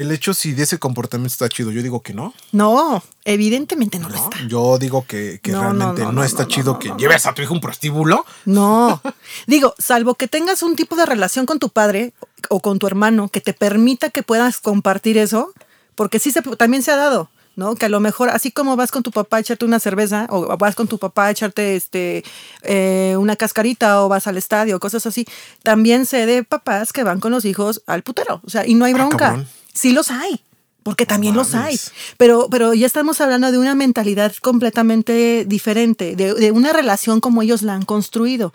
el 0.00 0.10
hecho 0.12 0.32
si 0.34 0.52
de 0.52 0.62
ese 0.62 0.78
comportamiento 0.78 1.32
está 1.32 1.48
chido. 1.48 1.70
Yo 1.70 1.82
digo 1.82 2.00
que 2.02 2.14
no. 2.14 2.32
No, 2.52 3.02
evidentemente 3.24 3.98
no, 3.98 4.08
lo 4.08 4.14
está. 4.16 4.38
Yo 4.48 4.78
digo 4.78 5.04
que, 5.06 5.40
que 5.42 5.52
No, 5.52 5.60
realmente 5.60 6.02
no, 6.10 6.24
está 6.24 6.48
chido 6.48 6.78
que 6.78 6.92
lleves 6.98 7.26
a 7.26 7.34
tu 7.34 7.42
hijo 7.42 7.52
un 7.52 7.60
prostíbulo. 7.60 8.24
No. 8.46 9.00
Digo, 9.46 9.74
salvo 9.78 10.14
que 10.14 10.26
tengas 10.28 10.62
un 10.62 10.74
tipo 10.76 10.96
de 10.96 11.04
relación 11.06 11.44
con 11.46 11.58
tu 11.58 11.68
padre 11.68 12.12
o 12.48 12.60
con 12.60 12.78
tu 12.78 12.86
hermano 12.86 13.28
que 13.28 13.40
te 13.40 13.52
permita 13.52 14.08
que 14.10 14.22
puedas 14.22 14.58
compartir 14.60 15.18
eso, 15.18 15.52
porque 15.94 16.18
sí 16.18 16.30
se, 16.30 16.40
también 16.42 16.82
se 16.82 16.90
ha 16.92 16.96
dado, 16.96 17.28
¿no? 17.56 17.74
Que 17.74 17.86
a 17.86 17.88
lo 17.90 18.00
mejor, 18.00 18.30
así 18.30 18.50
como 18.50 18.76
vas 18.76 18.90
con 18.90 19.02
tu 19.02 19.10
papá 19.10 19.36
a 19.36 19.40
echarte 19.40 19.66
una 19.66 19.78
cerveza, 19.80 20.26
o 20.30 20.56
vas 20.56 20.74
con 20.74 20.88
tu 20.88 20.96
papá 20.98 21.26
a 21.26 21.30
echarte 21.32 21.76
este, 21.76 22.24
eh, 22.62 23.16
una 23.18 23.36
cascarita, 23.36 24.02
o 24.02 24.08
vas 24.08 24.26
al 24.26 24.38
estadio, 24.38 24.80
cosas 24.80 25.04
así, 25.04 25.26
también 25.62 26.06
sé 26.06 26.24
de 26.24 26.42
papás 26.42 26.92
que 26.94 27.04
van 27.04 27.20
con 27.20 27.32
los 27.32 27.44
hijos 27.44 27.82
al 27.86 28.02
putero. 28.02 28.40
O 28.46 28.48
sea, 28.50 28.66
y 28.66 28.72
no 28.74 28.86
hay 28.86 28.92
Ah, 28.92 28.96
bronca. 28.96 29.16
cabrón. 29.18 29.48
Sí 29.80 29.92
los 29.92 30.10
hay. 30.10 30.40
Porque 30.82 31.04
también 31.04 31.34
los 31.36 31.54
hay. 31.54 31.78
Pero, 32.16 32.48
pero 32.50 32.72
ya 32.72 32.86
estamos 32.86 33.20
hablando 33.20 33.52
de 33.52 33.58
una 33.58 33.74
mentalidad 33.74 34.32
completamente 34.40 35.44
diferente, 35.46 36.16
de, 36.16 36.32
de 36.34 36.52
una 36.52 36.72
relación 36.72 37.20
como 37.20 37.42
ellos 37.42 37.60
la 37.62 37.74
han 37.74 37.84
construido. 37.84 38.50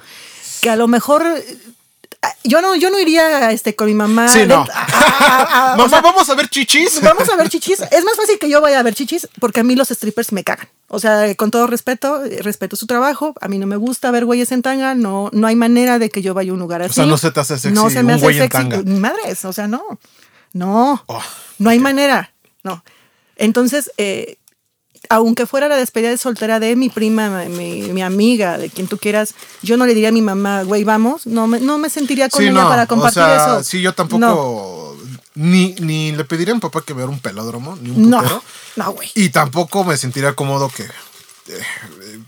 Que 0.61 0.71
a 0.71 0.75
lo 0.75 0.87
mejor. 0.87 1.23
eh, 1.23 1.57
Yo 2.43 2.61
no, 2.61 2.73
yo 2.75 2.89
no 2.89 2.99
iría 2.99 3.51
este, 3.51 3.75
con 3.75 3.85
mi 3.87 3.93
mamá. 3.93 4.27
Sí, 4.27 4.39
no. 4.47 4.63
de- 4.65 4.71
a- 4.71 4.87
a- 4.87 5.71
a- 5.71 5.73
o 5.75 5.77
Mamá, 5.77 5.89
sea, 5.89 6.01
vamos 6.01 6.27
a 6.27 6.33
ver 6.33 6.49
chichis. 6.49 6.99
Vamos 7.01 7.29
a 7.29 7.35
ver 7.35 7.47
chichis. 7.53 7.79
Es 7.91 8.03
más 8.03 8.15
fácil 8.17 8.39
que 8.39 8.49
yo 8.49 8.59
vaya 8.59 8.79
a 8.79 8.83
ver 8.83 8.95
chichis 8.95 9.27
porque 9.39 9.59
a 9.59 9.63
mí 9.63 9.75
los 9.75 9.89
strippers 9.89 10.31
me 10.31 10.43
cagan. 10.43 10.67
O 10.87 10.99
sea, 10.99 11.33
con 11.35 11.51
todo 11.51 11.67
respeto, 11.67 12.25
eh, 12.25 12.39
respeto 12.41 12.75
su 12.75 12.87
trabajo. 12.87 13.35
A 13.39 13.47
mí 13.47 13.59
no 13.59 13.67
me 13.67 13.75
gusta 13.75 14.09
ver 14.09 14.25
güeyes 14.25 14.51
en 14.51 14.63
tanga. 14.63 14.95
No, 14.95 15.29
no 15.31 15.45
hay 15.45 15.55
manera 15.55 15.99
de 15.99 16.09
que 16.09 16.23
yo 16.23 16.33
vaya 16.33 16.49
a 16.49 16.53
un 16.55 16.59
lugar 16.59 16.81
así. 16.81 16.95
sea, 16.95 17.05
no 17.05 17.19
se 17.19 17.29
te 17.31 17.39
hace 17.39 17.59
sexy 17.59 17.75
No 17.75 17.91
se 17.91 18.01
me 18.01 18.13
un 18.13 18.17
hace 18.17 18.23
güey 18.25 18.37
en 18.39 18.51
sexy. 18.51 18.83
madres, 18.99 19.45
o 19.45 19.53
sea, 19.53 19.67
no. 19.67 19.83
No. 20.55 21.03
Oh, 21.07 21.21
no 21.59 21.69
hay 21.69 21.79
manera. 21.79 22.31
No. 22.63 22.81
Entonces, 23.35 23.91
eh, 23.97 24.37
aunque 25.09 25.45
fuera 25.45 25.67
la 25.67 25.75
despedida 25.75 26.09
de 26.09 26.17
soltera 26.17 26.59
de 26.61 26.75
mi 26.77 26.87
prima, 26.89 27.43
mi, 27.49 27.81
mi 27.91 28.01
amiga, 28.01 28.57
de 28.57 28.69
quien 28.69 28.87
tú 28.87 28.97
quieras, 28.97 29.35
yo 29.61 29.75
no 29.75 29.85
le 29.85 29.93
diría 29.93 30.09
a 30.09 30.13
mi 30.13 30.21
mamá, 30.21 30.63
güey, 30.63 30.85
vamos. 30.85 31.27
No 31.27 31.45
me, 31.45 31.59
no 31.59 31.77
me 31.77 31.89
sentiría 31.89 32.29
con 32.29 32.39
Sí, 32.41 32.47
ella 32.47 32.61
no. 32.63 32.69
para 32.69 32.87
compartir 32.87 33.21
o 33.21 33.25
sea, 33.25 33.35
eso. 33.35 33.63
Sí, 33.65 33.81
yo 33.81 33.93
tampoco. 33.93 34.19
No. 34.19 34.95
Ni, 35.35 35.73
ni 35.81 36.13
le 36.13 36.23
pediría 36.23 36.53
a 36.53 36.55
mi 36.55 36.61
papá 36.61 36.81
que 36.81 36.93
me 36.93 37.01
diera 37.01 37.11
un 37.11 37.19
pelódromo, 37.19 37.75
ni 37.81 37.89
un 37.89 38.09
No, 38.09 38.19
putero. 38.21 38.41
no, 38.77 38.91
güey. 38.93 39.11
Y 39.15 39.29
tampoco 39.29 39.83
me 39.83 39.97
sentiría 39.97 40.33
cómodo 40.33 40.69
que, 40.69 40.87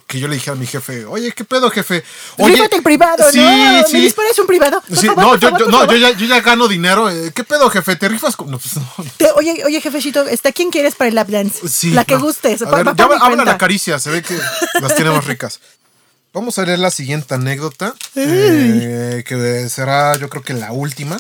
que 0.06 0.20
yo 0.20 0.28
le 0.28 0.36
dijera 0.36 0.54
a 0.54 0.60
mi 0.60 0.68
jefe, 0.68 1.06
oye, 1.06 1.32
¿qué 1.32 1.44
pedo, 1.44 1.72
jefe? 1.72 2.04
Oye, 2.38 2.70
el 2.72 2.84
privado, 2.84 3.30
sí, 3.32 3.40
¿no? 3.40 3.84
sí. 3.88 3.94
¿Me 3.94 4.02
disparas 4.02 4.38
un 4.38 4.46
privado? 4.48 4.82
Por 4.88 4.98
Sí, 4.98 5.08
favor, 5.08 5.24
no, 5.24 5.30
por 5.32 5.40
yo, 5.40 5.50
favor, 5.50 5.60
yo- 5.60 5.66
por 5.66 5.88
no 5.88 5.92
yo, 5.94 5.98
ya, 5.98 6.12
yo 6.12 6.26
ya 6.28 6.40
gano 6.42 6.68
dinero. 6.68 7.10
eh, 7.10 7.32
¿Qué 7.34 7.44
pedo, 7.44 7.68
jefe? 7.72 7.96
¿Te 7.96 8.08
rifas? 8.10 8.36
con-?" 8.36 8.52
No, 8.52 8.60
pues 8.60 8.76
no. 8.76 8.88
Te- 9.18 9.32
oye, 9.32 9.64
oye, 9.66 9.82
jefecito, 9.82 10.28
¿este, 10.28 10.54
¿quién 10.54 10.70
quieres 10.70 10.94
para 10.96 11.08
el 11.10 11.16
lap 11.16 11.30
dance? 11.30 11.68
Sí, 11.68 11.92
la 11.92 12.06
que 12.06 12.14
no. 12.14 12.22
gustes. 12.22 12.62
A 12.62 12.70
ver, 12.70 12.96
ya 12.96 13.06
habla 13.20 13.44
la 13.44 13.58
caricia, 13.58 13.98
se 14.00 14.12
ve 14.12 14.22
que 14.22 14.38
las 14.82 14.96
tenemos 14.96 15.26
ricas. 15.26 15.60
Vamos 16.34 16.60
a 16.60 16.66
leer 16.66 16.78
la 16.78 16.92
siguiente 16.92 17.34
anécdota, 17.34 17.96
eh, 18.14 19.24
que 19.26 19.68
será 19.70 20.16
yo 20.18 20.30
creo 20.30 20.44
que 20.44 20.54
la 20.54 20.72
última. 20.72 21.20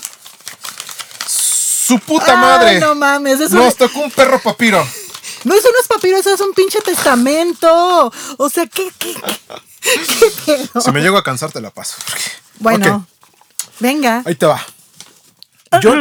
Su 1.27 1.97
puta 1.99 2.33
Ay, 2.33 2.37
madre. 2.37 2.79
no 2.79 2.93
mames, 2.95 3.39
eso 3.39 3.55
Nos 3.55 3.75
tocó 3.75 4.01
un 4.01 4.11
perro 4.11 4.39
papiro. 4.39 4.85
No, 5.47 5.55
es 5.55 5.87
papiro, 5.87 6.17
eso 6.17 6.33
es 6.33 6.41
un 6.41 6.53
pinche 6.53 6.81
testamento. 6.81 8.11
O 8.37 8.49
sea, 8.49 8.67
¿qué, 8.67 8.91
qué, 8.99 9.13
qué, 9.81 9.91
qué 10.19 10.31
pedo? 10.45 10.81
Si 10.81 10.91
me 10.91 11.01
llego 11.01 11.17
a 11.17 11.23
cansar, 11.23 11.51
te 11.51 11.61
la 11.61 11.71
paso. 11.71 11.95
Bueno, 12.59 13.07
venga. 13.79 14.23
ahí 14.25 14.35
te 14.35 14.45
va. 14.45 14.59
Yo, 15.81 15.93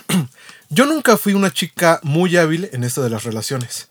yo 0.70 0.86
nunca 0.86 1.18
fui 1.18 1.34
una 1.34 1.52
chica 1.52 2.00
muy 2.02 2.36
hábil 2.38 2.70
en 2.72 2.84
esto 2.84 3.02
de 3.02 3.10
las 3.10 3.24
relaciones. 3.24 3.88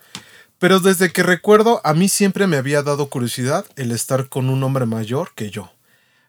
Pero 0.58 0.80
desde 0.80 1.12
que 1.12 1.22
recuerdo, 1.22 1.82
a 1.84 1.94
mí 1.94 2.10
siempre 2.10 2.48
me 2.48 2.58
había 2.58 2.82
dado 2.82 3.10
curiosidad 3.10 3.66
el 3.76 3.92
estar 3.92 4.30
con 4.30 4.50
un 4.50 4.64
hombre 4.64 4.88
mayor 4.88 5.34
que 5.36 5.52
yo. 5.52 5.72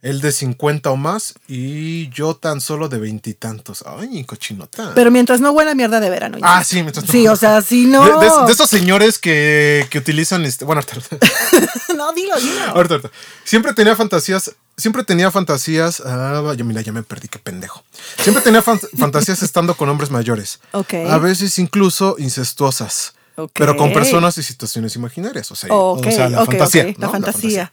Él 0.03 0.21
de 0.21 0.33
50 0.33 0.91
o 0.91 0.97
más 0.97 1.35
y 1.47 2.09
yo 2.11 2.35
tan 2.35 2.61
solo 2.61 2.89
de 2.89 2.99
veintitantos. 2.99 3.85
Ay, 3.87 4.25
cochinota. 4.25 4.91
Pero 4.97 5.13
mientras 5.13 5.41
no 5.41 5.53
huela 5.53 5.77
mierda 5.77 6.01
de 6.01 6.11
verano. 6.11 6.39
ya. 6.39 6.57
ah, 6.59 6.65
sí, 6.65 6.83
mientras 6.83 7.07
Sí, 7.07 7.29
o 7.29 7.37
sea, 7.37 7.63
si 7.63 7.87
no. 7.87 8.05
De, 8.05 8.27
de- 8.27 8.47
de 8.47 8.53
esos 8.53 8.69
señores 8.69 9.21
que, 9.21 9.87
que 9.91 9.99
utilizan 9.99 10.45
este. 10.45 10.65
Bueno, 10.65 10.83
ahorita, 10.83 11.17
no, 11.97 12.13
dilo, 12.13 12.35
dilo. 12.41 12.63
ahorita, 12.75 12.95
ahorita. 12.95 13.11
Siempre 13.45 13.73
tenía 13.75 13.95
fantasías. 13.95 14.53
Siempre 14.77 15.05
tenía 15.05 15.31
fantasías. 15.31 16.01
Ah, 16.05 16.53
ya 16.57 16.65
mira, 16.65 16.81
ya 16.81 16.91
me 16.93 17.05
perdí, 17.05 17.29
qué 17.29 17.39
pendejo. 17.39 17.85
Siempre 18.19 18.43
tenía 18.43 18.61
fan- 18.61 18.81
fantasías 18.99 19.43
estando 19.45 19.77
con 19.77 19.89
hombres 19.89 20.11
mayores. 20.11 20.59
Ok. 20.73 20.95
A 21.09 21.19
veces 21.19 21.59
incluso 21.61 22.17
incestuosas. 22.19 23.15
Pero 23.53 23.77
con 23.77 23.93
personas 23.93 24.37
y 24.39 24.43
situaciones 24.43 24.97
imaginarias. 24.97 25.51
O 25.51 25.55
sea, 25.57 25.73
Ok, 25.75 26.07
o 26.07 26.11
sea 26.11 26.29
la 26.29 26.45
fantasía. 26.45 26.95
la 26.99 27.09
fantasía. 27.09 27.73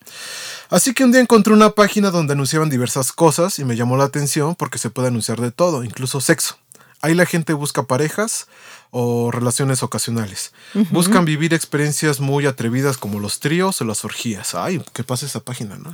Así 0.69 0.93
que 0.93 1.03
un 1.03 1.11
día 1.11 1.21
encontré 1.21 1.53
una 1.53 1.71
página 1.71 2.11
donde 2.11 2.33
anunciaban 2.33 2.69
diversas 2.69 3.11
cosas 3.11 3.57
y 3.59 3.65
me 3.65 3.75
llamó 3.75 3.97
la 3.97 4.03
atención 4.05 4.55
porque 4.55 4.77
se 4.77 4.89
puede 4.89 5.07
anunciar 5.07 5.41
de 5.41 5.51
todo, 5.51 5.83
incluso 5.83 6.21
sexo. 6.21 6.57
Ahí 7.01 7.15
la 7.15 7.25
gente 7.25 7.53
busca 7.53 7.83
parejas 7.83 8.47
o 8.91 9.29
relaciones 9.31 9.83
ocasionales. 9.83 10.51
Buscan 10.89 11.23
vivir 11.23 11.53
experiencias 11.53 12.19
muy 12.19 12.47
atrevidas 12.47 12.97
como 12.97 13.19
los 13.19 13.39
tríos 13.39 13.79
o 13.81 13.85
las 13.85 14.03
orgías. 14.03 14.55
Ay, 14.55 14.81
¿qué 14.93 15.03
pasa 15.03 15.27
esa 15.27 15.41
página, 15.41 15.77
no? 15.77 15.93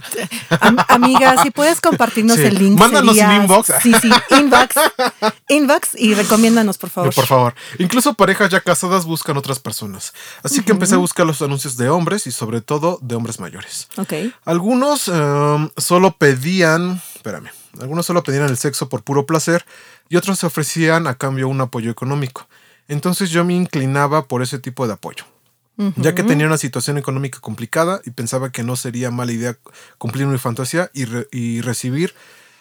Am- 0.62 0.78
amiga, 0.88 1.44
si 1.44 1.52
puedes 1.52 1.82
compartirnos 1.82 2.38
Sí. 2.38 2.44
el 2.44 2.56
link. 2.58 2.80
Mándanos 2.80 3.16
sería- 3.18 3.30
un 3.36 3.42
inbox. 3.44 3.72
Sí, 3.82 3.94
sí, 4.02 4.10
inbox. 4.40 4.76
Inbox 5.50 5.90
y 5.96 6.14
recomiéndanos, 6.14 6.78
por 6.78 6.90
favor. 6.90 7.12
Eh, 7.12 7.16
Por 7.16 7.26
favor. 7.28 7.56
Incluso 7.80 8.14
parejas 8.14 8.50
ya 8.50 8.62
casadas 8.62 9.06
buscan 9.06 9.36
otras 9.38 9.60
personas. 9.60 10.14
Así 10.44 10.62
que 10.64 10.72
empecé 10.72 10.96
a 10.96 11.00
buscar 11.00 11.26
los 11.26 11.42
anuncios 11.42 11.78
de 11.78 11.90
hombres 11.90 12.28
y 12.28 12.32
sobre 12.32 12.62
todo 12.62 13.00
de 13.02 13.16
hombres 13.16 13.40
mayores. 13.40 13.88
Ok. 13.98 14.14
Algunos 14.46 15.08
em, 15.10 15.70
solo 15.78 16.16
pedían, 16.18 17.02
espérame, 17.16 17.50
algunos 17.82 18.06
solo 18.06 18.24
pedían 18.24 18.46
el 18.46 18.58
sexo 18.58 18.88
por 18.88 19.04
puro 19.04 19.26
placer 19.26 19.66
y 20.10 20.16
otros 20.16 20.40
se 20.40 20.46
ofrecían 20.46 21.08
a 21.08 21.16
cambio 21.16 21.50
un 21.50 21.60
apoyo 21.62 21.92
económico. 21.92 22.48
Entonces 22.88 23.30
yo 23.30 23.44
me 23.44 23.54
inclinaba 23.54 24.28
por 24.28 24.42
ese 24.42 24.60
tipo 24.60 24.86
de 24.88 24.94
apoyo, 24.94 25.26
ya 25.98 26.16
que 26.16 26.24
tenía 26.24 26.46
una 26.48 26.58
situación 26.58 26.98
económica 26.98 27.40
complicada 27.42 28.00
y 28.06 28.12
pensaba 28.12 28.52
que 28.52 28.64
no 28.64 28.76
sería 28.76 29.12
mala 29.12 29.32
idea 29.34 29.58
cumplir 29.98 30.26
mi 30.28 30.38
fantasía 30.38 30.90
y, 30.94 31.06
re- 31.06 31.28
y 31.32 31.62
recibir 31.62 32.14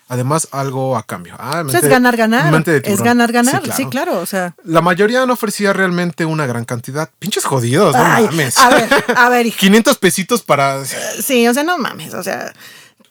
además 0.08 0.48
algo 0.52 0.96
a 0.98 1.02
cambio. 1.06 1.34
Ah, 1.38 1.50
O 1.50 1.52
sea, 1.52 1.62
mente- 1.64 1.78
es 1.78 1.88
ganar, 1.88 2.16
ganar. 2.16 2.52
mente 2.52 2.80
de 2.80 2.92
Es 2.92 3.00
ganar, 3.02 3.32
ganar. 3.32 3.62
Sí, 3.64 3.70
Sí, 3.74 3.86
claro. 3.86 4.18
O 4.20 4.26
sea. 4.26 4.54
La 4.64 4.80
mayoría 4.82 5.24
no 5.26 5.32
ofrecía 5.32 5.72
realmente 5.72 6.24
una 6.26 6.44
gran 6.46 6.64
cantidad. 6.66 7.08
Pinches 7.18 7.44
jodidos, 7.44 7.94
no 7.96 8.02
mames. 8.04 8.58
a 8.58 8.68
ver, 8.68 8.88
a 9.16 9.28
ver, 9.30 9.46
hijo. 9.46 9.56
500 9.58 9.98
pesitos 9.98 10.42
para... 10.42 10.84
Sí, 10.84 11.46
o 11.48 11.54
sea, 11.54 11.62
no 11.62 11.78
mames, 11.78 12.12
o 12.14 12.22
sea, 12.22 12.52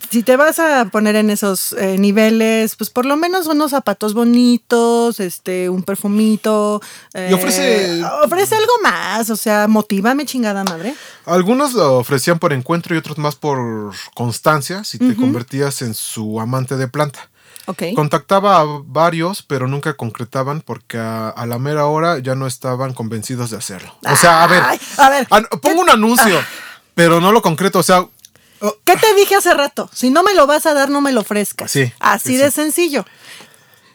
si 0.10 0.24
te 0.24 0.36
vas 0.38 0.60
a 0.60 0.86
poner 0.86 1.16
en 1.16 1.30
esos 1.30 1.74
eh, 1.74 1.98
niveles, 1.98 2.76
pues 2.76 2.90
por 2.90 3.06
lo 3.06 3.16
menos 3.18 3.48
unos 3.48 3.72
zapatos 3.72 4.14
bonitos, 4.14 5.20
este, 5.20 5.70
un 5.70 5.84
perfumito. 5.84 6.82
Y 7.14 7.34
ofrece- 7.34 8.00
eh, 8.00 8.04
ofrece 8.24 8.56
algo 8.56 8.74
más, 8.84 9.30
o 9.30 9.36
sea, 9.36 9.68
motívame 9.68 10.26
chingada 10.26 10.64
madre. 10.64 10.94
Algunos 11.26 11.74
lo 11.74 11.98
ofrecían 11.98 12.40
por 12.40 12.54
encuentro 12.54 12.94
y 12.96 13.00
otros 13.00 13.18
más 13.18 13.36
por 13.36 13.94
constancia 14.14 14.84
si 14.84 14.98
te 15.00 15.16
convertías 15.16 15.82
en 15.82 15.94
su 15.94 16.40
amante 16.40 16.76
de 16.78 16.88
planta. 16.88 17.30
Ok. 17.66 17.84
Contactaba 17.96 18.60
a 18.60 18.66
varios, 18.86 19.42
pero 19.42 19.68
nunca 19.70 19.94
concretaban 19.94 20.60
porque 20.62 20.98
a, 20.98 21.30
a 21.30 21.46
la 21.46 21.58
mera 21.60 21.86
hora 21.86 22.20
ya 22.20 22.36
no 22.36 22.46
estaban 22.46 22.94
convencidos 22.94 23.52
de 23.52 23.58
hacerlo. 23.58 23.96
O 24.06 24.16
sea, 24.18 24.44
a 24.44 24.48
ver, 24.48 24.62
Ay, 24.66 24.80
a 24.98 25.10
ver. 25.10 25.28
an- 25.32 25.48
pongo 25.62 25.82
un 25.82 25.90
anuncio, 25.90 26.42
pero 26.94 27.22
no 27.22 27.32
lo 27.32 27.42
concreto. 27.42 27.80
O 27.80 27.84
sea. 27.84 28.06
¿Qué 28.86 28.96
te 28.96 29.14
dije 29.16 29.36
hace 29.36 29.54
rato? 29.54 29.90
Si 29.94 30.10
no 30.10 30.24
me 30.24 30.34
lo 30.34 30.48
vas 30.48 30.66
a 30.66 30.74
dar, 30.74 30.90
no 30.90 31.02
me 31.02 31.12
lo 31.12 31.22
ofrezcas. 31.22 31.72
Sí, 31.72 31.92
Así 32.00 32.30
sí, 32.30 32.38
de 32.38 32.46
sí. 32.50 32.56
sencillo. 32.56 33.06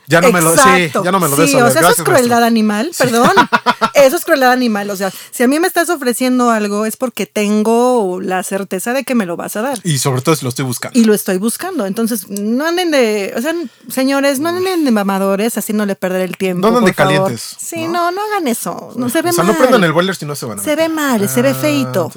Ya 0.08 0.22
no 0.22 0.32
me 0.32 0.40
lo, 0.40 0.56
sí, 0.56 0.90
ya 1.04 1.12
no 1.12 1.20
me 1.20 1.28
lo 1.28 1.36
Sí, 1.36 1.54
o 1.54 1.70
sea, 1.70 1.82
eso 1.82 1.90
es 1.90 2.02
crueldad 2.02 2.42
animal, 2.42 2.90
perdón. 2.96 3.30
eso 3.94 4.16
es 4.16 4.24
crueldad 4.24 4.52
animal. 4.52 4.88
O 4.90 4.96
sea, 4.96 5.12
si 5.30 5.42
a 5.42 5.48
mí 5.48 5.60
me 5.60 5.66
estás 5.66 5.90
ofreciendo 5.90 6.50
algo 6.50 6.86
es 6.86 6.96
porque 6.96 7.26
tengo 7.26 8.18
la 8.22 8.42
certeza 8.42 8.94
de 8.94 9.04
que 9.04 9.14
me 9.14 9.26
lo 9.26 9.36
vas 9.36 9.56
a 9.56 9.62
dar. 9.62 9.78
Y 9.84 9.98
sobre 9.98 10.22
todo 10.22 10.34
si 10.34 10.44
lo 10.44 10.48
estoy 10.48 10.64
buscando. 10.64 10.98
Y 10.98 11.04
lo 11.04 11.12
estoy 11.12 11.36
buscando. 11.36 11.84
Entonces, 11.84 12.28
no 12.30 12.66
anden 12.66 12.90
de. 12.90 13.34
O 13.36 13.42
sea, 13.42 13.54
señores, 13.90 14.40
no 14.40 14.48
anden 14.48 14.86
de 14.86 14.90
mamadores 14.90 15.58
haciéndole 15.58 15.94
perder 15.94 16.22
el 16.22 16.38
tiempo. 16.38 16.62
No 16.62 16.68
anden 16.78 16.86
de 16.86 16.94
favor. 16.94 17.14
calientes, 17.14 17.56
Sí, 17.58 17.84
¿no? 17.86 18.10
no, 18.10 18.12
no 18.12 18.20
hagan 18.32 18.48
eso. 18.48 18.92
No 18.96 19.10
se 19.10 19.20
ve 19.20 19.28
o 19.28 19.32
sea, 19.34 19.44
mal. 19.44 19.52
no 19.52 19.58
prendan 19.58 19.84
el 19.84 19.92
boiler 19.92 20.16
si 20.16 20.24
no 20.24 20.34
se 20.34 20.46
van 20.46 20.58
a 20.60 20.62
Se 20.62 20.74
ve 20.74 20.88
mal, 20.88 21.28
se 21.28 21.42
ve 21.42 21.52
feito. 21.52 22.10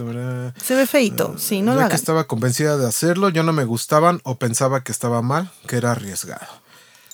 se 0.63 0.75
ve 0.75 0.87
feito. 0.87 1.35
Sí, 1.37 1.61
no 1.61 1.73
lo 1.73 1.79
que 1.79 1.83
hagan. 1.85 1.95
estaba 1.95 2.23
convencida 2.25 2.77
de 2.77 2.87
hacerlo, 2.87 3.27
yo 3.29 3.43
no 3.43 3.51
me 3.51 3.65
gustaban 3.65 4.21
o 4.23 4.35
pensaba 4.35 4.83
que 4.83 4.93
estaba 4.93 5.21
mal, 5.21 5.51
que 5.67 5.75
era 5.75 5.91
arriesgado. 5.91 6.60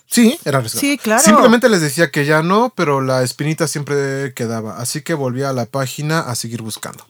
Sí, 0.07 0.39
era 0.45 0.59
arriesgado. 0.59 0.81
Sí, 0.81 0.97
claro. 0.97 1.21
Simplemente 1.21 1.69
les 1.69 1.81
decía 1.81 2.09
que 2.11 2.25
ya 2.25 2.41
no, 2.41 2.73
pero 2.75 3.01
la 3.01 3.23
espinita 3.23 3.67
siempre 3.67 4.33
quedaba, 4.33 4.77
así 4.77 5.01
que 5.01 5.13
volví 5.13 5.43
a 5.43 5.53
la 5.53 5.65
página 5.65 6.21
a 6.21 6.35
seguir 6.35 6.61
buscando. 6.61 7.05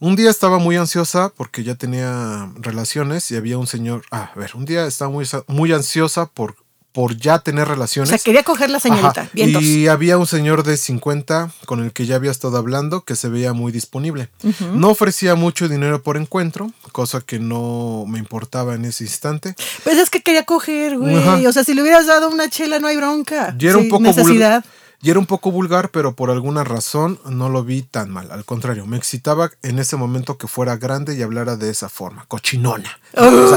Un 0.00 0.16
día 0.16 0.30
estaba 0.30 0.58
muy 0.58 0.76
ansiosa 0.76 1.28
porque 1.28 1.62
ya 1.62 1.76
tenía 1.76 2.50
relaciones 2.56 3.30
y 3.30 3.36
había 3.36 3.56
un 3.56 3.68
señor, 3.68 4.02
ah, 4.10 4.32
a 4.34 4.38
ver, 4.38 4.50
un 4.54 4.64
día 4.64 4.84
estaba 4.84 5.12
muy, 5.12 5.24
muy 5.46 5.72
ansiosa 5.72 6.26
por, 6.26 6.56
por 6.92 7.16
ya 7.16 7.38
tener 7.38 7.66
O 7.66 7.70
relaciones. 7.70 8.10
sea, 8.10 8.18
quería 8.18 8.42
coger 8.42 8.70
la 8.70 8.78
señorita. 8.80 9.28
Y 9.34 9.86
había 9.88 10.18
un 10.18 10.26
señor 10.26 10.62
de 10.62 10.76
50 10.76 11.50
con 11.66 11.82
el 11.82 11.92
que 11.92 12.06
ya 12.06 12.16
había 12.16 12.30
estado 12.30 12.56
hablando 12.58 13.02
que 13.04 13.16
se 13.16 13.28
veía 13.28 13.52
muy 13.52 13.72
disponible. 13.72 14.28
No 14.74 14.90
ofrecía 14.90 15.34
mucho 15.34 15.68
dinero 15.68 16.02
por 16.02 16.16
encuentro, 16.16 16.70
cosa 16.92 17.20
que 17.20 17.38
no 17.38 18.04
me 18.06 18.18
importaba 18.18 18.74
en 18.74 18.84
ese 18.84 19.04
instante. 19.04 19.54
Pues 19.84 19.96
es 19.98 20.10
que 20.10 20.22
quería 20.22 20.44
coger, 20.44 20.98
güey. 20.98 21.46
O 21.46 21.52
sea, 21.52 21.64
si 21.64 21.74
le 21.74 21.82
hubieras 21.82 22.06
dado 22.06 22.28
una 22.30 22.48
chela, 22.48 22.78
no 22.78 22.88
hay 22.88 22.96
bronca. 22.96 23.56
Y 23.58 23.66
era 23.66 23.78
un 23.78 23.88
poco 23.88 24.02
necesidad. 24.02 24.62
vulgar. 24.62 24.64
Y 25.04 25.10
era 25.10 25.18
un 25.18 25.26
poco 25.26 25.50
vulgar, 25.50 25.88
pero 25.88 26.14
por 26.14 26.30
alguna 26.30 26.62
razón 26.62 27.18
no 27.28 27.48
lo 27.48 27.64
vi 27.64 27.82
tan 27.82 28.08
mal. 28.08 28.30
Al 28.30 28.44
contrario, 28.44 28.86
me 28.86 28.96
excitaba 28.96 29.50
en 29.62 29.80
ese 29.80 29.96
momento 29.96 30.38
que 30.38 30.46
fuera 30.46 30.76
grande 30.76 31.16
y 31.16 31.22
hablara 31.22 31.56
de 31.56 31.70
esa 31.70 31.88
forma, 31.88 32.24
cochinona. 32.28 33.00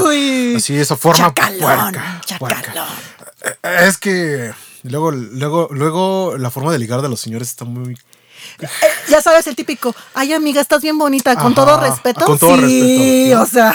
Uy. 0.04 0.54
Así, 0.56 0.74
esa 0.76 0.96
forma 0.96 1.26
Chacalón, 1.32 1.60
puerca, 1.60 2.20
chacalón. 2.26 2.62
puerca. 2.62 2.86
Es 3.62 3.98
que 3.98 4.52
luego, 4.82 5.10
luego, 5.10 5.68
luego 5.70 6.36
la 6.38 6.50
forma 6.50 6.72
de 6.72 6.78
ligar 6.78 7.02
de 7.02 7.08
los 7.08 7.20
señores 7.20 7.48
está 7.48 7.64
muy 7.64 7.96
Eh, 8.60 8.66
ya 9.08 9.20
sabes, 9.20 9.46
el 9.46 9.56
típico, 9.56 9.94
ay 10.14 10.32
amiga, 10.32 10.60
estás 10.60 10.80
bien 10.82 10.98
bonita, 10.98 11.34
con 11.34 11.46
Ajá, 11.52 11.54
todo 11.54 11.80
respeto. 11.80 12.24
con 12.24 12.38
todo 12.38 12.56
sí, 12.56 13.30
respeto, 13.32 13.42
o 13.42 13.46
sea, 13.46 13.74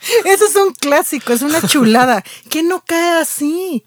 eso 0.24 0.46
es 0.46 0.56
un 0.56 0.72
clásico, 0.74 1.32
es 1.32 1.42
una 1.42 1.60
chulada. 1.66 2.22
que 2.50 2.62
no 2.62 2.82
cae 2.86 3.20
así? 3.20 3.84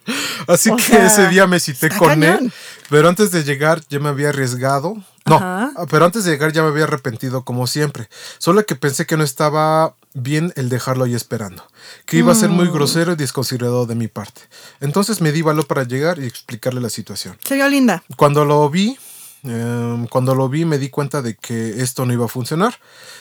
Así 0.47 0.69
O 0.69 0.75
que 0.75 0.83
sea, 0.83 1.07
ese 1.07 1.27
día 1.29 1.47
me 1.47 1.59
cité 1.59 1.89
con 1.89 2.07
cañón. 2.09 2.45
él, 2.45 2.53
pero 2.89 3.07
antes 3.09 3.31
de 3.31 3.43
llegar 3.43 3.81
ya 3.89 3.99
me 3.99 4.09
había 4.09 4.29
arriesgado. 4.29 4.95
No, 5.25 5.35
Ajá. 5.35 5.71
pero 5.91 6.05
antes 6.05 6.23
de 6.23 6.31
llegar 6.31 6.51
ya 6.53 6.63
me 6.63 6.69
había 6.69 6.85
arrepentido 6.85 7.43
como 7.43 7.67
siempre. 7.67 8.09
Solo 8.39 8.65
que 8.65 8.75
pensé 8.75 9.05
que 9.05 9.15
no 9.15 9.23
estaba 9.23 9.95
bien 10.15 10.51
el 10.55 10.69
dejarlo 10.69 11.03
ahí 11.03 11.13
esperando, 11.13 11.63
que 12.05 12.17
iba 12.17 12.31
a 12.31 12.35
ser 12.35 12.49
Mm. 12.49 12.53
muy 12.53 12.67
grosero 12.69 13.11
y 13.11 13.15
desconsiderado 13.15 13.85
de 13.85 13.93
mi 13.93 14.07
parte. 14.07 14.41
Entonces 14.79 15.21
me 15.21 15.31
di 15.31 15.43
valor 15.43 15.67
para 15.67 15.83
llegar 15.83 16.17
y 16.17 16.25
explicarle 16.25 16.81
la 16.81 16.89
situación. 16.89 17.37
Se 17.47 17.53
vio 17.55 17.69
linda. 17.69 18.03
Cuando 18.15 18.43
lo 18.43 18.67
vi, 18.71 18.97
em, 19.43 20.07
cuando 20.07 20.35
lo 20.35 20.49
vi 20.49 20.65
me 20.65 20.77
di 20.77 20.89
cuenta 20.89 21.21
de 21.21 21.35
que 21.35 21.81
esto 21.81 22.05
no 22.05 22.13
iba 22.13 22.25
a 22.25 22.29
funcionar. 22.29 22.75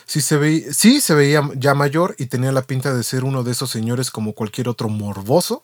Sí 0.05 0.21
se, 0.21 0.37
veía, 0.37 0.73
sí 0.73 1.01
se 1.01 1.13
veía 1.13 1.49
ya 1.55 1.73
mayor 1.73 2.15
y 2.17 2.25
tenía 2.25 2.51
la 2.51 2.63
pinta 2.63 2.93
de 2.93 3.03
ser 3.03 3.23
uno 3.23 3.43
de 3.43 3.51
esos 3.51 3.69
señores 3.69 4.11
como 4.11 4.33
cualquier 4.33 4.69
otro 4.69 4.89
morboso 4.89 5.63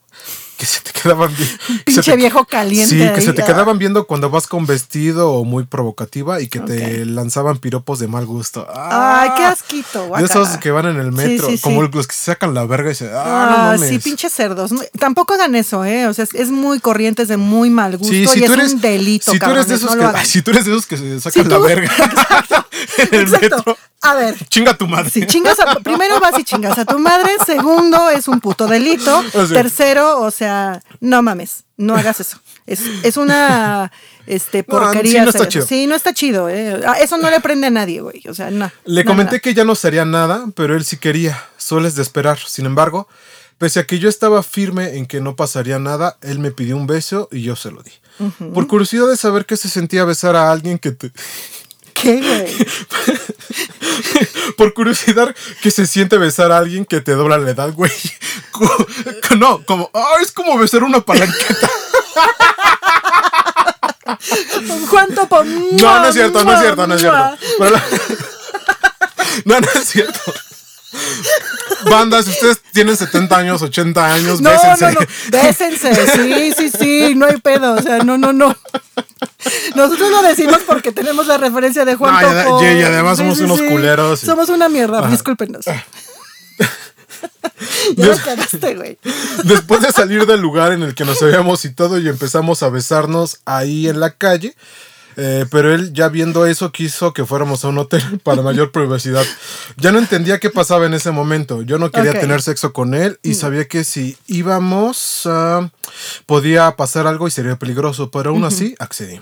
que 0.57 0.65
se 0.65 0.79
te 0.81 0.91
quedaban 0.91 1.35
se 1.35 1.83
Pinche 1.83 2.11
te- 2.11 2.17
viejo 2.17 2.45
caliente. 2.45 2.87
Sí, 2.89 2.97
que 2.97 3.09
ahí. 3.09 3.21
se 3.25 3.33
te 3.33 3.41
Ah. 3.41 3.45
quedaban 3.45 3.77
viendo 3.77 4.07
cuando 4.07 4.29
vas 4.29 4.47
con 4.47 4.65
vestido 4.65 5.31
o 5.33 5.43
muy 5.43 5.65
provocativa 5.65 6.41
y 6.41 6.47
que 6.47 6.59
te 6.59 7.05
lanzaban 7.05 7.57
piropos 7.57 7.99
de 7.99 8.07
mal 8.07 8.25
gusto. 8.25 8.65
Ay, 8.73 9.29
qué 9.35 9.43
Ah, 9.43 9.49
asquito. 9.51 10.01
De 10.03 10.07
guácala. 10.07 10.27
esos 10.27 10.57
que 10.57 10.71
van 10.71 10.85
en 10.87 10.97
el 10.97 11.11
metro, 11.11 11.47
Sí, 11.49 11.57
sí, 11.57 11.61
como 11.61 11.83
sí. 11.83 11.89
los 11.93 12.07
que 12.07 12.15
se 12.15 12.21
sacan 12.31 12.53
la 12.53 12.65
verga 12.65 12.91
y 12.91 12.95
se. 12.95 13.09
Ah, 13.11 13.71
Ah, 13.73 13.77
sí, 13.77 13.99
pinches 13.99 14.33
cerdos. 14.33 14.71
Tampoco 14.99 15.33
hagan 15.33 15.55
eso, 15.55 15.83
¿eh? 15.85 16.07
O 16.07 16.13
sea, 16.13 16.25
es, 16.33 16.49
muy 16.49 16.79
corriente, 16.79 17.21
es 17.23 17.27
de 17.27 17.37
muy 17.37 17.69
mal 17.69 17.97
gusto 17.97 18.13
y 18.13 18.23
es 18.23 18.35
un 18.73 18.81
delito, 18.81 19.31
si 19.31 19.39
tú 19.39 19.49
eres 19.49 19.67
de 19.67 19.75
esos 19.75 19.95
no 19.95 20.11
que, 20.11 20.17
ay, 20.17 20.25
si 20.25 20.41
tú 20.41 20.51
eres 20.51 20.65
de 20.65 20.71
esos 20.71 20.85
que 20.85 20.97
se 20.97 21.15
Si 21.15 21.21
sacan 21.21 21.49
la 21.49 21.57
tú- 21.57 21.63
verga 21.63 21.91
en 22.97 23.13
el 23.13 23.21
Exacto. 23.21 23.57
metro, 23.57 23.77
A 24.01 24.13
ver, 24.15 24.35
chinga 24.49 24.77
tu 24.77 24.87
madre. 24.87 25.09
Si 25.09 25.25
chingas 25.25 25.59
a, 25.59 25.75
primero 25.79 26.19
vas 26.19 26.37
y 26.39 26.43
chingas 26.43 26.77
a 26.77 26.85
tu 26.85 26.99
madre, 26.99 27.31
segundo 27.45 28.09
es 28.09 28.27
un 28.27 28.39
puto 28.39 28.67
delito, 28.67 29.23
O 29.33 29.45
sea. 29.45 29.61
tercero, 29.61 30.21
o 30.21 30.31
sea, 30.31 30.81
no 30.99 31.21
mames, 31.21 31.63
no 31.77 31.95
hagas 31.95 32.19
eso. 32.19 32.39
Es, 32.67 32.81
es 33.03 33.17
una 33.17 33.91
este 34.25 34.59
No, 34.67 34.79
porquería. 34.79 35.11
sí, 35.11 35.19
no 35.21 35.29
está 35.29 35.47
chido. 35.47 35.65
Sí, 35.67 35.87
no 35.87 35.95
está 35.95 36.13
chido, 36.13 36.49
eh. 36.49 36.81
Ah, 36.87 36.97
Eso 36.99 37.17
no 37.17 37.29
le 37.29 37.39
prende 37.41 37.67
a 37.67 37.69
nadie, 37.69 38.01
güey. 38.01 38.23
O 38.27 38.33
sea, 38.33 38.49
no. 38.49 38.71
Le 38.85 39.03
No, 39.03 39.11
comenté 39.11 39.35
no, 39.35 39.41
que 39.41 39.53
ya 39.53 39.63
no 39.65 39.75
sería 39.75 40.03
nada, 40.05 40.45
pero 40.55 40.75
él 40.75 40.83
sí 40.83 40.97
quería. 40.97 41.43
Solo 41.57 41.87
es 41.87 41.93
de 41.95 42.01
esperar. 42.01 42.39
Sin 42.39 42.65
embargo, 42.65 43.07
pese 43.59 43.79
a 43.81 43.85
que 43.85 43.99
yo 43.99 44.09
estaba 44.09 44.41
firme 44.41 44.97
en 44.97 45.05
que 45.05 45.21
no 45.21 45.35
pasaría 45.35 45.77
nada, 45.77 46.17
él 46.21 46.39
me 46.39 46.49
pidió 46.49 46.75
un 46.75 46.87
beso 46.87 47.29
y 47.31 47.43
yo 47.43 47.55
se 47.55 47.69
lo 47.69 47.83
di. 47.83 47.91
Por 48.53 48.65
curiosidad 48.65 49.07
de 49.09 49.17
saber 49.17 49.45
qué 49.45 49.57
se 49.57 49.69
sentía 49.69 50.03
besar 50.05 50.35
a 50.35 50.51
alguien 50.51 50.79
que 50.79 50.91
te... 50.91 51.11
¿Qué, 51.95 52.21
güey? 52.21 52.55
Por 54.57 54.73
curiosidad 54.73 55.33
que 55.61 55.71
se 55.71 55.87
siente 55.87 56.17
besar 56.17 56.51
a 56.51 56.57
alguien 56.57 56.85
que 56.85 56.99
te 57.01 57.13
dobla 57.13 57.37
la 57.37 57.51
edad, 57.51 57.71
güey. 57.73 57.91
No, 59.37 59.63
como... 59.65 59.89
ah, 59.93 60.13
es 60.21 60.31
como 60.31 60.57
besar 60.57 60.83
una 60.83 61.01
palanqueta. 61.01 61.69
¿Cuánto 64.89 65.27
po- 65.27 65.43
No, 65.43 65.99
no 65.99 66.07
es 66.07 66.15
cierto, 66.15 66.43
no 66.43 66.53
es 66.53 66.59
cierto, 66.61 66.87
no 66.87 66.95
es 66.95 67.01
cierto. 67.01 67.37
No, 69.45 69.59
no 69.59 69.67
es 69.75 69.85
cierto. 69.87 70.19
Banda, 71.89 72.23
si 72.23 72.29
ustedes 72.29 72.61
tienen 72.71 72.95
70 72.95 73.35
años, 73.37 73.61
80 73.61 74.13
años, 74.13 74.39
No, 74.41 74.49
bésense. 74.49 74.85
no, 74.85 74.91
no. 75.01 75.07
Bésense. 75.31 76.07
Sí, 76.07 76.53
sí, 76.57 76.71
sí. 76.79 77.15
No 77.15 77.25
hay 77.25 77.37
pedo. 77.41 77.73
O 77.75 77.81
sea, 77.81 77.97
no, 77.99 78.17
no, 78.17 78.31
no. 78.31 78.55
Nosotros 79.75 80.09
lo 80.09 80.21
decimos 80.21 80.59
porque 80.65 80.91
tenemos 80.91 81.27
la 81.27 81.37
referencia 81.37 81.85
de 81.85 81.95
Juan 81.95 82.13
No, 82.13 82.21
y 82.21 82.43
Topo. 82.43 82.59
además 82.59 83.17
somos 83.17 83.39
unos 83.39 83.61
culeros 83.61 84.23
y- 84.23 84.25
Somos 84.25 84.49
una 84.49 84.69
mierda. 84.69 85.07
Discúlpenos. 85.07 85.65
ya 87.95 88.07
me 88.07 88.17
cagaste, 88.17 88.75
güey. 88.75 88.97
Después 89.43 89.81
de 89.81 89.91
salir 89.91 90.25
del 90.25 90.41
lugar 90.41 90.71
en 90.73 90.83
el 90.83 90.95
que 90.95 91.05
nos 91.05 91.21
habíamos 91.21 91.61
citado 91.61 91.99
y 91.99 92.07
empezamos 92.07 92.63
a 92.63 92.69
besarnos 92.69 93.39
ahí 93.45 93.87
en 93.87 93.99
la 93.99 94.11
calle, 94.11 94.55
eh, 95.17 95.45
pero 95.49 95.73
él 95.73 95.93
ya 95.93 96.09
viendo 96.09 96.45
eso 96.45 96.71
quiso 96.71 97.13
que 97.13 97.25
fuéramos 97.25 97.63
a 97.63 97.69
un 97.69 97.77
hotel 97.77 98.19
para 98.23 98.41
mayor 98.41 98.71
privacidad. 98.71 99.25
Ya 99.77 99.91
no 99.91 99.99
entendía 99.99 100.39
qué 100.39 100.49
pasaba 100.49 100.85
en 100.85 100.93
ese 100.93 101.11
momento. 101.11 101.61
Yo 101.61 101.77
no 101.77 101.91
quería 101.91 102.19
tener 102.19 102.41
sexo 102.41 102.73
con 102.73 102.93
él 102.93 103.19
y 103.23 103.35
sabía 103.35 103.67
que 103.67 103.83
si 103.83 104.17
íbamos 104.27 105.21
ah, 105.25 105.69
podía 106.25 106.75
pasar 106.75 107.07
algo 107.07 107.27
y 107.27 107.31
sería 107.31 107.57
peligroso, 107.57 108.11
pero 108.11 108.31
aún 108.31 108.43
así 108.43 108.75
accedí. 108.79 109.21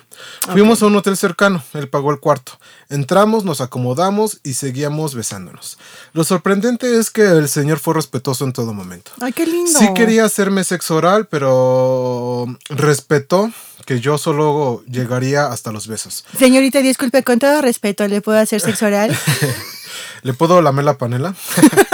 Fuimos 0.52 0.82
a 0.82 0.88
un 0.88 0.96
hotel 0.96 1.18
cercano, 1.18 1.64
él 1.74 1.90
pagó 1.90 2.12
el 2.12 2.20
cuarto. 2.20 2.54
Entramos, 2.90 3.44
nos 3.44 3.62
acomodamos 3.62 4.40
y 4.44 4.54
seguíamos 4.54 5.16
besándonos. 5.16 5.78
Lo 6.14 6.24
sorprendente 6.24 6.98
es 6.98 7.10
que 7.10 7.24
el 7.24 7.50
señor 7.50 7.80
fue 7.80 7.96
respetuoso 7.96 8.46
en 8.46 8.54
todo 8.54 8.74
momento. 8.74 9.12
Ay, 9.20 9.34
qué 9.34 9.46
lindo. 9.46 9.80
Sí 9.80 9.88
quería 9.96 10.26
hacerme 10.26 10.64
sexo 10.64 10.96
oral, 10.96 11.28
pero 11.28 12.46
respetó 12.70 13.52
que 13.86 14.00
yo 14.00 14.18
solo 14.18 14.84
llegaría 14.88 15.48
hasta 15.48 15.72
los 15.72 15.88
besos. 15.88 16.26
Señorita, 16.38 16.80
disculpe, 16.80 17.24
con 17.24 17.40
todo 17.40 17.62
respeto, 17.62 18.08
¿le 18.08 18.22
puedo 18.22 18.40
hacer 18.40 18.62
sexo 18.62 18.86
oral? 18.86 19.18
¿Le 20.24 20.34
puedo 20.34 20.62
lamer 20.62 20.86
la 20.86 20.98
panela? 20.98 21.36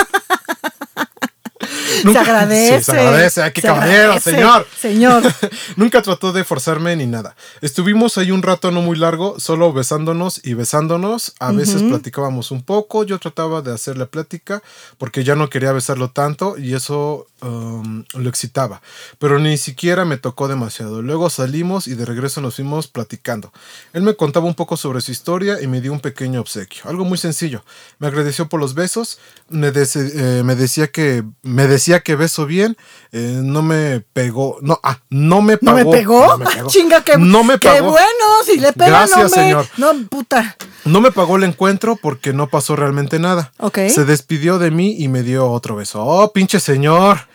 se 2.14 2.18
agradece. 2.18 2.80
Sí, 2.80 2.84
se 2.84 2.92
agradece. 2.92 3.42
Ay, 3.42 3.52
qué 3.52 3.62
Se 3.62 3.68
caballero, 3.68 4.04
agradece, 4.04 4.32
señor. 4.32 4.68
Señor. 4.80 5.24
Nunca 5.76 6.02
trató 6.02 6.32
de 6.32 6.44
forzarme 6.44 6.96
ni 6.96 7.06
nada. 7.06 7.36
Estuvimos 7.62 8.18
ahí 8.18 8.32
un 8.32 8.42
rato 8.42 8.72
no 8.72 8.82
muy 8.82 8.98
largo, 8.98 9.40
solo 9.40 9.74
besándonos 9.74 10.42
y 10.44 10.54
besándonos. 10.54 11.34
A 11.40 11.52
veces 11.52 11.84
platicábamos 11.84 12.52
un 12.52 12.64
poco. 12.64 13.04
Yo 13.04 13.20
trataba 13.20 13.62
de 13.62 13.74
hacerle 13.74 14.06
plática 14.06 14.62
porque 14.98 15.24
ya 15.24 15.36
no 15.36 15.50
quería 15.50 15.72
besarlo 15.72 16.12
tanto 16.12 16.58
y 16.58 16.74
eso 16.74 17.28
um, 17.42 18.04
lo 18.14 18.30
excitaba. 18.30 18.82
Pero 19.18 19.40
ni 19.40 19.58
siquiera 19.58 20.06
me 20.06 20.18
tocó 20.18 20.48
demasiado. 20.48 21.02
Luego 21.02 21.30
salimos 21.30 21.88
y 21.88 21.96
de 21.96 22.06
regreso 22.06 22.42
nos 22.42 22.56
fuimos 22.56 22.88
platicando. 22.88 23.52
Él 23.94 24.04
me 24.04 24.16
contaba 24.16 24.46
un 24.46 24.56
poco 24.56 24.78
sobre 24.78 25.02
su 25.02 25.12
historia 25.12 25.62
y 25.62 25.68
me 25.68 25.82
dio 25.82 25.92
un 25.94 26.00
pequeño 26.00 26.42
obsequio. 26.42 26.84
Algo 26.86 27.06
muy 27.06 27.18
sencillo. 27.18 27.64
Me 28.00 28.08
agradeció 28.08 28.48
por 28.50 28.60
los 28.60 28.74
besos. 28.74 29.20
Me, 29.50 29.72
eh, 29.76 30.42
me 30.44 30.56
decía 30.56 30.88
que 30.88 31.24
me 31.42 31.68
decía 31.68 31.89
decía 31.90 32.02
que 32.02 32.16
beso 32.16 32.46
bien, 32.46 32.78
eh, 33.12 33.40
no 33.44 33.64
me 33.64 34.02
pegó, 34.14 34.58
no, 34.62 34.80
ah, 34.84 35.00
no 35.10 35.42
me 35.42 35.58
¿No 35.62 35.74
pagó. 35.74 35.92
me 35.92 35.98
pegó? 35.98 36.28
No 36.28 36.38
me 36.38 36.46
pegó. 36.46 36.70
Chinga, 36.70 37.04
qué, 37.04 37.18
No 37.18 37.44
me 37.44 37.58
qué 37.58 37.68
pagó. 37.68 37.90
bueno, 37.92 38.26
si 38.46 38.60
le 38.60 38.72
pega, 38.74 38.90
Gracias, 38.90 39.18
no 39.18 39.24
me... 39.24 39.30
señor. 39.30 39.66
No, 39.78 40.08
puta. 40.08 40.56
No 40.86 41.02
me 41.02 41.12
pagó 41.12 41.38
el 41.38 41.44
encuentro 41.44 41.96
porque 41.96 42.32
no 42.32 42.48
pasó 42.48 42.76
realmente 42.76 43.18
nada. 43.18 43.52
Ok. 43.58 43.80
Se 43.90 44.06
despidió 44.06 44.60
de 44.60 44.70
mí 44.70 44.98
y 45.00 45.08
me 45.08 45.24
dio 45.24 45.50
otro 45.50 45.76
beso. 45.76 46.04
Oh, 46.06 46.32
pinche 46.32 46.60
señor. 46.60 47.28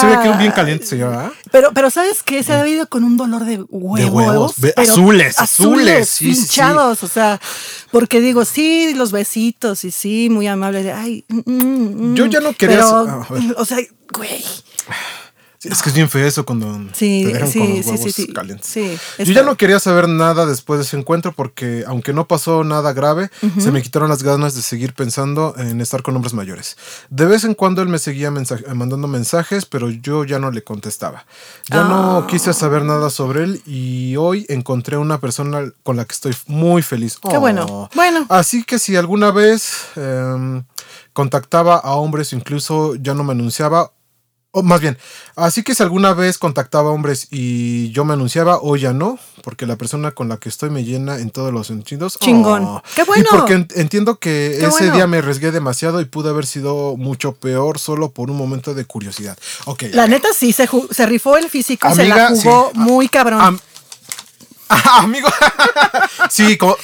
Se 0.00 0.06
ve 0.06 0.18
que 0.22 0.28
un 0.28 0.38
bien 0.38 0.52
caliente, 0.52 0.86
señor. 0.86 1.14
¿ah? 1.14 1.32
Pero, 1.50 1.72
pero 1.72 1.90
¿sabes 1.90 2.22
qué? 2.22 2.42
Se 2.42 2.52
ha 2.52 2.66
ido 2.66 2.86
con 2.88 3.04
un 3.04 3.16
dolor 3.16 3.44
de 3.44 3.62
huevos. 3.68 3.98
De 3.98 4.06
huevos. 4.06 4.54
Azules, 4.76 5.38
azules, 5.38 6.08
sí, 6.08 6.34
sí, 6.34 6.60
o 6.60 6.94
sea, 6.94 7.40
porque 7.90 8.20
digo, 8.20 8.44
sí, 8.44 8.94
los 8.94 9.12
besitos 9.12 9.84
y 9.84 9.90
sí, 9.90 10.28
muy 10.30 10.46
amable 10.46 10.82
de, 10.82 10.92
ay, 10.92 11.24
mm, 11.28 11.40
mm, 11.44 12.12
mm. 12.12 12.14
Yo 12.14 12.26
ya 12.26 12.40
no 12.40 12.52
quería 12.54 12.76
Pero, 12.76 12.88
sa- 12.88 13.12
a 13.12 13.32
ver. 13.32 13.54
o 13.56 13.64
sea, 13.64 13.78
güey. 14.12 14.44
Sí, 15.64 15.70
Es 15.72 15.82
que 15.82 15.88
es 15.88 15.94
bien 15.94 16.10
feo 16.10 16.26
eso 16.26 16.44
cuando 16.44 16.78
Sí, 16.92 17.22
te 17.26 17.32
dejan 17.32 17.48
sí, 17.50 17.58
con 17.58 17.76
los 17.76 17.86
huevos 17.86 18.12
sí, 18.12 18.32
calientes. 18.34 18.74
Yo 19.18 19.32
ya 19.32 19.42
no 19.42 19.56
quería 19.56 19.80
saber 19.80 20.08
nada 20.10 20.44
después 20.44 20.78
de 20.78 20.84
ese 20.84 20.98
encuentro 20.98 21.32
porque 21.32 21.84
aunque 21.86 22.12
no 22.12 22.28
pasó 22.28 22.64
nada 22.64 22.92
grave, 22.92 23.30
se 23.58 23.70
me 23.72 23.80
quitaron 23.80 24.10
las 24.10 24.22
ganas 24.22 24.54
de 24.54 24.60
seguir 24.60 24.92
pensando 24.92 25.54
en 25.56 25.80
estar 25.80 26.02
con 26.02 26.14
hombres 26.16 26.34
mayores. 26.34 26.76
De 27.08 27.24
vez 27.24 27.44
en 27.44 27.54
cuando 27.54 27.80
él 27.80 27.88
me 27.88 27.98
seguía 27.98 28.30
mensa- 28.30 28.58
mandando 28.74 29.08
mensajes, 29.08 29.64
pero 29.64 29.88
yo 29.88 30.24
ya 30.24 30.38
no 30.38 30.50
le 30.50 30.62
contestaba. 30.62 31.24
Ya 31.70 31.80
Ah. 31.80 31.88
no 31.88 32.26
quise 32.26 32.52
saber 32.52 32.82
nada 32.82 33.08
sobre 33.08 33.44
él 33.44 33.62
y 33.64 34.16
hoy 34.16 34.44
encontré 34.50 34.98
una 34.98 35.18
persona 35.18 35.72
con 35.82 35.96
la 35.96 36.04
que 36.04 36.12
estoy 36.12 36.34
muy 36.46 36.82
feliz. 36.82 37.18
Qué 37.30 37.38
bueno. 37.38 37.64
Oh. 37.70 37.88
Bueno. 37.94 38.26
Así 38.28 38.64
que 38.64 38.78
si 38.78 38.96
alguna 38.96 39.30
vez 39.30 39.72
em, 39.96 40.62
contactaba 41.12 41.76
a 41.76 41.92
hombres, 41.94 42.32
incluso 42.32 42.96
ya 42.96 43.14
no 43.14 43.24
me 43.24 43.32
anunciaba, 43.32 43.92
o 44.56 44.62
más 44.62 44.80
bien, 44.80 44.96
así 45.34 45.62
que 45.64 45.74
si 45.74 45.82
alguna 45.82 46.14
vez 46.14 46.38
contactaba 46.38 46.90
hombres 46.90 47.26
y 47.30 47.90
yo 47.90 48.04
me 48.04 48.12
anunciaba, 48.14 48.58
hoy 48.60 48.80
ya 48.80 48.92
no, 48.92 49.18
porque 49.42 49.66
la 49.66 49.74
persona 49.76 50.12
con 50.12 50.28
la 50.28 50.36
que 50.36 50.48
estoy 50.48 50.70
me 50.70 50.84
llena 50.84 51.18
en 51.18 51.30
todos 51.30 51.52
los 51.52 51.66
sentidos. 51.66 52.16
Chingón. 52.20 52.64
Oh. 52.64 52.82
¡Qué 52.94 53.02
bueno! 53.02 53.24
Y 53.30 53.36
porque 53.36 53.52
en- 53.54 53.68
entiendo 53.74 54.18
que 54.20 54.56
¡Qué 54.60 54.66
ese 54.66 54.68
bueno! 54.84 54.94
día 54.94 55.06
me 55.08 55.18
arriesgué 55.18 55.50
demasiado 55.50 56.00
y 56.00 56.04
pude 56.04 56.30
haber 56.30 56.46
sido 56.46 56.96
mucho 56.96 57.32
peor 57.32 57.78
solo 57.80 58.10
por 58.12 58.30
un 58.30 58.36
momento 58.36 58.74
de 58.74 58.84
curiosidad. 58.84 59.36
Ok. 59.64 59.84
La 59.92 60.06
neta 60.06 60.28
sí, 60.32 60.52
se, 60.52 60.68
se 60.90 61.06
rifó 61.06 61.36
el 61.36 61.50
físico, 61.50 61.92
se 61.94 62.06
la 62.06 62.28
jugó 62.28 62.70
sí. 62.72 62.78
muy 62.78 63.08
cabrón. 63.08 63.40
Am- 63.40 63.60
Ah, 64.68 65.00
amigo. 65.02 65.28
sí, 66.30 66.56
como. 66.56 66.76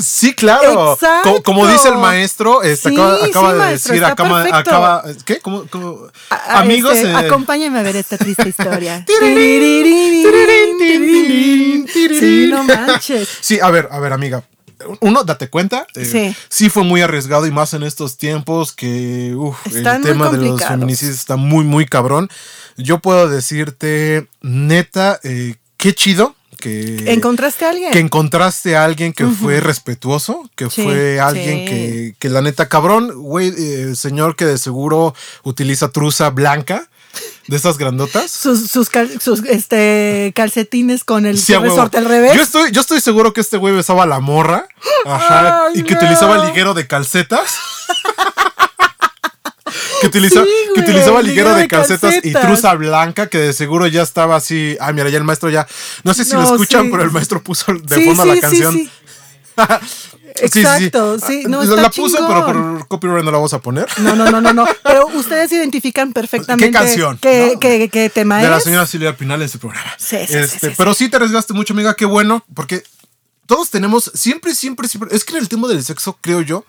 Sí, 0.00 0.34
claro. 0.34 0.94
Exacto. 0.94 1.32
Co- 1.36 1.42
Como, 1.42 1.66
dice 1.66 1.88
el 1.88 1.96
maestro, 1.98 2.62
este, 2.62 2.90
Sí, 2.90 2.94
acaba, 2.94 3.14
acaba 3.24 3.48
sí, 3.48 3.52
de 3.52 3.58
maestro, 3.58 3.92
decir, 3.94 4.04
acaba, 4.04 4.40
acaba- 4.58 5.04
¿qué? 5.24 5.40
¿Cómo, 5.40 5.64
cómo? 5.70 6.06
A- 6.30 6.34
a- 6.34 6.58
Amigos, 6.60 6.94
este, 6.94 7.10
eh, 7.10 7.16
acompáñame 7.16 7.78
a 7.78 7.82
ver 7.82 7.96
esta 7.96 8.18
triste 8.18 8.48
historia. 8.48 9.04
Sí, 12.18 12.46
no 12.50 12.64
manches. 12.64 13.28
Sí, 13.40 13.58
a 13.60 13.70
ver, 13.70 13.88
a 13.90 13.98
ver, 14.00 14.12
amiga. 14.12 14.42
Uno, 15.00 15.24
date 15.24 15.48
cuenta. 15.48 15.86
eh, 15.94 16.04
Sí. 16.04 16.36
sí 16.48 16.68
fue 16.68 16.84
muy 16.84 17.00
arriesgado 17.00 17.46
y 17.46 17.50
más 17.50 17.72
en 17.74 17.82
estos 17.82 18.18
tiempos 18.18 18.72
que 18.72 19.32
uf, 19.34 19.56
el 19.74 19.82
tema 20.02 20.30
de 20.30 20.36
los 20.38 20.62
feminicidios 20.62 21.16
está 21.16 21.36
muy, 21.36 21.64
muy 21.64 21.86
cabrón. 21.86 22.28
Yo 22.76 22.98
puedo 22.98 23.28
decirte, 23.28 24.28
neta, 24.42 25.18
eh, 25.24 25.54
qué 25.78 25.94
chido 25.94 26.35
que... 26.56 27.12
¿Encontraste 27.12 27.64
a 27.64 27.70
alguien? 27.70 27.92
que 27.92 27.98
encontraste 28.00 28.76
a 28.76 28.84
alguien 28.84 29.12
que 29.12 29.26
fue 29.26 29.60
respetuoso, 29.60 30.48
que 30.56 30.68
Sí, 30.70 30.82
fue 30.82 31.20
alguien 31.20 31.60
sí. 31.60 31.64
que, 31.66 32.14
que 32.18 32.28
la 32.28 32.42
neta 32.42 32.68
cabrón, 32.68 33.12
güey, 33.14 33.52
eh, 33.56 33.94
señor 33.94 34.34
que 34.36 34.44
de 34.44 34.58
seguro 34.58 35.14
utiliza 35.44 35.88
truza 35.90 36.30
blanca 36.30 36.88
de 37.46 37.56
esas 37.56 37.78
grandotas. 37.78 38.30
sus, 38.30 38.70
sus, 38.70 38.90
cal- 38.90 39.20
sus, 39.20 39.40
este, 39.44 40.32
calcetines 40.34 41.04
con 41.04 41.24
el 41.26 41.38
Sí, 41.38 41.54
resorte 41.54 41.96
al 41.98 42.04
revés. 42.04 42.34
Yo 42.34 42.42
estoy, 42.42 42.72
yo 42.72 42.80
estoy 42.80 43.00
seguro 43.00 43.32
que 43.32 43.40
este 43.40 43.56
güey 43.56 43.74
besaba 43.74 44.02
a 44.02 44.06
la 44.06 44.20
morra. 44.20 44.66
Ajá. 45.06 45.66
Ay, 45.72 45.80
y 45.80 45.82
que 45.84 45.94
no. 45.94 46.00
utilizaba 46.00 46.44
liguero 46.46 46.74
de 46.74 46.86
calcetas. 46.86 47.54
Que, 50.10 50.18
utiliza- 50.18 50.42
Sí, 50.44 50.50
que 50.74 50.80
güey, 50.80 50.90
utilizaba 50.90 51.22
liguero 51.22 51.54
de 51.54 51.62
de 51.62 51.68
calcetas, 51.68 52.14
y 52.22 52.32
truza 52.32 52.74
blanca, 52.74 53.28
que 53.28 53.38
de 53.38 53.52
seguro 53.52 53.86
ya 53.86 54.02
estaba 54.02 54.36
así. 54.36 54.76
Ay, 54.80 54.94
mira, 54.94 55.08
ya 55.08 55.18
el 55.18 55.24
maestro 55.24 55.50
ya. 55.50 55.66
No 56.04 56.14
sé 56.14 56.24
si 56.24 56.32
lo 56.32 56.42
escuchan, 56.42 56.84
sí. 56.84 56.88
pero 56.90 57.02
el 57.02 57.10
maestro 57.10 57.42
puso 57.42 57.72
de 57.74 58.04
fondo 58.06 58.24
la 58.24 58.40
canción. 58.40 58.74
sí. 58.76 58.90
Sí, 60.36 60.48
sí. 60.52 60.58
Exacto, 60.58 61.18
sí, 61.18 61.44
no, 61.48 61.60
Ah, 61.60 61.64
está 61.64 61.76
la 61.80 61.90
puso, 61.90 62.18
pero 62.28 62.44
por 62.44 62.88
copyright 62.88 63.24
no 63.24 63.30
la 63.30 63.38
vamos 63.38 63.54
a 63.54 63.58
poner. 63.60 63.86
No, 64.00 64.14
no, 64.14 64.30
no, 64.30 64.38
no, 64.42 64.52
no. 64.52 64.66
Pero 64.82 65.06
ustedes 65.14 65.50
identifican 65.52 66.12
perfectamente 66.12 66.66
¿Qué 66.66 66.72
canción? 66.72 67.16
qué, 67.22 67.52
No. 67.54 67.60
qué- 67.60 67.88
qué 67.90 68.10
tema 68.10 68.42
de 68.42 68.50
la 68.50 68.58
es. 68.58 68.64
señora 68.64 68.84
Silvia 68.86 69.16
Pinal 69.16 69.40
en 69.40 69.48
su 69.48 69.58
programa. 69.58 69.94
Sí, 69.96 70.18
sí, 70.28 70.36
Este, 70.36 70.48
sí, 70.48 70.58
sí. 70.68 70.74
Pero 70.76 70.92
sí 70.92 71.08
te 71.08 71.16
arriesgaste 71.16 71.54
mucho, 71.54 71.72
amiga, 71.72 71.94
qué 71.96 72.04
bueno, 72.04 72.44
porque 72.52 72.82
todos 73.46 73.70
tenemos, 73.70 74.10
siempre, 74.14 74.54
siempre, 74.54 74.88
siempre, 74.88 75.16
es 75.16 75.24
que 75.24 75.32
en 75.32 75.38
el 75.38 75.48
tema 75.48 75.68
del 75.68 75.82
sexo, 75.82 76.18
creo 76.20 76.42
yo, 76.42 76.66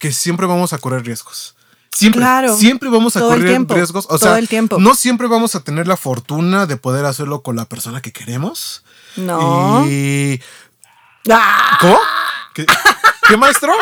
que 0.00 0.10
siempre 0.10 0.46
vamos 0.46 0.72
a 0.72 0.78
correr 0.78 1.04
riesgos. 1.04 1.54
Siempre, 1.94 2.20
Claro. 2.20 2.56
siempre 2.56 2.88
vamos 2.88 3.16
a 3.16 3.20
correr 3.20 3.46
tiempo, 3.46 3.74
riesgos. 3.74 4.04
O 4.06 4.18
todo 4.18 4.18
sea, 4.18 4.38
el 4.38 4.48
tiempo. 4.48 4.78
no 4.78 4.94
siempre 4.94 5.28
vamos 5.28 5.54
a 5.54 5.60
tener 5.60 5.86
la 5.86 5.96
fortuna 5.96 6.66
de 6.66 6.76
poder 6.76 7.04
hacerlo 7.04 7.42
con 7.42 7.54
la 7.56 7.66
persona 7.66 8.00
que 8.02 8.12
queremos. 8.12 8.82
No. 9.16 9.84
Y. 9.88 10.40
¡Ah! 11.30 11.78
¿Cómo? 11.80 11.98
¿Qué, 12.54 12.66
¿Qué, 13.28 13.36
maestro? 13.36 13.72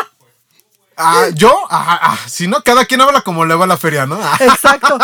Ah, 0.95 1.25
yo, 1.33 1.51
ah, 1.71 1.99
ah, 2.03 2.17
si 2.27 2.47
no, 2.47 2.61
cada 2.63 2.85
quien 2.85 3.01
habla 3.01 3.21
como 3.21 3.45
le 3.45 3.55
va 3.55 3.65
a 3.65 3.67
la 3.67 3.77
feria, 3.77 4.05
¿no? 4.05 4.19
Ah. 4.21 4.37
Exacto. 4.39 4.97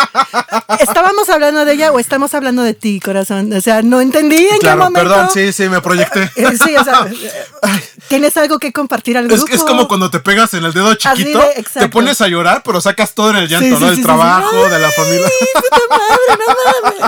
¿Estábamos 0.78 1.28
hablando 1.28 1.64
de 1.64 1.72
ella 1.72 1.90
o 1.92 1.98
estamos 1.98 2.32
hablando 2.34 2.62
de 2.62 2.74
ti, 2.74 3.00
corazón? 3.00 3.52
O 3.52 3.60
sea, 3.60 3.82
no 3.82 4.00
entendí 4.00 4.36
en 4.36 4.50
qué 4.54 4.58
Claro, 4.60 4.84
momento. 4.84 5.00
perdón, 5.08 5.28
sí, 5.34 5.52
sí, 5.52 5.68
me 5.68 5.80
proyecté. 5.80 6.30
Eh, 6.36 6.56
Sí, 6.64 6.76
o 6.76 6.84
sea, 6.84 7.06
eh, 7.10 7.88
tienes 8.08 8.36
algo 8.36 8.58
que 8.58 8.72
compartir 8.72 9.18
al 9.18 9.26
grupo. 9.28 9.46
es 9.50 9.62
como 9.64 9.88
cuando 9.88 10.10
te 10.10 10.20
pegas 10.20 10.54
en 10.54 10.64
el 10.64 10.72
dedo 10.72 10.94
chiquito, 10.94 11.38
de- 11.40 11.64
te 11.72 11.88
pones 11.88 12.20
a 12.20 12.28
llorar, 12.28 12.62
pero 12.64 12.80
sacas 12.80 13.12
todo 13.14 13.30
en 13.30 13.36
el 13.36 13.48
llanto, 13.48 13.66
Sí, 13.66 13.72
¿no? 13.72 13.78
sí, 13.78 13.84
Del 13.86 13.94
sí, 13.96 14.00
sí, 14.00 14.06
trabajo, 14.06 14.68
de 14.68 14.78
la 14.78 14.90
familia. 14.92 15.26
¡Ay, 15.26 15.62
puta 15.62 15.98
madre, 15.98 16.44
no 16.46 17.00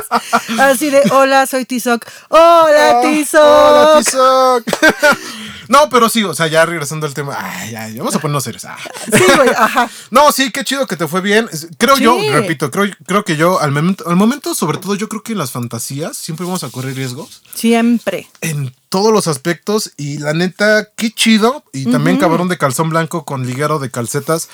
mames! 0.58 0.60
Así 0.60 0.90
de, 0.90 1.02
hola, 1.12 1.46
soy 1.46 1.64
Tizoc. 1.66 2.04
Hola, 2.28 3.00
Tizoc. 3.02 3.42
Hola, 3.42 3.98
Tizoc. 3.98 4.64
no, 5.72 5.88
pero 5.88 6.08
sí, 6.08 6.22
o 6.22 6.34
sea, 6.34 6.46
ya 6.48 6.64
regresando 6.66 7.06
al 7.06 7.14
tema. 7.14 7.36
Ay, 7.38 7.74
ay, 7.74 7.96
vamos 7.98 8.14
a 8.14 8.20
ponernos 8.20 8.44
serios. 8.44 8.64
Ah. 8.66 8.76
Sí, 9.12 9.24
güey, 9.36 9.48
ajá. 9.56 9.90
No, 10.10 10.30
sí, 10.30 10.50
qué 10.52 10.64
chido 10.64 10.86
que 10.86 10.96
te 10.96 11.08
fue 11.08 11.20
bien. 11.22 11.48
Creo 11.78 11.96
yo, 11.96 12.16
repito, 12.30 12.70
creo, 12.70 12.90
creo 13.06 13.24
que 13.24 13.36
yo, 13.36 13.58
al 13.60 13.72
momento, 13.72 14.08
al 14.08 14.16
momento, 14.16 14.54
sobre 14.54 14.78
todo, 14.78 14.94
yo 14.94 15.08
creo 15.08 15.22
que 15.22 15.32
en 15.32 15.38
las 15.38 15.50
fantasías 15.50 16.16
siempre 16.16 16.44
vamos 16.46 16.62
a 16.62 16.70
correr 16.70 16.94
riesgos. 16.94 17.42
Siempre. 17.54 18.28
en 18.42 18.74
todos 18.90 19.10
los 19.10 19.26
aspectos 19.26 19.92
y 19.96 20.18
la 20.18 20.34
neta, 20.34 20.86
qué 20.96 21.10
chido. 21.10 21.64
Y 21.72 21.90
también 21.90 22.18
cabrón 22.18 22.48
de 22.48 22.58
calzón 22.58 22.90
blanco 22.90 23.24
con 23.24 23.46
liguero 23.46 23.78
de 23.78 23.90
calcetas. 23.90 24.48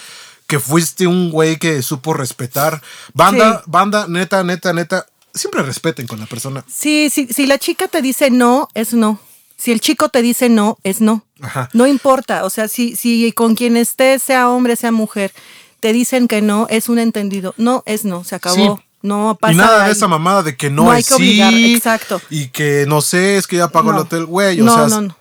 Que 0.46 0.58
fuiste 0.60 1.06
un 1.06 1.30
güey 1.30 1.58
que 1.58 1.82
supo 1.82 2.14
respetar. 2.14 2.80
Banda, 3.12 3.58
Sí. 3.58 3.64
banda, 3.66 4.06
neta, 4.08 4.42
neta, 4.44 4.72
neta. 4.72 5.06
Siempre 5.34 5.62
respeten 5.62 6.06
con 6.06 6.18
la 6.20 6.26
persona. 6.26 6.64
Sí, 6.72 7.10
sí, 7.10 7.28
si 7.30 7.46
la 7.46 7.58
chica 7.58 7.86
te 7.88 8.00
dice 8.00 8.30
no, 8.30 8.68
es 8.74 8.94
no. 8.94 9.20
Si 9.58 9.72
el 9.72 9.80
chico 9.80 10.08
te 10.08 10.22
dice 10.22 10.48
no, 10.48 10.78
es 10.84 11.00
no. 11.00 11.24
Ajá. 11.40 11.68
No 11.72 11.86
importa. 11.86 12.44
O 12.44 12.50
sea, 12.50 12.68
si, 12.68 12.96
si 12.96 13.32
con 13.32 13.56
quien 13.56 13.76
estés, 13.76 14.22
sea 14.22 14.48
hombre, 14.48 14.76
sea 14.76 14.92
mujer, 14.92 15.32
te 15.80 15.92
dicen 15.92 16.28
que 16.28 16.40
no, 16.40 16.66
es 16.70 16.88
un 16.88 16.98
entendido. 17.00 17.54
No, 17.58 17.82
es 17.84 18.04
no. 18.04 18.24
Se 18.24 18.36
acabó. 18.36 18.78
Sí. 18.78 18.84
No 19.00 19.36
pasa 19.40 19.52
y 19.52 19.56
nada 19.56 19.86
de 19.86 19.92
esa 19.92 20.08
mamada 20.08 20.42
de 20.42 20.56
que 20.56 20.70
no, 20.70 20.84
No 20.84 20.90
hay 20.90 21.00
es 21.00 21.08
que 21.08 21.14
obligar, 21.14 21.52
sí, 21.52 21.74
exacto. 21.74 22.20
Y 22.30 22.48
que 22.48 22.84
no 22.88 23.00
sé, 23.00 23.36
es 23.36 23.46
que 23.46 23.56
ya 23.56 23.68
pagó 23.68 23.92
el 23.92 23.98
hotel, 23.98 24.26
güey. 24.26 24.60
O 24.60 24.64
no, 24.64 24.74
sea, 24.74 24.86
no, 24.88 25.02
no. 25.02 25.16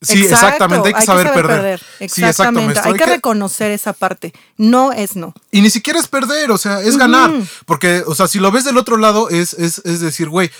sí, 0.00 0.20
Exacto, 0.20 0.46
exactamente. 0.46 0.88
Hay 0.88 0.94
que 0.94 1.02
saber, 1.02 1.32
perder. 1.34 1.78
Sí, 1.80 2.04
exacto, 2.04 2.26
Exactamente. 2.26 2.80
hay 2.82 2.94
que 2.94 3.06
reconocer 3.06 3.70
esa 3.70 3.92
parte. 3.92 4.32
No 4.56 4.92
es 4.92 5.14
no. 5.14 5.34
Y 5.50 5.60
ni 5.60 5.68
siquiera 5.68 5.98
es 5.98 6.08
perder, 6.08 6.50
o 6.50 6.56
sea, 6.56 6.80
es 6.80 6.96
ganar. 6.96 7.30
Porque, 7.66 8.02
o 8.06 8.14
sea, 8.14 8.28
si 8.28 8.38
lo 8.38 8.50
ves 8.50 8.64
del 8.64 8.78
otro 8.78 8.96
lado, 8.96 9.28
es, 9.28 9.52
es, 9.52 9.82
es 9.84 10.00
decir, 10.00 10.30
güey, 10.30 10.50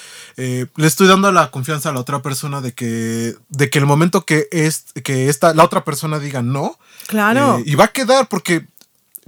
eh, 0.40 0.66
le 0.76 0.86
estoy 0.86 1.08
dando 1.08 1.30
la 1.32 1.50
confianza 1.50 1.88
a 1.88 1.92
la 1.92 1.98
otra 2.00 2.22
persona 2.22 2.60
de 2.60 2.72
que, 2.72 3.34
de 3.48 3.68
que 3.70 3.78
el 3.78 3.86
momento 3.86 4.24
que, 4.24 4.46
es, 4.52 4.84
que 5.04 5.28
esta, 5.28 5.52
la 5.52 5.64
otra 5.64 5.84
persona 5.84 6.18
diga 6.20 6.42
no, 6.42 6.78
Claro. 7.08 7.58
eh, 7.58 7.64
y 7.66 7.74
va 7.74 7.84
a 7.86 7.92
quedar, 7.92 8.28
porque, 8.28 8.66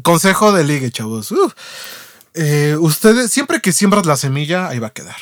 consejo 0.02 0.52
de 0.52 0.62
ligue, 0.64 0.90
chavos. 0.92 1.32
uf, 1.32 1.52
eh, 2.34 2.76
ustedes, 2.78 3.30
siempre 3.32 3.60
que 3.60 3.72
siembras 3.72 4.06
la 4.06 4.16
semilla, 4.16 4.68
ahí 4.68 4.78
va 4.78 4.86
a 4.86 4.92
quedar. 4.92 5.16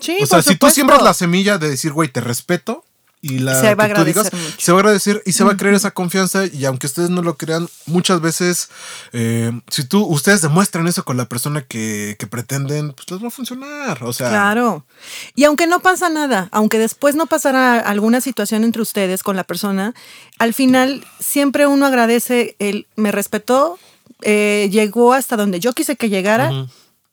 sí, 0.00 0.18
o 0.20 0.26
sea, 0.26 0.42
si 0.42 0.56
tú 0.56 0.68
siembras 0.68 1.00
la 1.02 1.14
semilla 1.14 1.58
de 1.58 1.70
decir, 1.70 1.92
güey, 1.92 2.08
te 2.08 2.20
respeto. 2.20 2.84
Y 3.22 3.40
la 3.40 3.60
Se 3.60 3.74
va 3.74 3.84
a 3.84 3.88
que 3.88 3.94
tú 3.94 4.04
digas, 4.04 4.32
mucho. 4.32 4.54
se 4.58 4.72
va 4.72 4.78
a 4.78 4.80
agradecer 4.80 5.22
y 5.26 5.32
se 5.32 5.44
va 5.44 5.52
a 5.52 5.56
creer 5.56 5.74
esa 5.74 5.90
confianza. 5.90 6.46
Y 6.46 6.64
aunque 6.64 6.86
ustedes 6.86 7.10
no 7.10 7.20
lo 7.20 7.36
crean, 7.36 7.68
muchas 7.84 8.22
veces, 8.22 8.70
eh, 9.12 9.52
si 9.68 9.84
tú, 9.84 10.06
ustedes 10.06 10.40
demuestran 10.40 10.86
eso 10.88 11.04
con 11.04 11.18
la 11.18 11.26
persona 11.26 11.60
que, 11.62 12.16
que 12.18 12.26
pretenden, 12.26 12.92
pues 12.92 13.10
les 13.10 13.22
va 13.22 13.28
a 13.28 13.30
funcionar. 13.30 14.02
O 14.04 14.12
sea, 14.14 14.30
Claro. 14.30 14.86
Y 15.34 15.44
aunque 15.44 15.66
no 15.66 15.80
pasa 15.80 16.08
nada, 16.08 16.48
aunque 16.50 16.78
después 16.78 17.14
no 17.14 17.26
pasara 17.26 17.78
alguna 17.78 18.22
situación 18.22 18.64
entre 18.64 18.80
ustedes 18.80 19.22
con 19.22 19.36
la 19.36 19.44
persona, 19.44 19.94
al 20.38 20.54
final 20.54 21.04
siempre 21.18 21.66
uno 21.66 21.84
agradece 21.84 22.56
el 22.58 22.86
me 22.96 23.12
respetó, 23.12 23.78
eh, 24.22 24.68
llegó 24.72 25.12
hasta 25.12 25.36
donde 25.36 25.60
yo 25.60 25.74
quise 25.74 25.96
que 25.96 26.08
llegara 26.08 26.50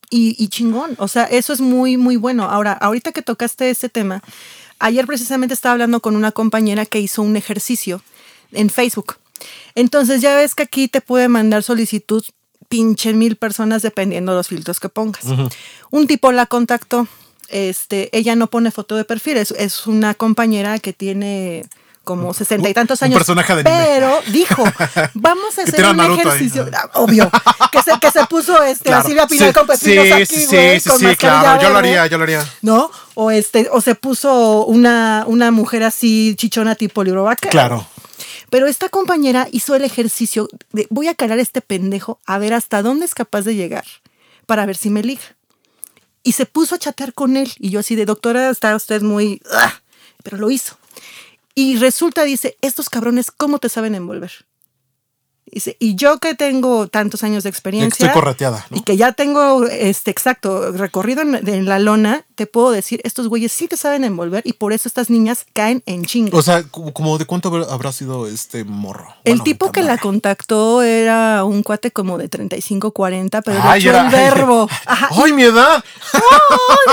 y, 0.09 0.35
y 0.41 0.47
chingón. 0.47 0.95
O 0.99 1.09
sea, 1.09 1.23
eso 1.25 1.51
es 1.51 1.59
muy, 1.59 1.97
muy 1.97 2.15
bueno. 2.15 2.43
Ahora, 2.43 2.71
ahorita 2.71 3.11
que 3.11 3.21
tocaste 3.21 3.69
este 3.69 3.89
tema, 3.89 4.21
ayer 4.80 5.05
precisamente 5.05 5.53
estaba 5.53 5.73
hablando 5.73 5.99
con 5.99 6.15
una 6.15 6.32
compañera 6.32 6.86
que 6.86 6.99
hizo 6.99 7.21
un 7.21 7.36
ejercicio 7.36 8.01
en 8.51 8.69
Facebook. 8.69 9.17
Entonces 9.75 10.21
ya 10.21 10.36
ves 10.36 10.55
que 10.55 10.63
aquí 10.63 10.88
te 10.88 11.01
puede 11.01 11.28
mandar 11.28 11.63
solicitud 11.63 12.23
pinche 12.69 13.13
mil 13.13 13.36
personas 13.36 13.82
dependiendo 13.82 14.32
de 14.32 14.38
los 14.38 14.47
filtros 14.47 14.80
que 14.80 14.89
pongas. 14.89 15.25
Un 15.91 16.07
tipo 16.07 16.32
la 16.32 16.45
contactó. 16.45 17.07
Este, 17.49 18.09
ella 18.17 18.36
no 18.36 18.47
pone 18.47 18.71
foto 18.71 18.97
de 18.97 19.05
perfil, 19.05 19.38
es, 19.38 19.51
es 19.51 19.88
una 19.88 20.13
compañera 20.13 20.80
que 20.80 20.91
tiene 20.91 21.65
como 22.07 22.33
sesenta 22.33 22.69
y 22.69 22.73
tantos 22.73 23.01
Un 23.01 23.05
años. 23.07 23.17
personaje 23.19 23.53
de. 23.57 23.63
Pero 23.65 24.19
dijo, 24.31 24.63
vamos 25.13 25.59
a 25.59 25.63
hacer 25.63 25.85
un 25.85 25.99
ahí. 25.99 26.13
ejercicio. 26.13 26.65
Ah, 26.73 26.89
Obvio. 26.93 27.29
Que 27.71 27.81
se, 27.83 27.99
que 27.99 28.09
se 28.11 28.25
puso 28.27 28.63
este, 28.63 28.85
Claro. 28.85 29.03
a 29.03 29.07
Silvia 29.07 29.27
Pinal 29.27 29.47
Sí, 29.49 29.53
con 29.53 29.67
pepinos 29.67 30.05
sí, 30.05 30.11
aquí, 30.13 30.25
sí, 30.25 30.45
sí, 30.79 30.89
con 30.89 30.99
sí, 30.99 31.05
mascarilla 31.05 31.17
claro. 31.41 31.61
Yo 31.61 31.69
lo 31.69 31.77
haría, 31.79 32.07
yo 32.07 32.17
lo 32.17 32.23
haría. 32.23 32.45
¿no? 32.61 32.89
O 33.15 33.29
este, 33.29 33.67
o 33.71 33.81
se 33.81 33.95
puso 33.95 34.65
una, 34.65 35.25
una 35.27 35.51
mujer 35.51 35.83
así 35.83 36.35
chichona 36.37 36.75
tipo 36.75 37.03
libro 37.03 37.23
vaquero. 37.25 37.51
Claro. 37.51 37.85
Pero 38.49 38.67
esta 38.67 38.87
compañera 38.87 39.47
hizo 39.51 39.75
el 39.75 39.83
ejercicio 39.83 40.47
de 40.71 40.87
voy 40.89 41.09
a 41.09 41.15
calar 41.15 41.39
a 41.39 41.41
este 41.41 41.59
pendejo 41.59 42.19
a 42.25 42.37
ver 42.37 42.53
hasta 42.53 42.81
dónde 42.81 43.05
es 43.05 43.13
capaz 43.13 43.41
de 43.41 43.55
llegar 43.55 43.83
para 44.45 44.65
ver 44.65 44.77
si 44.77 44.89
me 44.89 45.03
liga. 45.03 45.21
Y 46.23 46.31
se 46.31 46.45
puso 46.45 46.75
a 46.75 46.77
chatear 46.77 47.13
con 47.13 47.35
él. 47.37 47.51
Y 47.59 47.69
yo 47.69 47.79
así 47.81 47.95
de 47.95 48.05
doctora, 48.05 48.49
está 48.49 48.75
usted 48.75 49.01
muy... 49.01 49.41
"Ah", 49.53 49.73
pero 50.23 50.37
lo 50.37 50.49
hizo. 50.49 50.77
Y 51.59 51.75
resulta, 51.77 52.23
dice, 52.23 52.55
estos 52.61 52.87
cabrones, 52.87 53.31
¿cómo 53.31 53.57
te 53.57 53.67
saben 53.67 53.95
envolver? 53.95 54.45
Dice, 55.51 55.77
y 55.79 55.95
yo 55.95 56.19
que 56.19 56.35
tengo 56.35 56.87
tantos 56.87 57.23
años 57.23 57.43
de 57.43 57.49
experiencia 57.49 58.07
Estoy 58.07 58.21
correteada, 58.21 58.65
¿no? 58.69 58.77
y 58.77 58.81
que 58.81 58.97
ya 58.97 59.13
tengo, 59.13 59.65
este, 59.65 60.11
exacto, 60.11 60.71
recorrido 60.73 61.21
en, 61.21 61.35
en 61.47 61.65
la 61.65 61.79
lona, 61.79 62.25
te 62.35 62.45
puedo 62.47 62.69
decir, 62.71 62.99
estos 63.03 63.27
güeyes 63.29 63.51
sí 63.51 63.67
te 63.67 63.77
saben 63.77 64.03
envolver 64.03 64.41
y 64.45 64.53
por 64.53 64.73
eso 64.73 64.87
estas 64.87 65.09
niñas 65.09 65.45
caen 65.53 65.81
en 65.85 66.05
chinga. 66.05 66.37
O 66.37 66.41
sea, 66.41 66.63
como 66.63 67.17
de 67.17 67.25
cuánto 67.25 67.49
habrá- 67.49 67.87
sido 67.91 68.27
este 68.27 68.63
morro. 68.65 69.07
el 69.23 69.33
Bueno, 69.37 69.43
tipo 69.45 69.71
que 69.71 69.81
la 69.81 69.97
contactó 69.97 70.81
era 70.83 71.43
un 71.45 71.63
cuate 71.63 71.91
como 71.91 72.17
de 72.17 72.27
35, 72.27 72.91
40, 72.91 73.41
pero 73.41 73.59
Ay, 73.63 73.81
le 73.81 73.87
echó 73.89 73.97
era- 73.97 74.05
el 74.05 74.11
verbo. 74.11 74.69
Ajá. 74.85 75.09
¡Ay, 75.23 75.31
mi 75.33 75.43
edad! 75.43 75.83
¡Ay, 76.13 76.21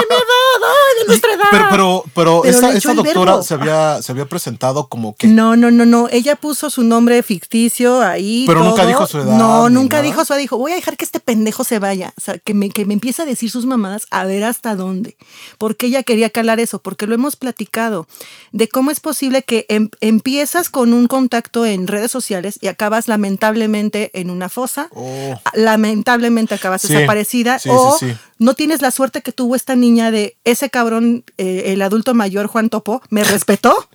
de 0.01 0.07
mi 0.09 0.15
edad! 0.15 0.63
¡Ay, 0.63 1.01
de 1.03 1.07
nuestra 1.09 1.33
edad! 1.35 1.45
Pero, 1.51 1.65
pero, 1.71 2.05
pero, 2.15 2.43
Pero 2.43 2.71
esta, 2.71 2.95
doctora 2.95 3.33
verbo. 3.33 3.43
se 3.43 3.55
había, 3.55 4.01
se 4.03 4.13
había 4.13 4.27
presentado 4.27 4.87
como 4.89 5.15
que. 5.17 5.27
No, 5.27 5.57
no, 5.57 5.71
no, 5.71 5.85
no. 5.85 6.09
Ella 6.11 6.37
puso 6.37 6.71
su 6.71 6.83
nombre 6.85 7.23
ficticio 7.23 8.01
ahí. 8.01 8.44
Pero 8.47 8.65
nunca 8.65 8.87
dijo 8.87 9.07
su 9.07 9.19
edad, 9.19 9.37
No, 9.37 9.69
nunca 9.71 9.97
nada. 9.97 10.09
dijo 10.09 10.25
su 10.25 10.33
edad. 10.33 10.41
Dijo, 10.41 10.59
voy 10.59 10.73
a 10.73 10.77
dejar 10.77 10.97
que 10.97 11.05
este 11.05 11.21
pendejo 11.21 11.65
se 11.65 11.79
vaya. 11.79 12.13
O 12.17 12.21
sea, 12.21 12.39
que 12.39 12.55
me, 12.55 12.71
que 12.71 12.85
me 12.85 12.95
empiece 12.95 13.23
a 13.23 13.25
decir 13.27 13.51
sus 13.51 13.67
mamadas 13.67 14.07
a 14.11 14.25
ver 14.25 14.45
hasta 14.45 14.75
dónde. 14.77 15.17
Porque 15.59 15.87
ella 15.87 16.03
quería 16.03 16.31
calar 16.31 16.61
eso, 16.61 16.81
porque 16.81 17.07
lo 17.07 17.15
hemos 17.15 17.37
platicado. 17.37 18.07
De 18.53 18.69
cómo 18.69 18.91
es 18.91 19.01
posible 19.01 19.43
que 19.43 19.67
em- 19.69 19.91
empiezas 20.01 20.71
con 20.71 20.93
un 20.93 21.07
contacto 21.07 21.67
en 21.67 21.87
redes 21.87 22.11
sociales 22.11 22.59
y 22.61 22.69
acabas 22.69 23.09
lamentablemente 23.09 24.11
en 24.19 24.31
una 24.31 24.49
fosa. 24.49 24.89
Oh. 24.95 25.41
Lamentablemente 25.55 26.55
acabas 26.55 26.83
Sí, 26.83 26.93
desaparecida. 26.93 27.59
sí, 27.59 27.69
o 27.73 27.97
sí. 27.99 28.15
no 28.39 28.55
tienes 28.55 28.81
la 28.83 28.91
suerte 28.91 29.23
que 29.23 29.33
tuvo 29.33 29.57
esta 29.57 29.75
niña 29.77 30.11
de 30.11 30.37
ese 30.45 30.71
cabrón, 30.71 31.25
eh, 31.39 31.65
el 31.67 31.83
adulto 31.83 32.15
mayor 32.15 32.47
Juan 32.47 32.71
Topo, 32.71 33.03
me 33.11 33.25
respetó. 33.25 33.89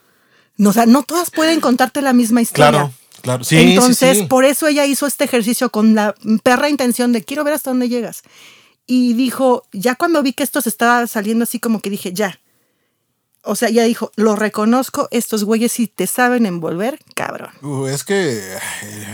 No, 0.57 0.71
o 0.71 0.73
sea, 0.73 0.85
no 0.85 1.03
todas 1.03 1.31
pueden 1.31 1.61
contarte 1.61 2.01
la 2.01 2.11
misma 2.11 2.41
historia. 2.41 2.69
Claro, 2.71 2.91
claro. 3.21 3.43
Sí, 3.43 3.57
Entonces, 3.57 4.17
sí, 4.17 4.21
sí. 4.23 4.27
por 4.27 4.45
eso 4.45 4.67
ella 4.67 4.85
hizo 4.85 5.07
este 5.07 5.23
ejercicio 5.23 5.69
con 5.69 5.95
la 5.95 6.15
perra 6.43 6.69
intención 6.69 7.11
de 7.11 7.23
quiero 7.23 7.43
ver 7.43 7.53
hasta 7.53 7.69
dónde 7.71 7.89
llegas. 7.89 8.23
Y 8.87 9.13
dijo, 9.13 9.63
ya 9.71 9.95
cuando 9.95 10.23
vi 10.23 10.33
que 10.33 10.43
esto 10.43 10.61
se 10.61 10.69
estaba 10.69 11.05
saliendo 11.05 11.43
así 11.43 11.59
como 11.59 11.79
que 11.79 11.89
dije, 11.91 12.11
ya. 12.11 12.39
O 13.43 13.55
sea, 13.55 13.69
ella 13.69 13.83
dijo, 13.83 14.11
lo 14.15 14.35
reconozco, 14.35 15.07
estos 15.11 15.45
güeyes 15.45 15.71
sí 15.71 15.87
te 15.87 16.07
saben 16.07 16.45
envolver, 16.45 16.99
cabrón. 17.15 17.51
Uh, 17.61 17.85
es 17.85 18.03
que 18.03 18.41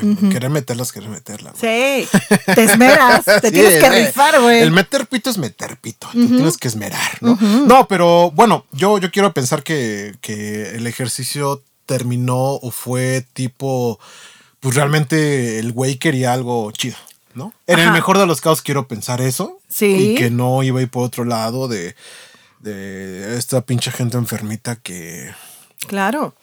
ay, 0.01 0.29
querer 0.31 0.49
meterlas, 0.49 0.91
querer 0.91 1.09
meterla. 1.09 1.51
güey. 1.51 2.05
Sí, 2.05 2.17
te 2.55 2.63
esmeras, 2.63 3.23
te 3.41 3.51
tienes 3.51 3.79
que 3.79 3.85
eh, 3.85 4.05
rifar, 4.05 4.41
güey. 4.41 4.61
El 4.61 4.71
meter 4.71 5.05
pito 5.07 5.29
es 5.29 5.37
meter 5.37 5.77
pito. 5.77 6.07
Te 6.11 6.25
tienes 6.25 6.57
que 6.57 6.67
esmerar, 6.67 7.17
¿no? 7.21 7.37
No, 7.39 7.87
pero 7.87 8.31
bueno, 8.31 8.65
yo, 8.71 8.97
yo 8.97 9.11
quiero 9.11 9.31
pensar 9.31 9.61
que, 9.61 10.15
que 10.21 10.69
el 10.71 10.87
ejercicio 10.87 11.61
terminó 11.86 12.53
o 12.53 12.71
fue 12.71 13.25
tipo. 13.33 13.99
Pues 14.59 14.75
realmente 14.75 15.59
el 15.59 15.71
güey 15.71 15.97
quería 15.97 16.33
algo 16.33 16.71
chido, 16.71 16.97
¿no? 17.36 17.53
En 17.67 17.79
el 17.79 17.91
mejor 17.91 18.17
de 18.17 18.25
los 18.25 18.41
casos 18.41 18.61
quiero 18.61 18.88
pensar 18.88 19.21
eso. 19.21 19.59
Sí. 19.67 20.13
Y 20.13 20.15
que 20.15 20.31
no 20.31 20.63
iba 20.63 20.79
a 20.79 20.83
ir 20.83 20.89
por 20.89 21.03
otro 21.03 21.23
lado 21.23 21.67
de, 21.67 21.95
de 22.59 23.38
esta 23.38 23.61
pinche 23.61 23.91
gente 23.91 24.17
enfermita 24.17 24.75
que. 24.75 25.31
Claro. 25.88 26.33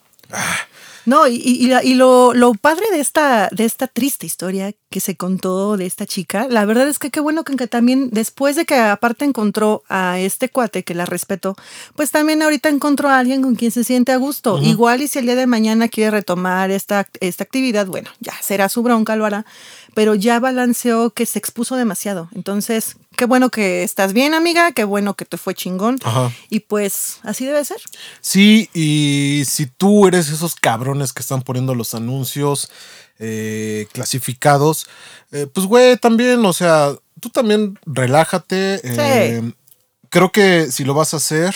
No, 1.04 1.26
y, 1.26 1.34
y- 1.36 1.72
y 1.82 1.94
lo, 1.94 2.32
lo 2.34 2.54
padre 2.54 2.84
de 2.92 3.00
esta, 3.00 3.48
de 3.50 3.64
esta 3.64 3.86
triste 3.88 4.26
historia 4.26 4.72
que 4.90 5.00
se 5.00 5.16
contó 5.16 5.76
de 5.76 5.86
esta 5.86 6.06
chica, 6.06 6.46
la 6.50 6.64
verdad 6.64 6.86
es 6.86 6.98
que 6.98 7.10
qué 7.10 7.18
bueno 7.20 7.44
que, 7.44 7.56
que 7.56 7.66
también 7.66 8.10
después 8.12 8.56
de 8.56 8.64
que 8.66 8.76
aparte 8.76 9.24
encontró 9.24 9.82
a 9.88 10.18
este 10.20 10.48
cuate 10.50 10.82
que 10.84 10.94
la 10.94 11.06
respetó, 11.06 11.56
pues 11.96 12.10
también 12.10 12.42
ahorita 12.42 12.68
encontró 12.68 13.08
a 13.08 13.18
alguien 13.18 13.42
con 13.42 13.54
quien 13.54 13.70
se 13.70 13.84
siente 13.84 14.12
a 14.12 14.16
gusto. 14.16 14.58
Igual 14.62 15.02
y 15.02 15.08
si 15.08 15.18
el 15.18 15.24
día 15.26 15.34
de 15.34 15.46
mañana 15.46 15.88
quiere 15.88 16.10
retomar 16.10 16.70
esta, 16.70 17.08
esta 17.20 17.42
actividad, 17.44 17.86
bueno, 17.86 18.10
ya 18.20 18.34
será 18.42 18.68
su 18.68 18.82
bronca, 18.82 19.16
lo 19.16 19.24
hará, 19.24 19.44
pero 19.94 20.14
ya 20.14 20.40
balanceó 20.40 21.10
que 21.10 21.26
se 21.26 21.38
expuso 21.38 21.76
demasiado. 21.76 22.28
Entonces, 22.34 22.96
qué 23.16 23.24
bueno 23.24 23.50
que 23.50 23.82
estás 23.82 24.12
bien, 24.12 24.34
amiga, 24.34 24.72
qué 24.72 24.84
bueno 24.84 25.14
que 25.14 25.24
te 25.24 25.36
fue 25.36 25.54
chingón. 25.54 25.98
Ajá. 26.02 26.32
Y 26.48 26.60
pues 26.60 27.18
así 27.22 27.44
debe 27.44 27.64
ser. 27.64 27.80
Sí, 28.20 28.70
y 28.72 29.44
si 29.46 29.66
tú 29.66 30.06
eres 30.06 30.28
esos 30.28 30.54
cabrones 30.54 31.12
que 31.12 31.20
están 31.20 31.42
poniendo 31.42 31.74
los 31.74 31.94
anuncios 31.94 32.70
eh, 33.18 33.86
clasificados, 33.92 34.86
eh, 35.30 35.46
pues 35.52 35.66
güey, 35.66 35.96
también, 35.96 36.44
o 36.44 36.52
sea, 36.52 36.92
tú 37.20 37.28
también 37.30 37.78
relájate. 37.86 38.80
eh, 38.82 39.52
creo 40.08 40.32
que 40.32 40.70
si 40.70 40.84
lo 40.84 40.94
vas 40.94 41.14
a 41.14 41.18
hacer, 41.18 41.54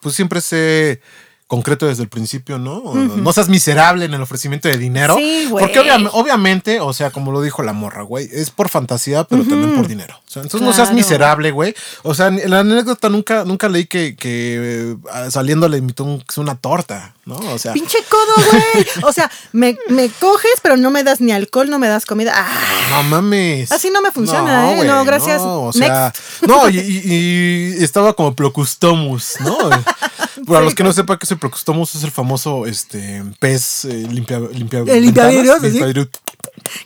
pues 0.00 0.14
siempre 0.14 0.40
sé 0.40 1.00
concreto 1.48 1.86
desde 1.86 2.02
el 2.02 2.08
principio, 2.08 2.58
¿no? 2.58 2.80
No 2.94 3.32
seas 3.32 3.48
miserable 3.48 4.04
en 4.06 4.14
el 4.14 4.20
ofrecimiento 4.20 4.66
de 4.68 4.78
dinero. 4.78 5.14
Sí, 5.16 5.46
güey. 5.48 5.64
Porque 5.64 5.78
obvia- 5.80 6.10
obviamente, 6.12 6.80
o 6.80 6.92
sea, 6.92 7.10
como 7.10 7.30
lo 7.30 7.40
dijo 7.40 7.62
la 7.62 7.72
morra, 7.72 8.02
güey, 8.02 8.28
es 8.32 8.50
por 8.50 8.68
fantasía, 8.68 9.22
pero 9.24 9.44
también 9.44 9.76
por 9.76 9.86
dinero. 9.86 10.16
O 10.26 10.30
sea, 10.30 10.42
entonces 10.42 10.66
no 10.66 10.72
seas 10.74 10.92
miserable, 10.92 11.52
güey. 11.52 11.74
O 12.02 12.14
sea, 12.14 12.26
en 12.26 12.50
la 12.50 12.60
anécdota 12.60 13.08
nunca, 13.08 13.44
nunca 13.44 13.68
leí 13.68 13.86
que, 13.86 14.16
que 14.16 14.92
eh, 14.92 15.30
saliendo 15.30 15.68
le 15.68 15.78
invitó 15.78 16.02
un- 16.04 16.24
una 16.36 16.56
torta, 16.56 17.14
¿no? 17.24 17.36
O 17.36 17.58
sea, 17.58 17.72
Pinche 17.72 17.98
codo, 18.08 18.44
güey. 18.50 18.86
O 19.04 19.12
sea, 19.12 19.30
me, 19.52 19.78
me 19.88 20.08
coges, 20.10 20.50
pero 20.62 20.76
no 20.76 20.90
me 20.90 21.04
das 21.04 21.20
ni 21.20 21.30
alcohol, 21.32 21.70
no 21.70 21.78
me 21.78 21.86
das 21.86 22.06
comida. 22.06 22.32
Ah, 22.34 22.48
no 22.90 23.02
mames. 23.04 23.70
Así 23.70 23.90
no 23.90 24.02
me 24.02 24.10
funciona, 24.10 24.72
¿eh? 24.72 24.84
No, 24.84 25.04
gracias. 25.04 25.40
No, 25.40 25.62
o 25.62 25.72
sea, 25.72 26.12
no, 26.46 26.68
y, 26.68 26.78
y- 26.80 27.76
y 27.78 27.84
estaba 27.84 28.14
como 28.14 28.34
Procustomus, 28.34 29.34
¿no? 29.40 29.56
Para 30.46 30.60
los 30.60 30.74
que 30.74 30.82
no 30.84 30.92
sepan 30.92 31.18
que 31.36 31.40
ese 31.40 31.64
Procustomus 31.64 31.94
es 31.94 32.02
el 32.04 32.10
famoso 32.10 32.66
este 32.66 33.22
pez 33.38 33.84
eh, 33.84 34.06
limpia, 34.10 34.38
limpia, 34.40 34.80
El 34.80 35.12
ventanas, 35.12 35.60
¿sí? 35.62 35.80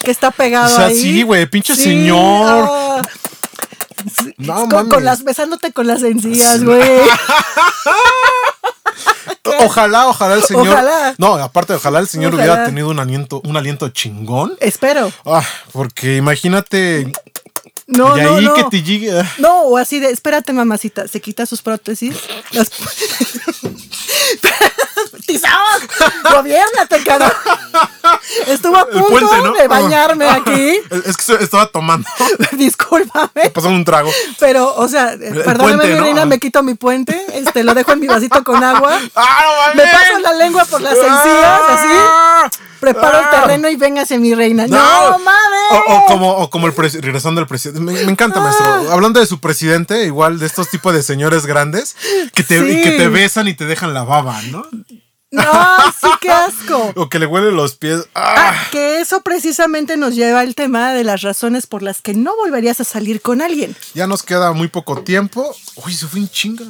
que 0.00 0.10
está 0.10 0.30
pegado 0.30 0.72
O 0.72 0.76
sea, 0.76 0.86
ahí. 0.86 1.00
sí, 1.00 1.22
güey, 1.22 1.46
pinche 1.46 1.74
señor. 1.76 2.68
Sí, 4.18 4.34
No 4.38 4.68
con, 4.68 4.88
con 4.88 5.04
las 5.04 5.24
besándote 5.24 5.72
con 5.72 5.86
las 5.86 6.02
encías, 6.02 6.64
güey. 6.64 6.80
Ojalá, 9.60 10.08
ojalá 10.08 10.34
el 10.34 10.42
señor. 10.42 10.68
Ojalá. 10.68 11.14
No, 11.18 11.34
aparte, 11.34 11.74
ojalá 11.74 11.98
el 11.98 12.08
señor 12.08 12.34
Ojalá. 12.34 12.52
hubiera 12.52 12.66
tenido 12.66 12.88
un 12.88 12.98
aliento, 12.98 13.40
un 13.44 13.56
aliento 13.56 13.88
chingón. 13.88 14.56
Espero. 14.60 15.12
Ah, 15.24 15.44
porque 15.72 16.16
imagínate. 16.16 17.12
No, 17.90 18.16
y 18.16 18.20
no, 18.22 18.36
ahí 18.36 18.44
no. 18.44 18.54
que 18.54 18.64
te 18.64 18.82
llegue. 18.82 19.18
ah, 19.20 19.28
No, 19.38 19.62
o 19.62 19.76
así 19.76 19.98
de, 19.98 20.10
espérate, 20.10 20.52
mamacita, 20.52 21.08
se 21.08 21.20
quita 21.20 21.44
sus 21.44 21.60
prótesis. 21.60 22.16
Las... 22.52 22.70
¡Tizón! 25.26 25.50
¡Gobiérnate, 26.32 27.02
carajo! 27.04 27.50
Estuvo 28.46 28.76
a 28.76 28.86
punto 28.88 29.08
puente, 29.08 29.36
¿no? 29.42 29.52
de 29.54 29.68
bañarme 29.68 30.28
aquí. 30.28 30.78
Es 31.06 31.16
que 31.16 31.34
estaba 31.42 31.66
tomando. 31.66 32.08
Discúlpame. 32.52 33.50
pasando 33.52 33.76
un 33.76 33.84
trago. 33.84 34.10
Pero, 34.38 34.74
o 34.76 34.88
sea, 34.88 35.16
perdóname, 35.18 35.76
puente, 35.76 35.86
mi 35.88 35.94
¿no? 35.94 36.00
reina, 36.04 36.24
me 36.26 36.38
quito 36.38 36.62
mi 36.62 36.74
puente, 36.74 37.20
este, 37.34 37.64
lo 37.64 37.74
dejo 37.74 37.92
en 37.92 38.00
mi 38.00 38.06
vasito 38.06 38.42
con 38.44 38.62
agua. 38.62 39.00
¡Ah, 39.16 39.72
no 39.74 39.82
Me 39.82 39.90
paso 39.90 40.18
la 40.20 40.32
lengua 40.34 40.64
por 40.64 40.80
las 40.80 40.94
encías, 40.96 41.60
así. 41.68 42.60
¡Ah! 42.80 42.92
Preparo 42.92 43.18
el 43.18 43.24
¡Ah! 43.26 43.30
terreno 43.42 43.68
y 43.68 43.76
véngase 43.76 44.18
mi 44.18 44.34
reina. 44.34 44.66
¡No, 44.66 44.76
No. 45.10 45.18
mames! 45.18 45.60
O, 45.88 45.94
o 45.96 46.06
como, 46.06 46.30
o 46.36 46.50
como 46.50 46.66
el 46.66 46.74
regresando 46.74 47.40
al 47.40 47.46
presidente. 47.46 47.80
Me, 47.80 47.92
me 47.92 48.10
encanta, 48.12 48.40
Ah. 48.40 48.42
maestro. 48.42 48.92
Hablando 48.92 49.20
de 49.20 49.26
su 49.26 49.40
presidente, 49.40 50.04
igual 50.04 50.38
de 50.38 50.46
estos 50.46 50.68
tipos 50.68 50.92
de 50.94 51.02
señores 51.02 51.46
grandes 51.46 51.96
que 52.34 52.42
te, 52.42 52.58
Sí. 52.58 52.82
que 52.82 52.92
te 52.92 53.08
besan 53.08 53.48
y 53.48 53.54
te 53.54 53.66
dejan 53.66 53.94
la 53.94 54.04
baba, 54.04 54.40
¿no? 54.50 54.66
No, 55.32 55.42
sí, 56.00 56.08
qué 56.20 56.28
asco. 56.30 56.92
O 56.96 57.08
que 57.08 57.20
le 57.20 57.26
huelen 57.26 57.54
los 57.54 57.76
pies. 57.76 58.00
Ah, 58.16 58.34
¡Ah! 58.52 58.66
que 58.72 59.00
eso 59.00 59.20
precisamente 59.22 59.96
nos 59.96 60.16
lleva 60.16 60.40
al 60.40 60.56
tema 60.56 60.92
de 60.92 61.04
las 61.04 61.22
razones 61.22 61.68
por 61.68 61.82
las 61.84 62.00
que 62.02 62.14
no 62.14 62.34
volverías 62.34 62.80
a 62.80 62.84
salir 62.84 63.20
con 63.22 63.40
alguien. 63.40 63.76
Ya 63.94 64.08
nos 64.08 64.24
queda 64.24 64.50
muy 64.52 64.66
poco 64.66 65.02
tiempo. 65.02 65.54
Uy, 65.86 65.94
se 65.94 66.06
fue 66.08 66.18
en 66.20 66.28
chinga. 66.28 66.64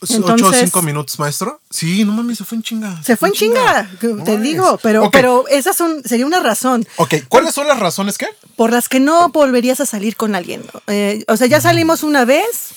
Ocho 0.00 0.12
o 0.12 0.16
Entonces- 0.16 0.60
cinco 0.64 0.82
minutos, 0.82 1.18
maestro. 1.18 1.60
Sí, 1.70 2.04
no 2.04 2.12
mames, 2.12 2.38
se 2.38 2.44
fue 2.44 2.56
en 2.56 2.62
chinga. 2.62 3.02
Se 3.02 3.16
fue 3.16 3.28
en 3.30 3.34
chinga, 3.34 3.88
te 4.24 4.38
digo, 4.38 4.78
pero, 4.82 5.04
Ok. 5.06 5.12
pero 5.12 5.48
esa 5.48 5.72
son, 5.72 6.02
sería 6.04 6.26
una 6.26 6.40
razón 6.40 6.86
Ok, 6.96 7.14
¿cuáles 7.28 7.54
son 7.54 7.66
las 7.66 7.78
razones 7.78 8.18
que? 8.18 8.26
por 8.56 8.72
las 8.72 8.88
que 8.88 9.00
no 9.00 9.30
volverías 9.30 9.80
a 9.80 9.86
salir 9.86 10.16
con 10.16 10.34
alguien. 10.34 10.62
Eh, 10.86 11.24
o 11.28 11.36
sea, 11.36 11.46
ya 11.46 11.60
salimos 11.60 12.02
una 12.02 12.24
vez, 12.26 12.72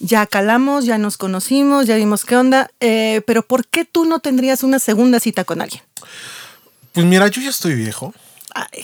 ya 0.00 0.26
calamos, 0.26 0.84
ya 0.84 0.98
nos 0.98 1.16
conocimos, 1.16 1.86
ya 1.86 1.94
vimos 1.96 2.24
qué 2.24 2.36
onda, 2.36 2.70
eh, 2.80 3.22
pero 3.26 3.42
¿por 3.46 3.66
qué 3.66 3.84
tú 3.84 4.04
no 4.04 4.18
tendrías 4.18 4.62
una 4.64 4.78
segunda 4.80 5.20
cita 5.20 5.44
con 5.44 5.60
alguien? 5.60 5.82
Pues 6.92 7.06
mira, 7.06 7.28
yo 7.28 7.40
ya 7.42 7.50
estoy 7.50 7.74
viejo. 7.74 8.12
Ay, 8.54 8.82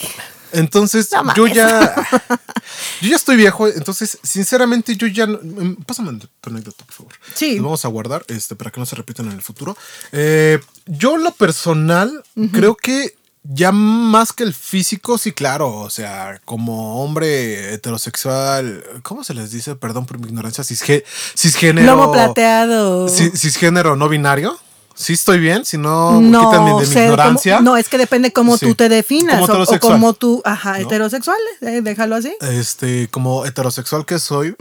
Entonces, 0.53 1.09
No 1.11 1.33
yo 1.35 1.47
ya. 1.47 1.93
Yo 3.01 3.09
ya 3.09 3.15
estoy 3.17 3.35
viejo. 3.35 3.67
Entonces, 3.67 4.17
sinceramente, 4.23 4.95
yo 4.95 5.07
ya. 5.07 5.25
no- 5.27 5.39
mm, 5.43 5.83
Pásame 5.85 6.17
tu 6.17 6.49
anécdota, 6.49 6.85
por 6.85 6.93
favor. 6.95 7.13
Sí. 7.33 7.57
Lo 7.57 7.63
vamos 7.63 7.83
a 7.83 7.89
guardar 7.89 8.23
este, 8.29 8.55
para 8.55 8.71
que 8.71 8.79
no 8.79 8.85
se 8.85 8.95
repitan 8.95 9.25
en 9.27 9.33
el 9.33 9.41
futuro. 9.41 9.75
Eh, 10.13 10.59
yo, 10.85 11.17
lo 11.17 11.31
personal, 11.31 12.23
creo 12.53 12.75
que 12.75 13.15
ya 13.43 13.73
más 13.73 14.31
que 14.31 14.43
el 14.43 14.53
físico, 14.53 15.17
sí, 15.17 15.33
claro. 15.33 15.69
O 15.75 15.89
sea, 15.89 16.39
como 16.45 17.03
hombre 17.03 17.73
heterosexual. 17.73 18.83
¿Cómo 19.03 19.23
se 19.25 19.33
les 19.33 19.51
dice? 19.51 19.75
Perdón 19.75 20.05
por 20.05 20.19
mi 20.19 20.27
ignorancia. 20.27 20.63
Cisgé- 20.63 21.03
cisgénero. 21.35 21.85
lomo 21.87 22.11
plateado. 22.13 23.07
Cis- 23.09 23.35
Cisgénero 23.37 23.95
no 23.97 24.07
binario. 24.07 24.57
Sí 24.95 25.13
estoy 25.13 25.39
bien, 25.39 25.65
si 25.65 25.77
no, 25.77 26.21
no 26.21 26.39
quítanme 26.51 26.69
de 26.81 26.87
mi 26.87 27.01
ignorancia. 27.01 27.61
no, 27.61 27.77
es 27.77 27.89
que 27.89 27.97
depende 27.97 28.31
cómo 28.31 28.57
Sí. 28.57 28.67
tú 28.67 28.75
te 28.75 28.89
definas. 28.89 29.39
Como 29.39 29.53
o- 29.63 29.63
o, 29.75 29.79
como 29.79 30.13
tú, 30.13 30.41
ajá, 30.45 30.73
¿No? 30.73 30.77
heterosexual, 30.85 31.37
eh, 31.61 31.81
déjalo 31.81 32.15
así. 32.15 32.35
este, 32.41 33.07
como 33.09 33.45
heterosexual 33.45 34.05
que 34.05 34.19
soy, 34.19 34.51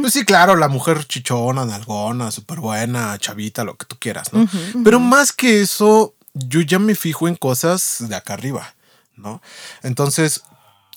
pues 0.00 0.12
sí, 0.14 0.24
claro, 0.24 0.56
la 0.56 0.68
mujer 0.68 1.04
chichona, 1.06 1.64
nalgona, 1.66 2.30
súper 2.30 2.60
buena, 2.60 3.18
chavita, 3.18 3.64
lo 3.64 3.76
que 3.76 3.84
tú 3.84 3.96
quieras, 3.98 4.32
¿no? 4.32 4.46
Pero 4.82 4.98
más 4.98 5.32
que 5.32 5.60
eso, 5.60 6.14
yo 6.32 6.62
ya 6.62 6.78
me 6.78 6.94
fijo 6.94 7.28
en 7.28 7.36
cosas 7.36 7.96
de 8.00 8.16
acá 8.16 8.32
arriba, 8.34 8.74
¿no? 9.16 9.42
Entonces, 9.82 10.40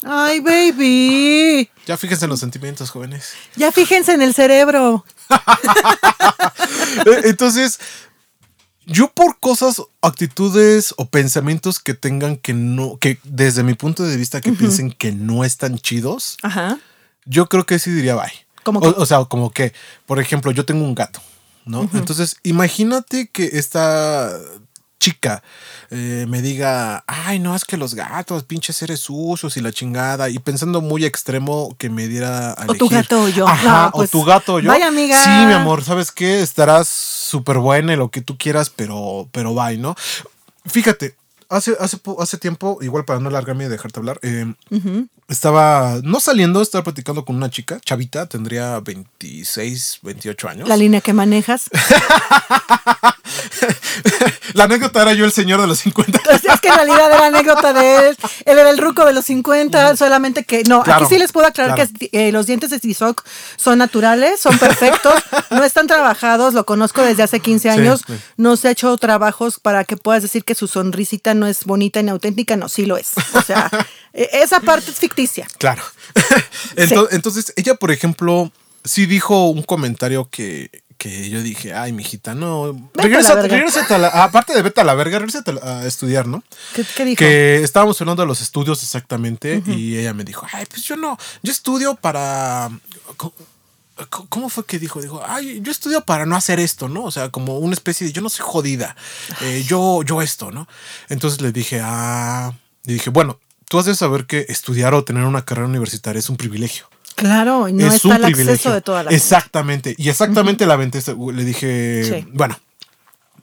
Ay, 0.04 0.40
baby. 0.40 1.68
ya 1.86 1.96
fíjense 1.98 2.24
en 2.26 2.30
los 2.30 2.40
sentimientos, 2.40 2.90
jóvenes. 2.90 3.32
Ya 3.56 3.72
fíjense 3.72 4.12
en 4.14 4.22
el 4.22 4.32
cerebro. 4.34 5.04
Eh, 7.06 7.20
Entonces, 7.24 7.78
yo 8.86 9.08
por 9.08 9.38
cosas, 9.38 9.82
actitudes 10.00 10.94
o 10.96 11.06
pensamientos 11.06 11.80
que 11.80 11.94
tengan 11.94 12.36
que 12.36 12.54
no, 12.54 12.98
que 12.98 13.18
desde 13.24 13.62
mi 13.62 13.74
punto 13.74 14.04
de 14.04 14.16
vista 14.16 14.40
que 14.40 14.52
piensen 14.52 14.92
que 14.92 15.12
no 15.12 15.44
están 15.44 15.78
chidos, 15.78 16.36
Ajá. 16.42 16.78
Yo 17.26 17.48
creo 17.48 17.66
que 17.66 17.78
sí 17.78 17.90
diría 17.90 18.14
bye. 18.14 18.32
¿Cómo 18.62 18.80
o, 18.80 19.02
o 19.02 19.06
sea, 19.06 19.24
como 19.24 19.50
que, 19.50 19.72
por 20.06 20.20
ejemplo, 20.20 20.50
yo 20.52 20.64
tengo 20.64 20.84
un 20.84 20.94
gato, 20.94 21.20
¿no? 21.64 21.88
Entonces, 21.92 22.36
imagínate 22.42 23.28
que 23.28 23.50
esta 23.52 24.40
chica 24.98 25.42
eh, 25.90 26.26
me 26.28 26.42
diga, 26.42 27.04
ay, 27.06 27.38
no, 27.38 27.54
es 27.54 27.64
que 27.64 27.76
los 27.76 27.94
gatos, 27.94 28.42
pinches 28.44 28.76
seres 28.76 29.00
sucios 29.00 29.56
y 29.56 29.60
la 29.60 29.70
chingada, 29.72 30.28
y 30.28 30.38
pensando 30.38 30.80
muy 30.80 31.04
extremo 31.04 31.74
que 31.78 31.90
me 31.90 32.08
diera 32.08 32.52
a 32.52 32.64
O 32.66 32.74
tu 32.74 32.88
gato 32.88 33.22
o 33.22 33.28
yo. 33.28 33.46
Ajá, 33.46 33.84
No, 33.86 33.90
pues, 33.92 34.08
o 34.08 34.18
tu 34.18 34.24
gato 34.24 34.54
o 34.54 34.60
yo. 34.60 34.68
vaya, 34.68 34.88
amiga. 34.88 35.22
Sí, 35.22 35.30
mi 35.46 35.52
amor, 35.52 35.84
¿sabes 35.84 36.10
qué? 36.10 36.40
Estarás 36.42 36.88
súper 36.88 37.58
buena 37.58 37.92
y 37.92 37.96
lo 37.96 38.10
que 38.10 38.20
tú 38.20 38.36
quieras, 38.36 38.70
pero, 38.70 39.28
pero 39.32 39.54
bye, 39.54 39.76
¿no? 39.78 39.94
Fíjate, 40.64 41.14
hace, 41.48 41.76
hace, 41.80 41.98
hace 42.18 42.38
tiempo, 42.38 42.78
igual 42.80 43.04
para 43.04 43.20
no 43.20 43.28
alargarme 43.28 43.64
y 43.64 43.68
dejarte 43.68 44.00
hablar, 44.00 44.18
eh, 44.22 44.52
estaba, 45.28 46.00
no 46.02 46.20
saliendo, 46.20 46.62
estaba 46.62 46.84
platicando 46.84 47.24
con 47.24 47.36
una 47.36 47.50
chica, 47.50 47.80
chavita, 47.84 48.26
tendría 48.26 48.78
26, 48.80 50.00
28 50.02 50.48
años. 50.48 50.68
La 50.68 50.76
línea 50.76 51.00
que 51.00 51.12
manejas. 51.12 51.70
La 54.54 54.64
anécdota 54.64 55.02
era 55.02 55.12
yo 55.12 55.24
el 55.24 55.32
señor 55.32 55.60
de 55.60 55.66
los 55.66 55.80
50. 55.80 56.18
Entonces, 56.18 56.50
es 56.50 56.60
que 56.60 56.68
en 56.68 56.74
realidad 56.76 57.12
era 57.12 57.26
anécdota 57.26 57.72
de 57.72 58.08
él. 58.08 58.16
Él 58.44 58.58
era 58.58 58.70
el 58.70 58.78
ruco 58.78 59.04
de 59.04 59.12
los 59.12 59.26
50, 59.26 59.96
solamente 59.96 60.44
que. 60.44 60.62
No, 60.64 60.82
Claro, 60.82 61.04
aquí 61.04 61.14
sí 61.14 61.18
les 61.18 61.32
puedo 61.32 61.46
aclarar 61.46 61.74
claro. 61.74 61.90
que 61.98 62.08
eh, 62.12 62.32
los 62.32 62.46
dientes 62.46 62.70
de 62.70 62.78
Tizoc 62.78 63.24
son 63.56 63.78
naturales, 63.78 64.40
son 64.40 64.56
perfectos, 64.58 65.14
no 65.50 65.64
están 65.64 65.86
trabajados, 65.86 66.54
lo 66.54 66.64
conozco 66.64 67.02
desde 67.02 67.22
hace 67.22 67.40
15 67.40 67.70
años. 67.70 68.02
sí. 68.06 68.14
No 68.36 68.56
se 68.56 68.68
ha 68.68 68.70
hecho 68.70 68.96
trabajos 68.96 69.60
para 69.60 69.84
que 69.84 69.96
puedas 69.96 70.22
decir 70.22 70.44
que 70.44 70.54
su 70.54 70.68
sonrisita 70.68 71.34
no 71.36 71.46
es 71.46 71.64
bonita 71.64 72.02
ni 72.02 72.10
auténtica. 72.10 72.56
No, 72.56 72.68
sí 72.68 72.86
lo 72.86 72.96
es. 72.96 73.10
O 73.34 73.42
sea, 73.42 73.70
eh, 74.12 74.28
esa 74.32 74.60
parte 74.60 74.90
es 74.90 74.96
ficticia. 74.98 75.46
Claro. 75.58 75.82
Ento- 76.76 77.08
Entonces, 77.12 77.52
ella, 77.56 77.74
por 77.76 77.90
ejemplo, 77.92 78.50
sí 78.84 79.06
dijo 79.06 79.48
un 79.48 79.62
comentario 79.62 80.28
que, 80.30 80.70
que 80.98 81.28
yo 81.30 81.42
dije, 81.42 81.74
ay, 81.74 81.92
mijita, 81.92 82.34
no. 82.34 82.64
a 82.64 82.72
la 82.94 83.02
Regrésate, 83.02 83.42
verga". 83.42 83.56
regrésate 83.56 83.94
a 83.94 83.98
la- 83.98 84.08
aparte 84.24 84.54
de 84.54 84.62
vete 84.62 84.80
a 84.80 84.84
la 84.84 84.94
verga, 84.94 85.18
regrésate 85.18 85.52
a, 85.62 85.80
a 85.80 85.86
estudiar, 85.86 86.26
¿no? 86.26 86.42
¿Qué, 86.74 86.84
qué 86.96 87.04
dijo? 87.04 87.18
Que 87.18 87.62
estábamos 87.62 88.00
hablando 88.00 88.22
de 88.22 88.26
los 88.28 88.40
estudios 88.40 88.82
exactamente 88.82 89.62
y 89.66 89.98
ella 89.98 90.14
me 90.14 90.24
dijo, 90.24 90.46
ay, 90.52 90.64
pues 90.66 90.82
yo 90.84 90.96
no, 90.96 91.18
yo 91.42 91.52
estudio 91.52 91.94
para... 91.96 92.70
¿Cómo 94.28 94.48
fue 94.50 94.66
que 94.66 94.78
dijo? 94.78 95.00
Dijo, 95.00 95.22
ay, 95.26 95.60
yo 95.62 95.72
estudio 95.72 96.02
para 96.02 96.26
no 96.26 96.36
hacer 96.36 96.60
esto, 96.60 96.88
¿no? 96.88 97.04
O 97.04 97.10
sea, 97.10 97.30
como 97.30 97.58
una 97.58 97.72
especie 97.74 98.06
de, 98.06 98.12
yo 98.12 98.20
no 98.22 98.28
soy 98.28 98.44
jodida, 98.46 98.94
eh, 99.42 99.64
yo, 99.66 100.02
yo 100.02 100.20
esto, 100.22 100.50
¿no? 100.50 100.68
Entonces 101.08 101.40
le 101.40 101.50
dije, 101.52 101.80
ah, 101.82 102.52
le 102.84 102.92
dije, 102.94 103.10
bueno, 103.10 103.40
tú 103.68 103.78
has 103.78 103.86
de 103.86 103.94
saber 103.94 104.26
que 104.26 104.46
estudiar 104.48 104.92
o 104.94 105.02
tener 105.04 105.24
una 105.24 105.44
carrera 105.44 105.66
universitaria 105.68 106.18
es 106.18 106.28
un 106.28 106.36
privilegio 106.36 106.88
Claro, 107.14 107.68
no 107.72 107.86
es 107.86 107.94
está 107.94 108.08
un 108.08 108.14
el 108.16 108.24
acceso 108.24 108.36
privilegio. 108.36 108.72
de 108.72 108.80
toda 108.82 109.02
la 109.02 109.10
gente. 109.10 109.16
Exactamente. 109.24 109.94
Y 109.96 110.10
exactamente 110.10 110.66
la 110.66 110.74
aventé. 110.74 111.00
Le 111.32 111.44
dije, 111.44 112.04
Sí. 112.04 112.28
bueno, 112.34 112.58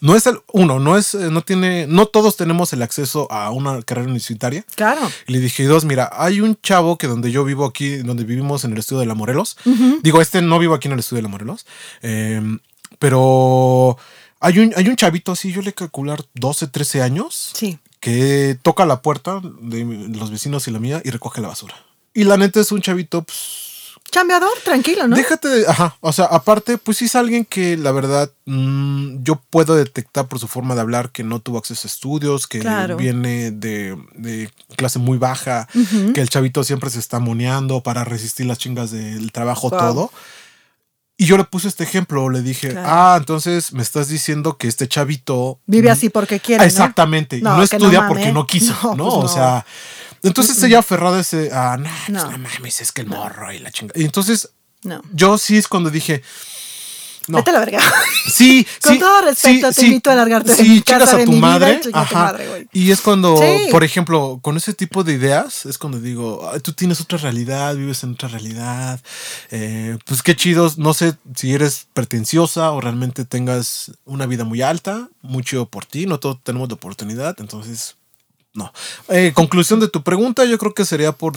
no 0.02 0.16
es 0.16 0.28
el 0.28 0.40
uno, 0.52 0.80
no 0.80 0.98
es, 0.98 1.16
eh, 1.16 1.30
no 1.32 1.42
tiene, 1.42 1.88
no 1.88 2.06
todos 2.06 2.36
tenemos 2.36 2.74
el 2.74 2.82
acceso 2.82 3.32
a 3.32 3.52
una 3.52 3.82
carrera 3.84 4.06
universitaria. 4.08 4.66
Claro. 4.76 5.02
Y 5.28 5.34
le 5.34 5.40
dije, 5.40 5.64
dos, 5.66 5.86
mira, 5.86 6.10
hay 6.14 6.42
un 6.42 6.58
chavo 6.62 6.98
que 6.98 7.08
donde 7.08 7.32
yo 7.32 7.44
vivo 7.46 7.66
aquí, 7.66 7.98
donde 7.98 8.24
vivimos 8.24 8.64
en 8.66 8.74
el 8.74 8.80
estudio 8.80 9.00
de 9.02 9.06
la 9.06 9.16
Morelos. 9.16 9.58
Digo, 10.02 10.22
este 10.22 10.42
no 10.42 10.60
vivo 10.60 10.74
aquí 10.74 10.88
en 10.88 10.94
el 10.94 11.00
estudio 11.00 11.20
de 11.20 11.24
la 11.24 11.30
Morelos. 11.30 11.66
eh, 12.02 12.42
pero 13.00 13.98
hay 14.40 14.60
un, 14.60 14.74
hay 14.76 14.88
un 14.88 14.96
chavito 14.96 15.32
así, 15.32 15.52
yo 15.52 15.62
le 15.62 15.74
calcular 15.74 16.24
12, 16.36 16.68
13 16.68 17.02
años 17.02 17.52
Sí. 17.54 17.80
que 18.00 18.58
toca 18.62 18.86
la 18.86 19.02
puerta 19.02 19.42
de 19.62 19.84
los 20.10 20.32
vecinos 20.32 20.68
y 20.68 20.72
la 20.72 20.80
mía 20.80 21.02
y 21.04 21.10
recoge 21.10 21.42
la 21.42 21.48
basura. 21.50 21.76
Y 22.14 22.24
la 22.26 22.38
neta 22.38 22.60
es 22.60 22.72
un 22.72 22.82
chavito, 22.82 23.24
pues, 23.24 23.38
Chambeador, 24.14 24.52
tranquilo, 24.64 25.08
¿no? 25.08 25.16
Déjate 25.16 25.48
de, 25.48 25.68
ajá, 25.68 25.98
o 26.00 26.14
sea, 26.14 26.26
aparte, 26.26 26.78
pues 26.78 26.98
sí 27.00 27.06
es 27.06 27.16
alguien 27.16 27.46
que 27.46 27.76
la 27.78 27.92
verdad 27.92 28.30
mm, 28.46 29.24
yo 29.24 29.42
puedo 29.50 29.74
detectar 29.76 30.28
por 30.28 30.38
su 30.38 30.48
forma 30.48 30.76
de 30.76 30.82
hablar 30.82 31.10
que 31.10 31.24
no 31.24 31.40
tuvo 31.40 31.58
acceso 31.58 31.88
a 31.88 31.90
estudios, 31.90 32.46
que 32.46 32.60
Claro. 32.60 32.96
viene 32.96 33.50
de, 33.50 33.98
de 34.14 34.52
clase 34.78 35.00
muy 35.00 35.18
baja, 35.18 35.68
que 36.14 36.22
el 36.22 36.30
chavito 36.30 36.64
siempre 36.64 36.92
se 36.92 37.00
está 37.00 37.18
moneando 37.18 37.82
para 37.82 38.04
resistir 38.04 38.46
las 38.46 38.60
chingas 38.60 38.92
del 38.92 39.32
trabajo, 39.32 39.72
Wow. 39.72 39.80
todo. 39.80 40.12
Y 41.18 41.26
yo 41.26 41.38
le 41.38 41.44
puse 41.44 41.68
este 41.68 41.84
ejemplo, 41.84 42.30
le 42.30 42.42
dije, 42.42 42.70
Claro. 42.70 42.88
ah, 42.92 43.16
entonces 43.20 43.72
me 43.74 43.82
estás 43.84 44.10
diciendo 44.10 44.58
que 44.58 44.68
este 44.68 44.88
chavito... 44.88 45.60
Vive 45.68 45.90
así 45.92 46.10
porque 46.10 46.40
quiere. 46.40 46.66
Exactamente, 46.66 47.38
y 47.38 47.42
No, 47.42 47.56
no, 47.58 47.64
estudia 47.64 48.08
porque 48.08 48.32
no 48.32 48.46
quiso, 48.48 48.74
No, 48.98 49.06
pues 49.06 49.26
O 49.26 49.28
sea, 49.28 49.66
entonces 50.24 50.62
ella 50.64 50.80
aferrada 50.80 51.18
a 51.18 51.22
ese, 51.22 51.50
ah, 51.54 51.78
no, 51.78 51.90
pues 51.90 52.10
No. 52.10 52.32
no 52.32 52.38
mames, 52.38 52.82
es 52.82 52.92
que 52.92 53.02
el 53.02 53.08
morro 53.08 53.52
y 53.52 53.60
la 53.60 53.72
chingada. 53.72 54.00
Y 54.00 54.06
entonces 54.06 54.50
No. 54.84 55.02
yo 55.14 55.38
sí 55.38 55.58
es 55.58 55.68
cuando 55.68 55.90
dije, 55.90 56.24
no. 57.30 57.38
Vete 57.38 57.52
a 57.52 57.54
la 57.54 57.60
verga. 57.60 57.80
Sí, 58.34 58.68
Con 58.84 58.94
sí, 58.96 59.00
todo 59.00 59.22
respeto, 59.22 59.72
sí, 59.72 59.80
te 59.80 59.86
invito 59.88 60.12
a 60.12 60.16
largarte 60.16 60.52
de 60.52 60.58
sí, 60.58 60.64
mi 60.70 60.82
chingas 60.82 61.00
casa, 61.04 61.16
a 61.16 61.20
de 61.20 61.24
tu 61.24 61.32
mi 61.32 61.38
vida, 61.38 61.48
madre. 61.48 61.74
y 61.76 61.80
chinga 61.82 62.02
a 62.02 62.06
tu 62.10 62.16
ajá. 62.16 62.26
madre, 62.26 62.48
güey. 62.50 62.68
Y 62.74 62.92
es 62.92 63.00
cuando, 63.00 63.40
por 63.72 63.86
ejemplo, 63.86 64.40
con 64.42 64.58
ese 64.58 64.74
tipo 64.74 65.06
de 65.06 65.14
ideas, 65.14 65.66
es 65.66 65.78
cuando 65.78 66.02
digo, 66.02 66.50
"Ay, 66.54 66.60
tú 66.60 66.74
tienes 66.74 67.00
otra 67.00 67.18
realidad, 67.18 67.76
vives 67.78 68.04
en 68.04 68.12
otra 68.12 68.28
realidad. 68.28 69.00
eh, 69.52 69.98
pues 70.06 70.22
qué 70.22 70.36
chidos. 70.36 70.78
No 70.78 70.94
sé 70.94 71.16
si 71.34 71.54
eres 71.54 71.88
pretenciosa 71.94 72.72
o 72.72 72.82
realmente 72.82 73.24
tengas 73.24 73.92
una 74.04 74.26
vida 74.26 74.44
muy 74.44 74.62
alta, 74.62 75.08
muy 75.22 75.44
chido 75.44 75.66
por 75.70 75.86
ti. 75.86 76.06
No 76.08 76.20
todos 76.20 76.40
tenemos 76.44 76.68
la 76.68 76.76
oportunidad, 76.76 77.38
entonces, 77.40 77.96
no. 78.54 78.72
Eh, 79.10 79.32
conclusión 79.34 79.80
de 79.80 79.88
tu 79.90 80.04
pregunta, 80.04 80.46
yo 80.46 80.58
creo 80.58 80.74
que 80.74 80.86
sería 80.86 81.12
por 81.12 81.34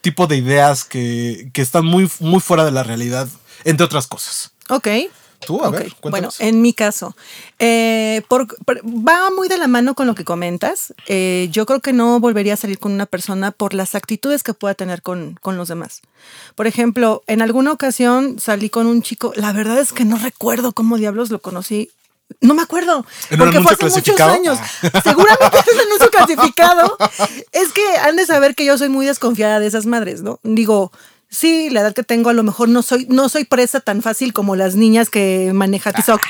tipo 0.00 0.26
de 0.26 0.36
ideas 0.36 0.84
que, 0.84 1.50
que 1.52 1.62
están 1.62 1.84
muy, 1.84 2.10
muy 2.20 2.40
fuera 2.40 2.64
de 2.64 2.70
la 2.72 2.82
realidad, 2.82 3.28
entre 3.64 3.84
otras 3.86 4.06
cosas. 4.06 4.52
Ok. 4.68 4.88
Tú, 5.46 5.62
a 5.64 5.70
ver, 5.70 5.82
Bueno, 5.82 5.96
cuéntanos. 6.00 6.40
en 6.40 6.62
mi 6.62 6.72
caso, 6.72 7.14
eh, 7.60 8.22
por- 8.28 8.48
por- 8.64 8.80
va 8.84 9.30
muy 9.30 9.46
de 9.46 9.56
la 9.56 9.68
mano 9.68 9.94
con 9.94 10.08
lo 10.08 10.16
que 10.16 10.24
comentas. 10.24 10.92
Eh, 11.06 11.48
yo 11.52 11.64
creo 11.64 11.78
que 11.78 11.92
no 11.92 12.18
volvería 12.18 12.54
a 12.54 12.56
salir 12.56 12.80
con 12.80 12.90
una 12.90 13.06
persona 13.06 13.52
por 13.52 13.72
las 13.72 13.94
actitudes 13.94 14.42
que 14.42 14.52
pueda 14.52 14.74
tener 14.74 15.00
con, 15.00 15.38
con 15.40 15.56
los 15.56 15.68
demás. 15.68 16.02
Por 16.56 16.66
ejemplo, 16.66 17.22
en 17.28 17.40
alguna 17.40 17.70
ocasión 17.70 18.40
salí 18.40 18.68
con 18.68 18.88
un 18.88 19.00
chico, 19.00 19.32
la 19.36 19.52
verdad 19.52 19.78
es 19.78 19.92
que 19.92 20.04
no 20.04 20.18
recuerdo 20.18 20.72
cómo 20.72 20.96
diablos 20.96 21.30
lo 21.30 21.40
conocí. 21.40 21.88
No 22.40 22.54
me 22.54 22.62
acuerdo. 22.62 23.04
¿En 23.30 23.40
un 23.40 23.46
porque 23.46 23.60
fue 23.60 23.72
hace 23.72 23.88
muchos 23.88 24.20
años. 24.20 24.58
Seguramente 25.02 25.58
es 25.58 25.74
un 25.74 25.80
anuncio 25.80 26.10
clasificado. 26.10 26.96
Es 27.52 27.72
que 27.72 27.84
han 28.02 28.16
de 28.16 28.26
saber 28.26 28.54
que 28.54 28.64
yo 28.64 28.78
soy 28.78 28.88
muy 28.88 29.06
desconfiada 29.06 29.60
de 29.60 29.66
esas 29.66 29.86
madres, 29.86 30.22
¿no? 30.22 30.38
Digo, 30.42 30.92
sí, 31.30 31.70
la 31.70 31.80
edad 31.80 31.94
que 31.94 32.02
tengo 32.02 32.30
a 32.30 32.32
lo 32.32 32.42
mejor 32.42 32.68
no 32.68 32.82
soy, 32.82 33.06
no 33.08 33.28
soy 33.28 33.44
presa 33.44 33.80
tan 33.80 34.02
fácil 34.02 34.32
como 34.32 34.56
las 34.56 34.74
niñas 34.74 35.10
que 35.10 35.50
maneja 35.54 35.92
Tizoc, 35.92 36.20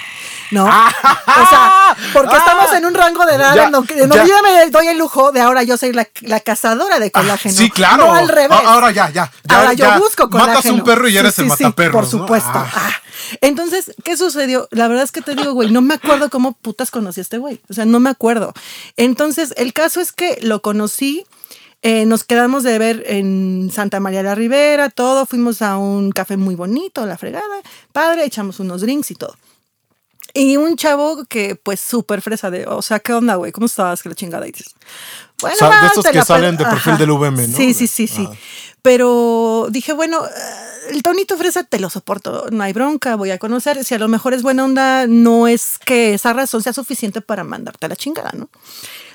¿no? 0.51 0.65
O 1.39 1.47
sea, 1.49 1.97
porque 2.13 2.37
estamos 2.37 2.73
en 2.73 2.85
un 2.85 2.95
rango 2.95 3.25
de 3.27 3.35
edad 3.35 3.55
Ya, 3.55 3.65
en 3.67 3.73
donde, 3.73 3.95
yo 3.97 4.43
me 4.43 4.71
doy 4.71 4.89
el 4.89 4.99
lujo 4.99 5.31
de 5.31 5.41
ahora 5.41 5.63
yo 5.63 5.77
soy 5.77 5.93
la, 5.93 6.09
la 6.23 6.41
cazadora 6.41 6.99
de 6.99 7.11
colágeno. 7.13 7.55
Sí, 7.55 7.71
claro. 7.71 8.07
No 8.07 8.15
al 8.15 8.29
revés. 8.29 8.59
Ahora 8.65 8.91
ya, 8.91 9.09
ya. 9.11 9.31
ya 9.45 9.57
Ahora 9.57 9.73
yo 9.75 9.99
busco 9.99 10.29
colágeno. 10.29 10.57
Matas 10.57 10.73
un 10.73 10.83
perro 10.85 11.09
y 11.09 11.13
ya 11.13 11.21
Sí, 11.21 11.27
eres 11.27 11.39
el 11.39 11.45
sí, 11.51 11.57
sí, 11.59 11.65
mataperros. 11.65 11.93
por 11.93 12.05
¿no? 12.05 12.11
supuesto. 12.11 12.51
Ah. 12.55 12.71
Ah. 12.75 12.91
Entonces, 13.41 13.93
¿qué 14.05 14.17
sucedió? 14.17 14.69
La 14.71 14.89
verdad 14.89 15.05
es 15.05 15.13
que 15.13 15.21
te 15.23 15.35
digo, 15.35 15.53
güey, 15.53 15.71
no 15.71 15.81
me 15.81 15.95
acuerdo 15.95 16.31
cómo 16.31 16.53
putas 16.53 16.91
conocí 16.91 17.21
a 17.21 17.23
este 17.23 17.39
güey. 17.39 17.61
O 17.69 17.75
sea, 17.75 17.85
no 17.85 18.01
me 18.01 18.11
acuerdo. 18.11 18.53
Entonces, 18.97 19.53
el 19.57 19.73
caso 19.73 20.01
es 20.01 20.13
que 20.13 20.39
lo 20.43 20.61
conocí. 20.63 21.25
Eh, 21.83 22.07
nos 22.07 22.25
quedamos 22.25 22.65
de 22.65 22.79
ver 22.79 23.05
en 23.07 23.71
Santa 23.73 24.01
María 24.01 24.23
la 24.23 24.35
Ribera, 24.35 24.91
todo. 24.91 25.27
Fuimos 25.27 25.63
a 25.63 25.77
un 25.77 26.11
café 26.11 26.37
muy 26.37 26.55
bonito, 26.55 27.07
la 27.07 27.17
fregada. 27.17 27.45
Padre, 27.93 28.25
echamos 28.25 28.59
unos 28.61 28.81
drinks 28.81 29.11
y 29.13 29.15
todo. 29.15 29.37
Y 30.35 30.57
un 30.57 30.77
chavo 30.77 31.25
que, 31.25 31.57
pues, 31.57 31.81
súper 31.81 32.21
fresa 32.21 32.51
de, 32.51 32.67
o 32.67 32.83
sea, 32.83 33.01
¿qué 33.01 33.13
onda, 33.13 33.37
güey? 33.37 33.51
¿Cómo 33.53 33.67
estabas? 33.67 34.03
Que 34.03 34.09
la 34.09 34.15
chingada 34.15 34.47
y 34.47 34.53
dices. 34.53 34.75
Bueno, 35.41 35.57
O 35.57 35.59
sea, 35.59 35.81
de 35.81 35.87
estos 35.87 36.07
que 36.07 36.23
salen 36.23 36.57
de 36.57 36.65
perfil 36.65 36.93
Ajá. 36.95 36.99
del 36.99 37.13
VM, 37.13 37.49
¿no? 37.49 37.57
Sí, 37.57 37.73
sí, 37.73 37.87
sí, 37.87 38.07
sí. 38.07 38.25
Ajá. 38.25 38.37
Pero 38.83 39.67
dije, 39.71 39.93
bueno, 39.93 40.25
eh, 40.25 40.31
el 40.91 41.03
tonito 41.03 41.37
fresa 41.37 41.65
te 41.65 41.79
lo 41.81 41.91
soporto, 41.91 42.47
no 42.51 42.63
hay 42.63 42.73
bronca, 42.73 43.17
voy 43.17 43.31
a 43.31 43.39
conocer. 43.39 43.85
Si 43.85 43.95
a 43.95 43.99
lo 43.99 44.09
mejor 44.09 44.35
es 44.35 44.43
buena 44.43 44.65
onda, 44.65 45.07
no 45.07 45.47
es 45.49 45.79
que 45.79 46.15
esa 46.15 46.33
razón 46.33 46.63
sea 46.63 46.73
suficiente 46.73 47.21
para 47.21 47.45
mandarte 47.45 47.87
a 47.87 47.89
la 47.91 47.97
chingada, 47.97 48.33
¿no? 48.35 48.49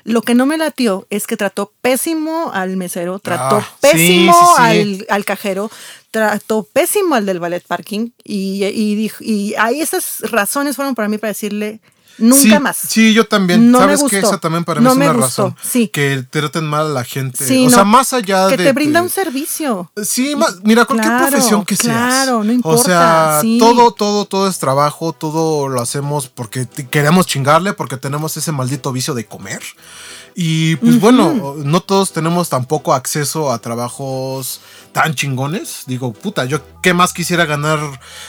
Lo 0.04 0.20
que 0.20 0.34
no 0.34 0.44
me 0.44 0.58
latió 0.58 1.06
es 1.08 1.26
que 1.26 1.36
trató 1.38 1.72
pésimo 1.80 2.50
al 2.52 2.76
mesero, 2.76 3.18
trató 3.20 3.56
Ah, 3.56 3.68
sí, 3.80 3.88
pésimo 3.90 4.32
sí, 4.34 4.46
sí. 4.56 4.62
Al, 4.62 5.06
al 5.08 5.24
cajero, 5.24 5.70
trató 6.10 6.64
pésimo 6.70 7.14
al 7.14 7.24
del 7.24 7.40
ballet 7.40 7.64
parking 7.66 8.10
y, 8.22 8.64
y, 8.66 8.94
dijo- 8.96 9.24
y 9.24 9.54
ahí 9.58 9.80
esas 9.80 10.20
razones 10.30 10.76
fueron 10.76 10.94
para 10.94 11.08
mí 11.08 11.16
para 11.16 11.30
decirle 11.30 11.80
nunca 12.18 12.40
sí, 12.42 12.58
más. 12.58 12.76
Sí, 12.76 13.12
yo 13.14 13.26
también. 13.26 13.70
No 13.70 13.78
¿Sabes 13.78 14.00
gustó. 14.00 14.16
Esa 14.16 14.38
también 14.38 14.64
para 14.64 14.80
mí 14.80 14.84
No 14.84 14.90
es 14.90 14.96
una 14.96 15.06
gustó, 15.12 15.22
razón. 15.22 15.56
sí. 15.62 15.88
Que 15.88 16.24
traten 16.28 16.64
mal 16.66 16.86
a 16.86 16.90
la 16.90 17.04
gente. 17.04 17.44
Sí, 17.46 17.66
o 17.66 17.70
no, 17.70 17.74
sea, 17.76 17.84
más 17.84 18.12
allá 18.12 18.48
que 18.48 18.56
de. 18.56 18.64
te 18.64 18.72
brinda 18.72 19.00
de- 19.00 19.04
un 19.06 19.10
servicio. 19.10 19.90
Sí, 20.02 20.34
ma- 20.36 20.46
mira, 20.62 20.84
cualquier 20.84 21.10
Claro, 21.12 21.28
profesión 21.30 21.64
que 21.64 21.76
seas. 21.76 21.96
claro, 21.96 22.44
no 22.44 22.50
O 22.50 22.54
importa, 22.54 22.82
sea, 22.84 23.38
sí. 23.42 23.58
todo, 23.58 23.92
todo, 23.92 24.24
todo 24.24 24.48
es 24.48 24.58
trabajo, 24.58 25.12
todo 25.12 25.68
lo 25.68 25.80
hacemos 25.80 26.28
porque 26.28 26.66
queremos 26.90 27.26
chingarle, 27.26 27.72
porque 27.72 27.96
tenemos 27.96 28.36
ese 28.36 28.52
maldito 28.52 28.92
vicio 28.92 29.14
de 29.14 29.26
comer. 29.26 29.62
Y 30.36 30.74
pues 30.76 30.98
bueno, 30.98 31.54
no 31.58 31.80
todos 31.80 32.12
tenemos 32.12 32.48
tampoco 32.48 32.92
acceso 32.92 33.52
a 33.52 33.58
trabajos 33.60 34.60
tan 34.92 35.14
chingones. 35.14 35.84
Digo, 35.86 36.12
puta, 36.12 36.44
yo 36.44 36.60
qué 36.82 36.92
más 36.92 37.12
quisiera 37.12 37.44
ganar 37.44 37.78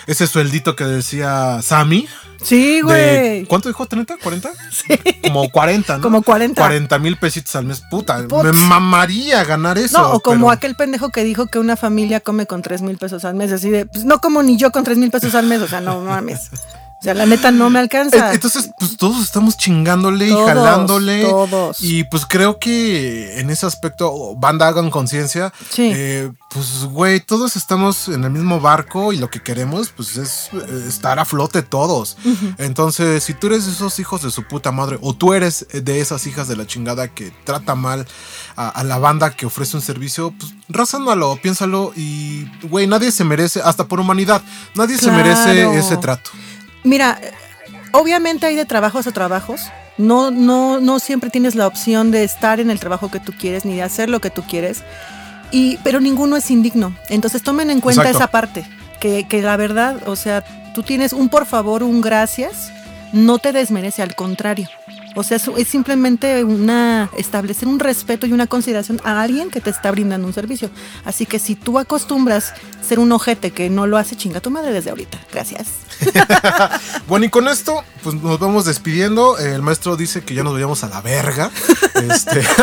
ese 0.05 0.27
sueldito 0.27 0.75
que 0.75 0.83
decía 0.83 1.61
Sammy. 1.63 2.07
Sí, 2.43 2.81
güey. 2.81 3.45
¿Cuánto 3.45 3.69
dijo? 3.69 3.87
¿30? 3.87 4.19
¿40? 4.19 5.21
Como 5.23 5.49
40, 5.49 5.97
¿no? 5.97 6.03
Como 6.03 6.21
40. 6.21 6.61
40 6.61 6.99
mil 6.99 7.17
pesitos 7.17 7.55
al 7.55 7.65
mes. 7.65 7.81
Puta, 7.89 8.27
Putz. 8.27 8.43
me 8.43 8.51
mamaría 8.51 9.43
ganar 9.43 9.79
eso. 9.79 9.99
No, 9.99 10.11
o 10.11 10.19
como 10.19 10.45
pero- 10.47 10.51
aquel 10.51 10.75
pendejo 10.75 11.09
que 11.09 11.23
dijo 11.23 11.47
que 11.47 11.57
una 11.57 11.75
familia 11.75 12.19
come 12.19 12.45
con 12.45 12.61
3 12.61 12.83
mil 12.83 12.97
pesos 12.97 13.25
al 13.25 13.33
mes. 13.33 13.51
Así 13.51 13.71
de, 13.71 13.87
pues 13.87 14.05
no 14.05 14.21
como 14.21 14.43
ni 14.43 14.57
yo 14.57 14.71
con 14.71 14.83
3 14.83 14.99
mil 14.99 15.09
pesos 15.09 15.33
al 15.33 15.47
mes. 15.47 15.61
O 15.61 15.67
sea, 15.67 15.81
no 15.81 16.01
mames. 16.01 16.51
Sea, 17.05 17.13
la 17.13 17.25
neta 17.25 17.51
no 17.51 17.69
me 17.69 17.79
alcanza. 17.79 18.31
E- 18.31 18.35
Entonces, 18.35 18.69
pues 18.79 18.97
todos 18.97 19.21
estamos 19.23 19.57
chingándole 19.57 20.27
Todos, 20.29 20.43
y 20.43 20.47
jalándole. 20.47 21.21
todos. 21.23 21.77
Y 21.81 22.03
pues 22.05 22.25
creo 22.27 22.59
que 22.59 23.39
en 23.39 23.49
ese 23.49 23.65
aspecto, 23.65 24.35
banda 24.35 24.67
hagan 24.67 24.89
conciencia. 24.89 25.53
Sí. 25.69 25.91
eh, 25.93 26.31
pues, 26.51 26.85
güey, 26.85 27.19
todos 27.19 27.55
estamos 27.57 28.07
en 28.07 28.23
el 28.23 28.29
mismo 28.31 28.59
barco 28.61 29.11
y 29.13 29.17
lo 29.17 29.29
que 29.29 29.41
queremos, 29.41 29.89
pues, 29.89 30.15
es 30.17 30.49
eh, 30.53 30.85
estar 30.87 31.19
a 31.19 31.25
flote 31.25 31.61
todos. 31.63 32.17
Entonces, 32.57 33.23
si 33.23 33.33
tú 33.33 33.47
eres 33.47 33.65
de 33.65 33.71
esos 33.73 33.99
hijos 33.99 34.21
de 34.21 34.31
su 34.31 34.43
puta 34.43 34.71
madre, 34.71 34.97
o 35.01 35.13
tú 35.13 35.33
eres 35.33 35.67
de 35.73 35.99
esas 36.01 36.25
hijas 36.27 36.47
de 36.47 36.55
la 36.55 36.65
chingada 36.65 37.07
que 37.09 37.31
trata 37.43 37.75
mal 37.75 38.07
a, 38.55 38.69
a 38.69 38.83
la 38.83 38.97
banda 38.99 39.31
que 39.31 39.45
ofrece 39.45 39.75
un 39.77 39.81
servicio, 39.83 40.33
pues, 40.39 40.53
razónalo, 40.69 41.37
piénsalo 41.41 41.91
y, 41.95 42.45
güey, 42.67 42.87
nadie 42.87 43.11
se 43.11 43.23
merece, 43.25 43.61
hasta 43.61 43.87
por 43.87 43.99
humanidad, 43.99 44.41
nadie 44.75 44.97
se 44.97 45.11
merece 45.11 45.77
ese 45.77 45.97
trato. 45.97 46.31
Mira, 46.85 47.19
obviamente 47.91 48.45
hay 48.45 48.55
de 48.55 48.65
trabajos 48.65 49.07
a 49.07 49.11
trabajos. 49.11 49.61
No, 49.97 50.31
no, 50.31 50.79
no 50.79 50.99
siempre 50.99 51.29
tienes 51.29 51.55
la 51.55 51.67
opción 51.67 52.11
de 52.11 52.23
estar 52.23 52.59
en 52.59 52.69
el 52.69 52.79
trabajo 52.79 53.09
que 53.09 53.19
tú 53.19 53.33
quieres 53.37 53.65
ni 53.65 53.75
de 53.75 53.81
hacer 53.81 54.09
lo 54.09 54.21
que 54.21 54.29
tú 54.29 54.43
quieres. 54.43 54.83
Y, 55.51 55.77
pero 55.83 55.99
ninguno 55.99 56.37
es 56.37 56.49
indigno. 56.51 56.95
Entonces 57.09 57.41
tomen 57.41 57.69
en 57.69 57.81
cuenta 57.81 58.03
Exacto. 58.03 58.17
esa 58.17 58.31
parte. 58.31 58.65
Que, 58.99 59.27
que 59.27 59.41
la 59.41 59.57
verdad, 59.57 60.07
o 60.07 60.15
sea, 60.15 60.43
tú 60.73 60.83
tienes 60.83 61.11
un 61.11 61.29
por 61.29 61.45
favor, 61.45 61.83
un 61.83 62.01
gracias, 62.01 62.71
no 63.11 63.39
te 63.39 63.51
desmerece, 63.51 64.01
al 64.01 64.15
contrario. 64.15 64.69
O 65.15 65.23
sea, 65.23 65.37
es 65.37 65.67
simplemente 65.67 66.43
una 66.43 67.09
establecer 67.17 67.69
un 67.69 67.79
respeto 67.79 68.27
y 68.27 68.33
una 68.33 68.47
consideración 68.47 68.99
a 69.05 69.21
alguien 69.21 69.49
que 69.49 69.61
te 69.61 69.69
está 69.69 69.89
brindando 69.89 70.27
un 70.27 70.33
servicio. 70.33 70.69
Así 71.05 71.25
que 71.25 71.39
si 71.39 71.55
tú 71.55 71.79
acostumbras 71.79 72.53
ser 72.81 72.99
un 72.99 73.11
ojete 73.13 73.51
que 73.51 73.69
no 73.69 73.87
lo 73.87 73.97
hace, 73.97 74.17
chinga 74.17 74.41
tu 74.41 74.51
madre 74.51 74.73
desde 74.73 74.89
ahorita. 74.89 75.17
Gracias. 75.31 75.84
Bueno, 77.07 77.25
y 77.25 77.29
con 77.29 77.47
esto, 77.47 77.83
pues 78.03 78.15
nos 78.15 78.39
vamos 78.39 78.65
despidiendo. 78.65 79.37
El 79.37 79.61
maestro 79.61 79.95
dice 79.95 80.23
que 80.23 80.33
ya 80.33 80.43
nos 80.43 80.53
vayamos 80.53 80.83
a 80.83 80.87
la 80.89 81.01
verga. 81.01 81.51
Este, 81.95 82.41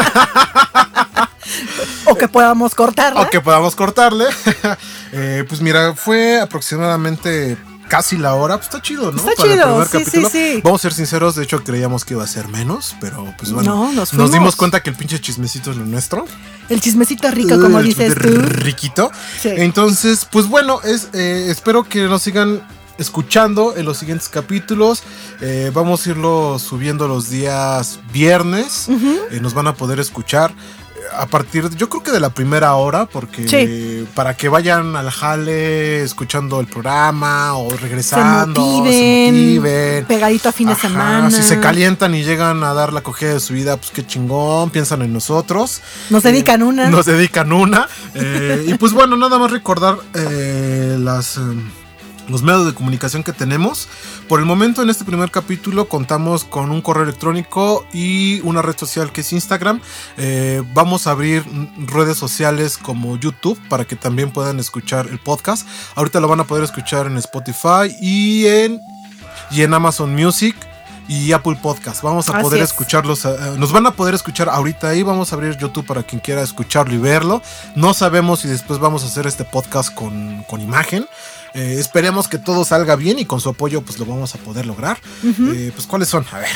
O 2.07 2.15
que 2.17 2.29
podamos 2.29 2.75
cortarla. 2.75 3.21
o 3.21 3.31
que 3.31 3.41
podamos 3.41 3.77
cortarle. 3.77 4.27
Eh, 5.15 5.45
pues 5.47 5.61
mira, 5.61 5.95
fue 5.95 6.41
aproximadamente 6.41 7.59
casi 7.87 8.17
la 8.17 8.33
hora. 8.35 8.57
Pues 8.57 8.69
está 8.69 8.81
chido, 8.81 9.13
¿no? 9.13 9.19
Está 9.19 9.33
Para 9.37 9.53
el 9.53 9.59
chido, 9.59 9.67
primer 9.67 9.87
sí, 9.87 9.99
sí, 9.99 10.05
capítulo. 10.05 10.31
sí. 10.31 10.61
Vamos 10.65 10.81
a 10.81 10.83
ser 10.85 10.93
sinceros, 10.95 11.35
de 11.35 11.45
hecho 11.45 11.63
creíamos 11.63 12.07
que 12.07 12.15
iba 12.15 12.25
a 12.25 12.27
ser 12.27 12.49
menos, 12.49 12.97
pero 12.99 13.35
pues 13.37 13.53
bueno. 13.53 13.93
No, 13.93 14.07
nos 14.15 14.33
dimos 14.33 14.57
cuenta 14.57 14.83
que 14.83 14.89
el 14.89 14.97
pinche 14.97 15.21
chismecito 15.21 15.71
es 15.71 15.77
lo 15.77 15.85
nuestro. 15.85 16.25
El 16.71 16.81
chismecito 16.81 17.31
rico, 17.31 17.61
como 17.61 17.81
El 17.81 17.85
dices 17.89 18.15
tú. 18.15 18.29
Riquito. 18.41 19.11
Sí. 19.39 19.51
Entonces, 19.55 20.27
pues 20.33 20.47
bueno, 20.49 20.81
es, 20.83 21.11
eh, 21.13 21.49
espero 21.51 21.85
que 21.85 22.05
nos 22.05 22.23
sigan 22.23 22.67
escuchando 22.99 23.75
en 23.77 23.85
los 23.85 23.99
siguientes 23.99 24.29
capítulos. 24.29 25.03
Eh, 25.41 25.71
vamos 25.75 26.07
a 26.07 26.11
irlo 26.11 26.59
subiendo 26.59 27.09
los 27.09 27.31
días 27.31 27.99
viernes. 28.13 28.89
Eh, 28.89 29.39
nos 29.41 29.55
van 29.55 29.67
a 29.67 29.75
poder 29.75 29.99
escuchar. 30.01 30.51
eh, 30.51 30.55
A 31.19 31.27
partir, 31.27 31.69
yo 31.77 31.89
creo 31.91 32.03
que 32.03 32.11
de 32.13 32.21
la 32.21 32.31
primera 32.31 32.75
hora, 32.75 33.05
porque 33.07 33.47
Sí. 33.49 34.07
para 34.15 34.35
que 34.37 34.49
vayan 34.49 34.95
al 34.97 35.11
jale 35.11 36.03
escuchando 36.03 36.59
el 36.61 36.67
programa 36.69 37.55
o 37.55 37.69
regresando, 37.77 38.63
se 38.85 38.93
se 38.93 39.33
motiven, 39.33 40.05
pegadito 40.07 40.49
a 40.49 40.53
fin 40.53 40.69
de 40.69 40.75
semana. 40.77 41.31
Si 41.31 41.43
se 41.43 41.59
calientan 41.61 42.15
y 42.15 42.23
llegan 42.25 42.63
a 42.65 42.73
dar 42.73 42.93
la 42.93 43.03
cogida 43.03 43.35
de 43.35 43.41
su 43.41 43.53
vida, 43.53 43.77
pues 43.77 43.91
qué 43.91 44.07
chingón, 44.07 44.71
piensan 44.71 45.03
en 45.03 45.13
nosotros. 45.13 45.83
Nos 46.09 46.23
dedican 46.23 46.63
una. 46.63 46.89
Nos 46.89 47.05
dedican 47.07 47.53
una. 47.53 47.89
Eh, 48.15 48.65
y 48.69 48.75
pues 48.75 48.93
bueno, 48.93 49.17
nada 49.17 49.39
más 49.39 49.51
recordar 49.51 49.97
eh, 50.15 50.97
las... 50.99 51.39
los 52.33 52.43
medios 52.43 52.67
de 52.67 52.75
comunicación 52.75 53.23
que 53.23 53.33
tenemos. 53.33 53.89
Por 54.29 54.41
el 54.41 54.47
momento, 54.47 54.83
en 54.83 54.91
este 54.91 55.05
primer 55.05 55.31
capítulo, 55.31 55.89
contamos 55.89 56.45
con 56.45 56.71
un 56.71 56.81
correo 56.83 57.05
electrónico 57.05 57.87
y 57.93 58.41
una 58.41 58.63
red 58.63 58.77
social 58.77 59.13
que 59.13 59.21
es 59.21 59.33
Instagram. 59.33 59.81
Eh, 60.17 60.63
vamos 60.75 61.07
a 61.07 61.13
abrir 61.13 61.45
redes 61.87 62.17
sociales 62.17 62.79
como 62.79 63.17
YouTube 63.17 63.61
para 63.69 63.85
que 63.85 63.95
también 63.97 64.31
puedan 64.33 64.59
escuchar 64.59 65.07
el 65.09 65.19
podcast. 65.21 65.67
Ahorita 65.95 66.19
lo 66.21 66.29
van 66.29 66.41
a 66.41 66.45
poder 66.45 66.65
escuchar 66.65 67.07
en 67.07 67.17
Spotify 67.19 67.95
y 68.01 68.47
en, 68.47 68.81
y 69.51 69.63
en 69.63 69.73
Amazon 69.75 70.15
Music. 70.15 70.57
Y 71.09 71.33
Apple 71.33 71.59
Podcast. 71.61 72.01
Vamos 72.03 72.29
a 72.29 72.33
Así 72.35 72.43
poder 72.43 72.63
es. 72.63 72.71
escucharlos. 72.71 73.25
eh, 73.25 73.37
nos 73.59 73.73
van 73.73 73.85
a 73.87 73.91
poder 73.91 74.15
escuchar 74.15 74.49
ahorita 74.49 74.89
ahí. 74.89 75.03
Vamos 75.03 75.33
a 75.33 75.35
abrir 75.35 75.59
YouTube 75.59 75.85
para 75.85 76.05
quien 76.05 76.21
quiera 76.21 76.43
escucharlo 76.43 76.95
y 76.95 76.99
verlo. 76.99 77.43
No 77.75 77.93
sabemos 77.93 78.41
si 78.41 78.49
después 78.49 78.79
vamos 78.79 79.03
a 79.03 79.07
hacer 79.09 79.27
este 79.27 79.45
podcast 79.45 79.93
con, 79.93 80.45
con 80.49 80.61
imagen. 80.61 81.05
Eh, 81.55 81.77
esperemos 81.79 82.29
que 82.29 82.39
todo 82.39 82.65
salga 82.65 82.97
bien 82.97 83.19
y 83.19 83.25
con 83.25 83.41
su 83.41 83.51
apoyo 83.51 83.83
pues 83.83 83.99
lo 83.99 84.07
vamos 84.07 84.35
a 84.35 84.39
poder 84.39 84.67
lograr. 84.67 84.99
Eh, 85.25 85.71
pues 85.75 85.87
cuáles 85.87 86.09
son, 86.09 86.25
a 86.33 86.39
ver. 86.39 86.49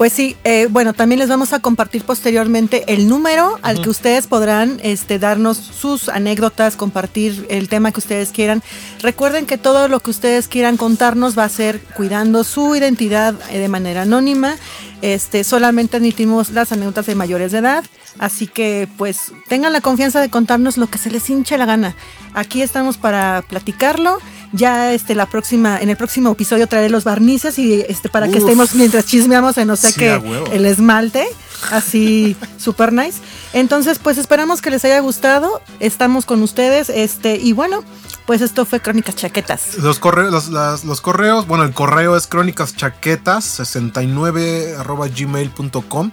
Pues 0.00 0.14
sí, 0.14 0.34
eh, 0.44 0.66
bueno, 0.70 0.94
también 0.94 1.18
les 1.18 1.28
vamos 1.28 1.52
a 1.52 1.58
compartir 1.58 2.04
posteriormente 2.04 2.84
el 2.86 3.06
número 3.06 3.58
al 3.60 3.82
que 3.82 3.90
ustedes 3.90 4.26
podrán 4.26 4.80
este, 4.82 5.18
darnos 5.18 5.58
sus 5.58 6.08
anécdotas, 6.08 6.74
compartir 6.74 7.46
el 7.50 7.68
tema 7.68 7.92
que 7.92 8.00
ustedes 8.00 8.30
quieran. 8.30 8.62
Recuerden 9.02 9.44
que 9.44 9.58
todo 9.58 9.88
lo 9.88 10.00
que 10.00 10.08
ustedes 10.08 10.48
quieran 10.48 10.78
contarnos 10.78 11.38
va 11.38 11.44
a 11.44 11.50
ser 11.50 11.82
cuidando 11.82 12.44
su 12.44 12.74
identidad 12.74 13.34
eh, 13.50 13.58
de 13.58 13.68
manera 13.68 14.00
anónima. 14.00 14.56
Este, 15.02 15.44
solamente 15.44 15.98
admitimos 15.98 16.48
las 16.48 16.72
anécdotas 16.72 17.04
de 17.04 17.14
mayores 17.14 17.52
de 17.52 17.58
edad, 17.58 17.84
así 18.18 18.46
que 18.46 18.88
pues 18.96 19.32
tengan 19.48 19.74
la 19.74 19.82
confianza 19.82 20.22
de 20.22 20.30
contarnos 20.30 20.78
lo 20.78 20.86
que 20.86 20.96
se 20.96 21.10
les 21.10 21.28
hinche 21.28 21.58
la 21.58 21.66
gana. 21.66 21.94
Aquí 22.32 22.62
estamos 22.62 22.96
para 22.96 23.44
platicarlo 23.46 24.18
Ya 24.52 24.92
este 24.92 25.14
la 25.14 25.26
próxima 25.26 25.78
en 25.80 25.90
el 25.90 25.96
próximo 25.96 26.32
episodio 26.32 26.66
traeré 26.66 26.90
los 26.90 27.04
barnices 27.04 27.56
y 27.58 27.84
este 27.88 28.08
para 28.08 28.28
que 28.28 28.38
estemos 28.38 28.74
mientras 28.74 29.06
chismeamos 29.06 29.56
en 29.58 29.68
no 29.68 29.76
sé 29.76 29.92
Sí, 29.92 30.00
qué 30.00 30.20
el 30.52 30.66
esmalte, 30.66 31.24
así 31.70 32.36
super 32.58 32.92
nice. 32.92 33.18
Entonces, 33.52 34.00
pues 34.00 34.18
esperamos 34.18 34.60
que 34.60 34.70
les 34.70 34.84
haya 34.84 34.98
gustado. 35.00 35.62
Estamos 35.78 36.26
con 36.26 36.42
ustedes 36.42 36.88
este 36.90 37.36
y 37.36 37.52
bueno, 37.52 37.84
pues 38.26 38.40
esto 38.40 38.64
fue 38.66 38.80
Crónicas 38.80 39.14
Chaquetas. 39.16 39.76
Los 39.78 39.98
correos, 40.00 40.32
los, 40.32 40.48
las- 40.48 40.84
los 40.84 41.00
correos, 41.00 41.46
bueno, 41.46 41.62
el 41.64 41.72
correo 41.72 42.16
es 42.16 42.28
crónicaschaquetas69 42.28 44.76
arroba 44.78 45.06
gmail.com. 45.08 46.10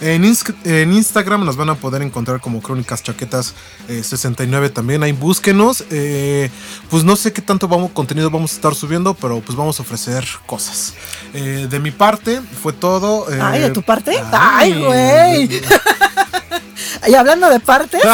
En, 0.00 0.24
en 0.64 0.92
Instagram 0.92 1.44
nos 1.44 1.56
van 1.56 1.70
a 1.70 1.74
poder 1.74 2.02
encontrar 2.02 2.40
como 2.40 2.60
Crónicas 2.62 3.02
Chaquetas 3.02 3.54
eh, 3.88 4.02
69 4.02 4.70
también. 4.70 5.02
Ahí 5.02 5.12
búsquenos. 5.12 5.84
Eh, 5.90 6.50
pues 6.90 7.04
no 7.04 7.16
sé 7.16 7.32
qué 7.32 7.42
tanto 7.42 7.68
vamos, 7.68 7.90
contenido 7.92 8.30
vamos 8.30 8.52
a 8.52 8.54
estar 8.54 8.74
subiendo, 8.74 9.14
pero 9.14 9.40
pues 9.40 9.56
vamos 9.56 9.78
a 9.78 9.82
ofrecer 9.82 10.24
cosas. 10.46 10.94
Eh, 11.34 11.66
de 11.68 11.78
mi 11.80 11.90
parte 11.90 12.40
fue 12.62 12.72
todo. 12.72 13.30
eh, 13.32 13.38
Ay, 13.42 13.60
¿de 13.60 13.70
tu 13.70 13.82
parte? 13.82 14.12
Ay, 14.32 14.82
güey. 14.82 15.60
Y 17.06 17.14
hablando 17.14 17.48
de 17.48 17.60
partes, 17.60 18.02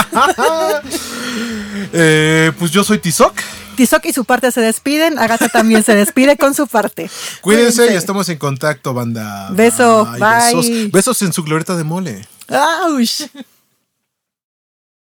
Eh, 1.92 2.52
pues 2.58 2.70
yo 2.70 2.82
soy 2.84 2.98
Tizoc. 2.98 3.34
Tizoc 3.74 4.04
y 4.06 4.12
su 4.12 4.24
parte 4.24 4.50
se 4.52 4.60
despiden. 4.60 5.18
Agatha 5.18 5.48
también 5.48 5.82
se 5.82 5.94
despide 5.94 6.36
con 6.36 6.54
su 6.54 6.66
parte. 6.66 7.10
Cuídense 7.40 7.92
y 7.92 7.96
estamos 7.96 8.28
en 8.28 8.38
contacto, 8.38 8.94
banda. 8.94 9.50
Beso, 9.52 10.08
Ay, 10.10 10.20
bye. 10.20 10.56
Besos, 10.56 10.90
besos 10.92 11.22
en 11.22 11.32
su 11.32 11.42
glorieta 11.42 11.76
de 11.76 11.84
mole. 11.84 12.26
¡Auch! 12.48 13.28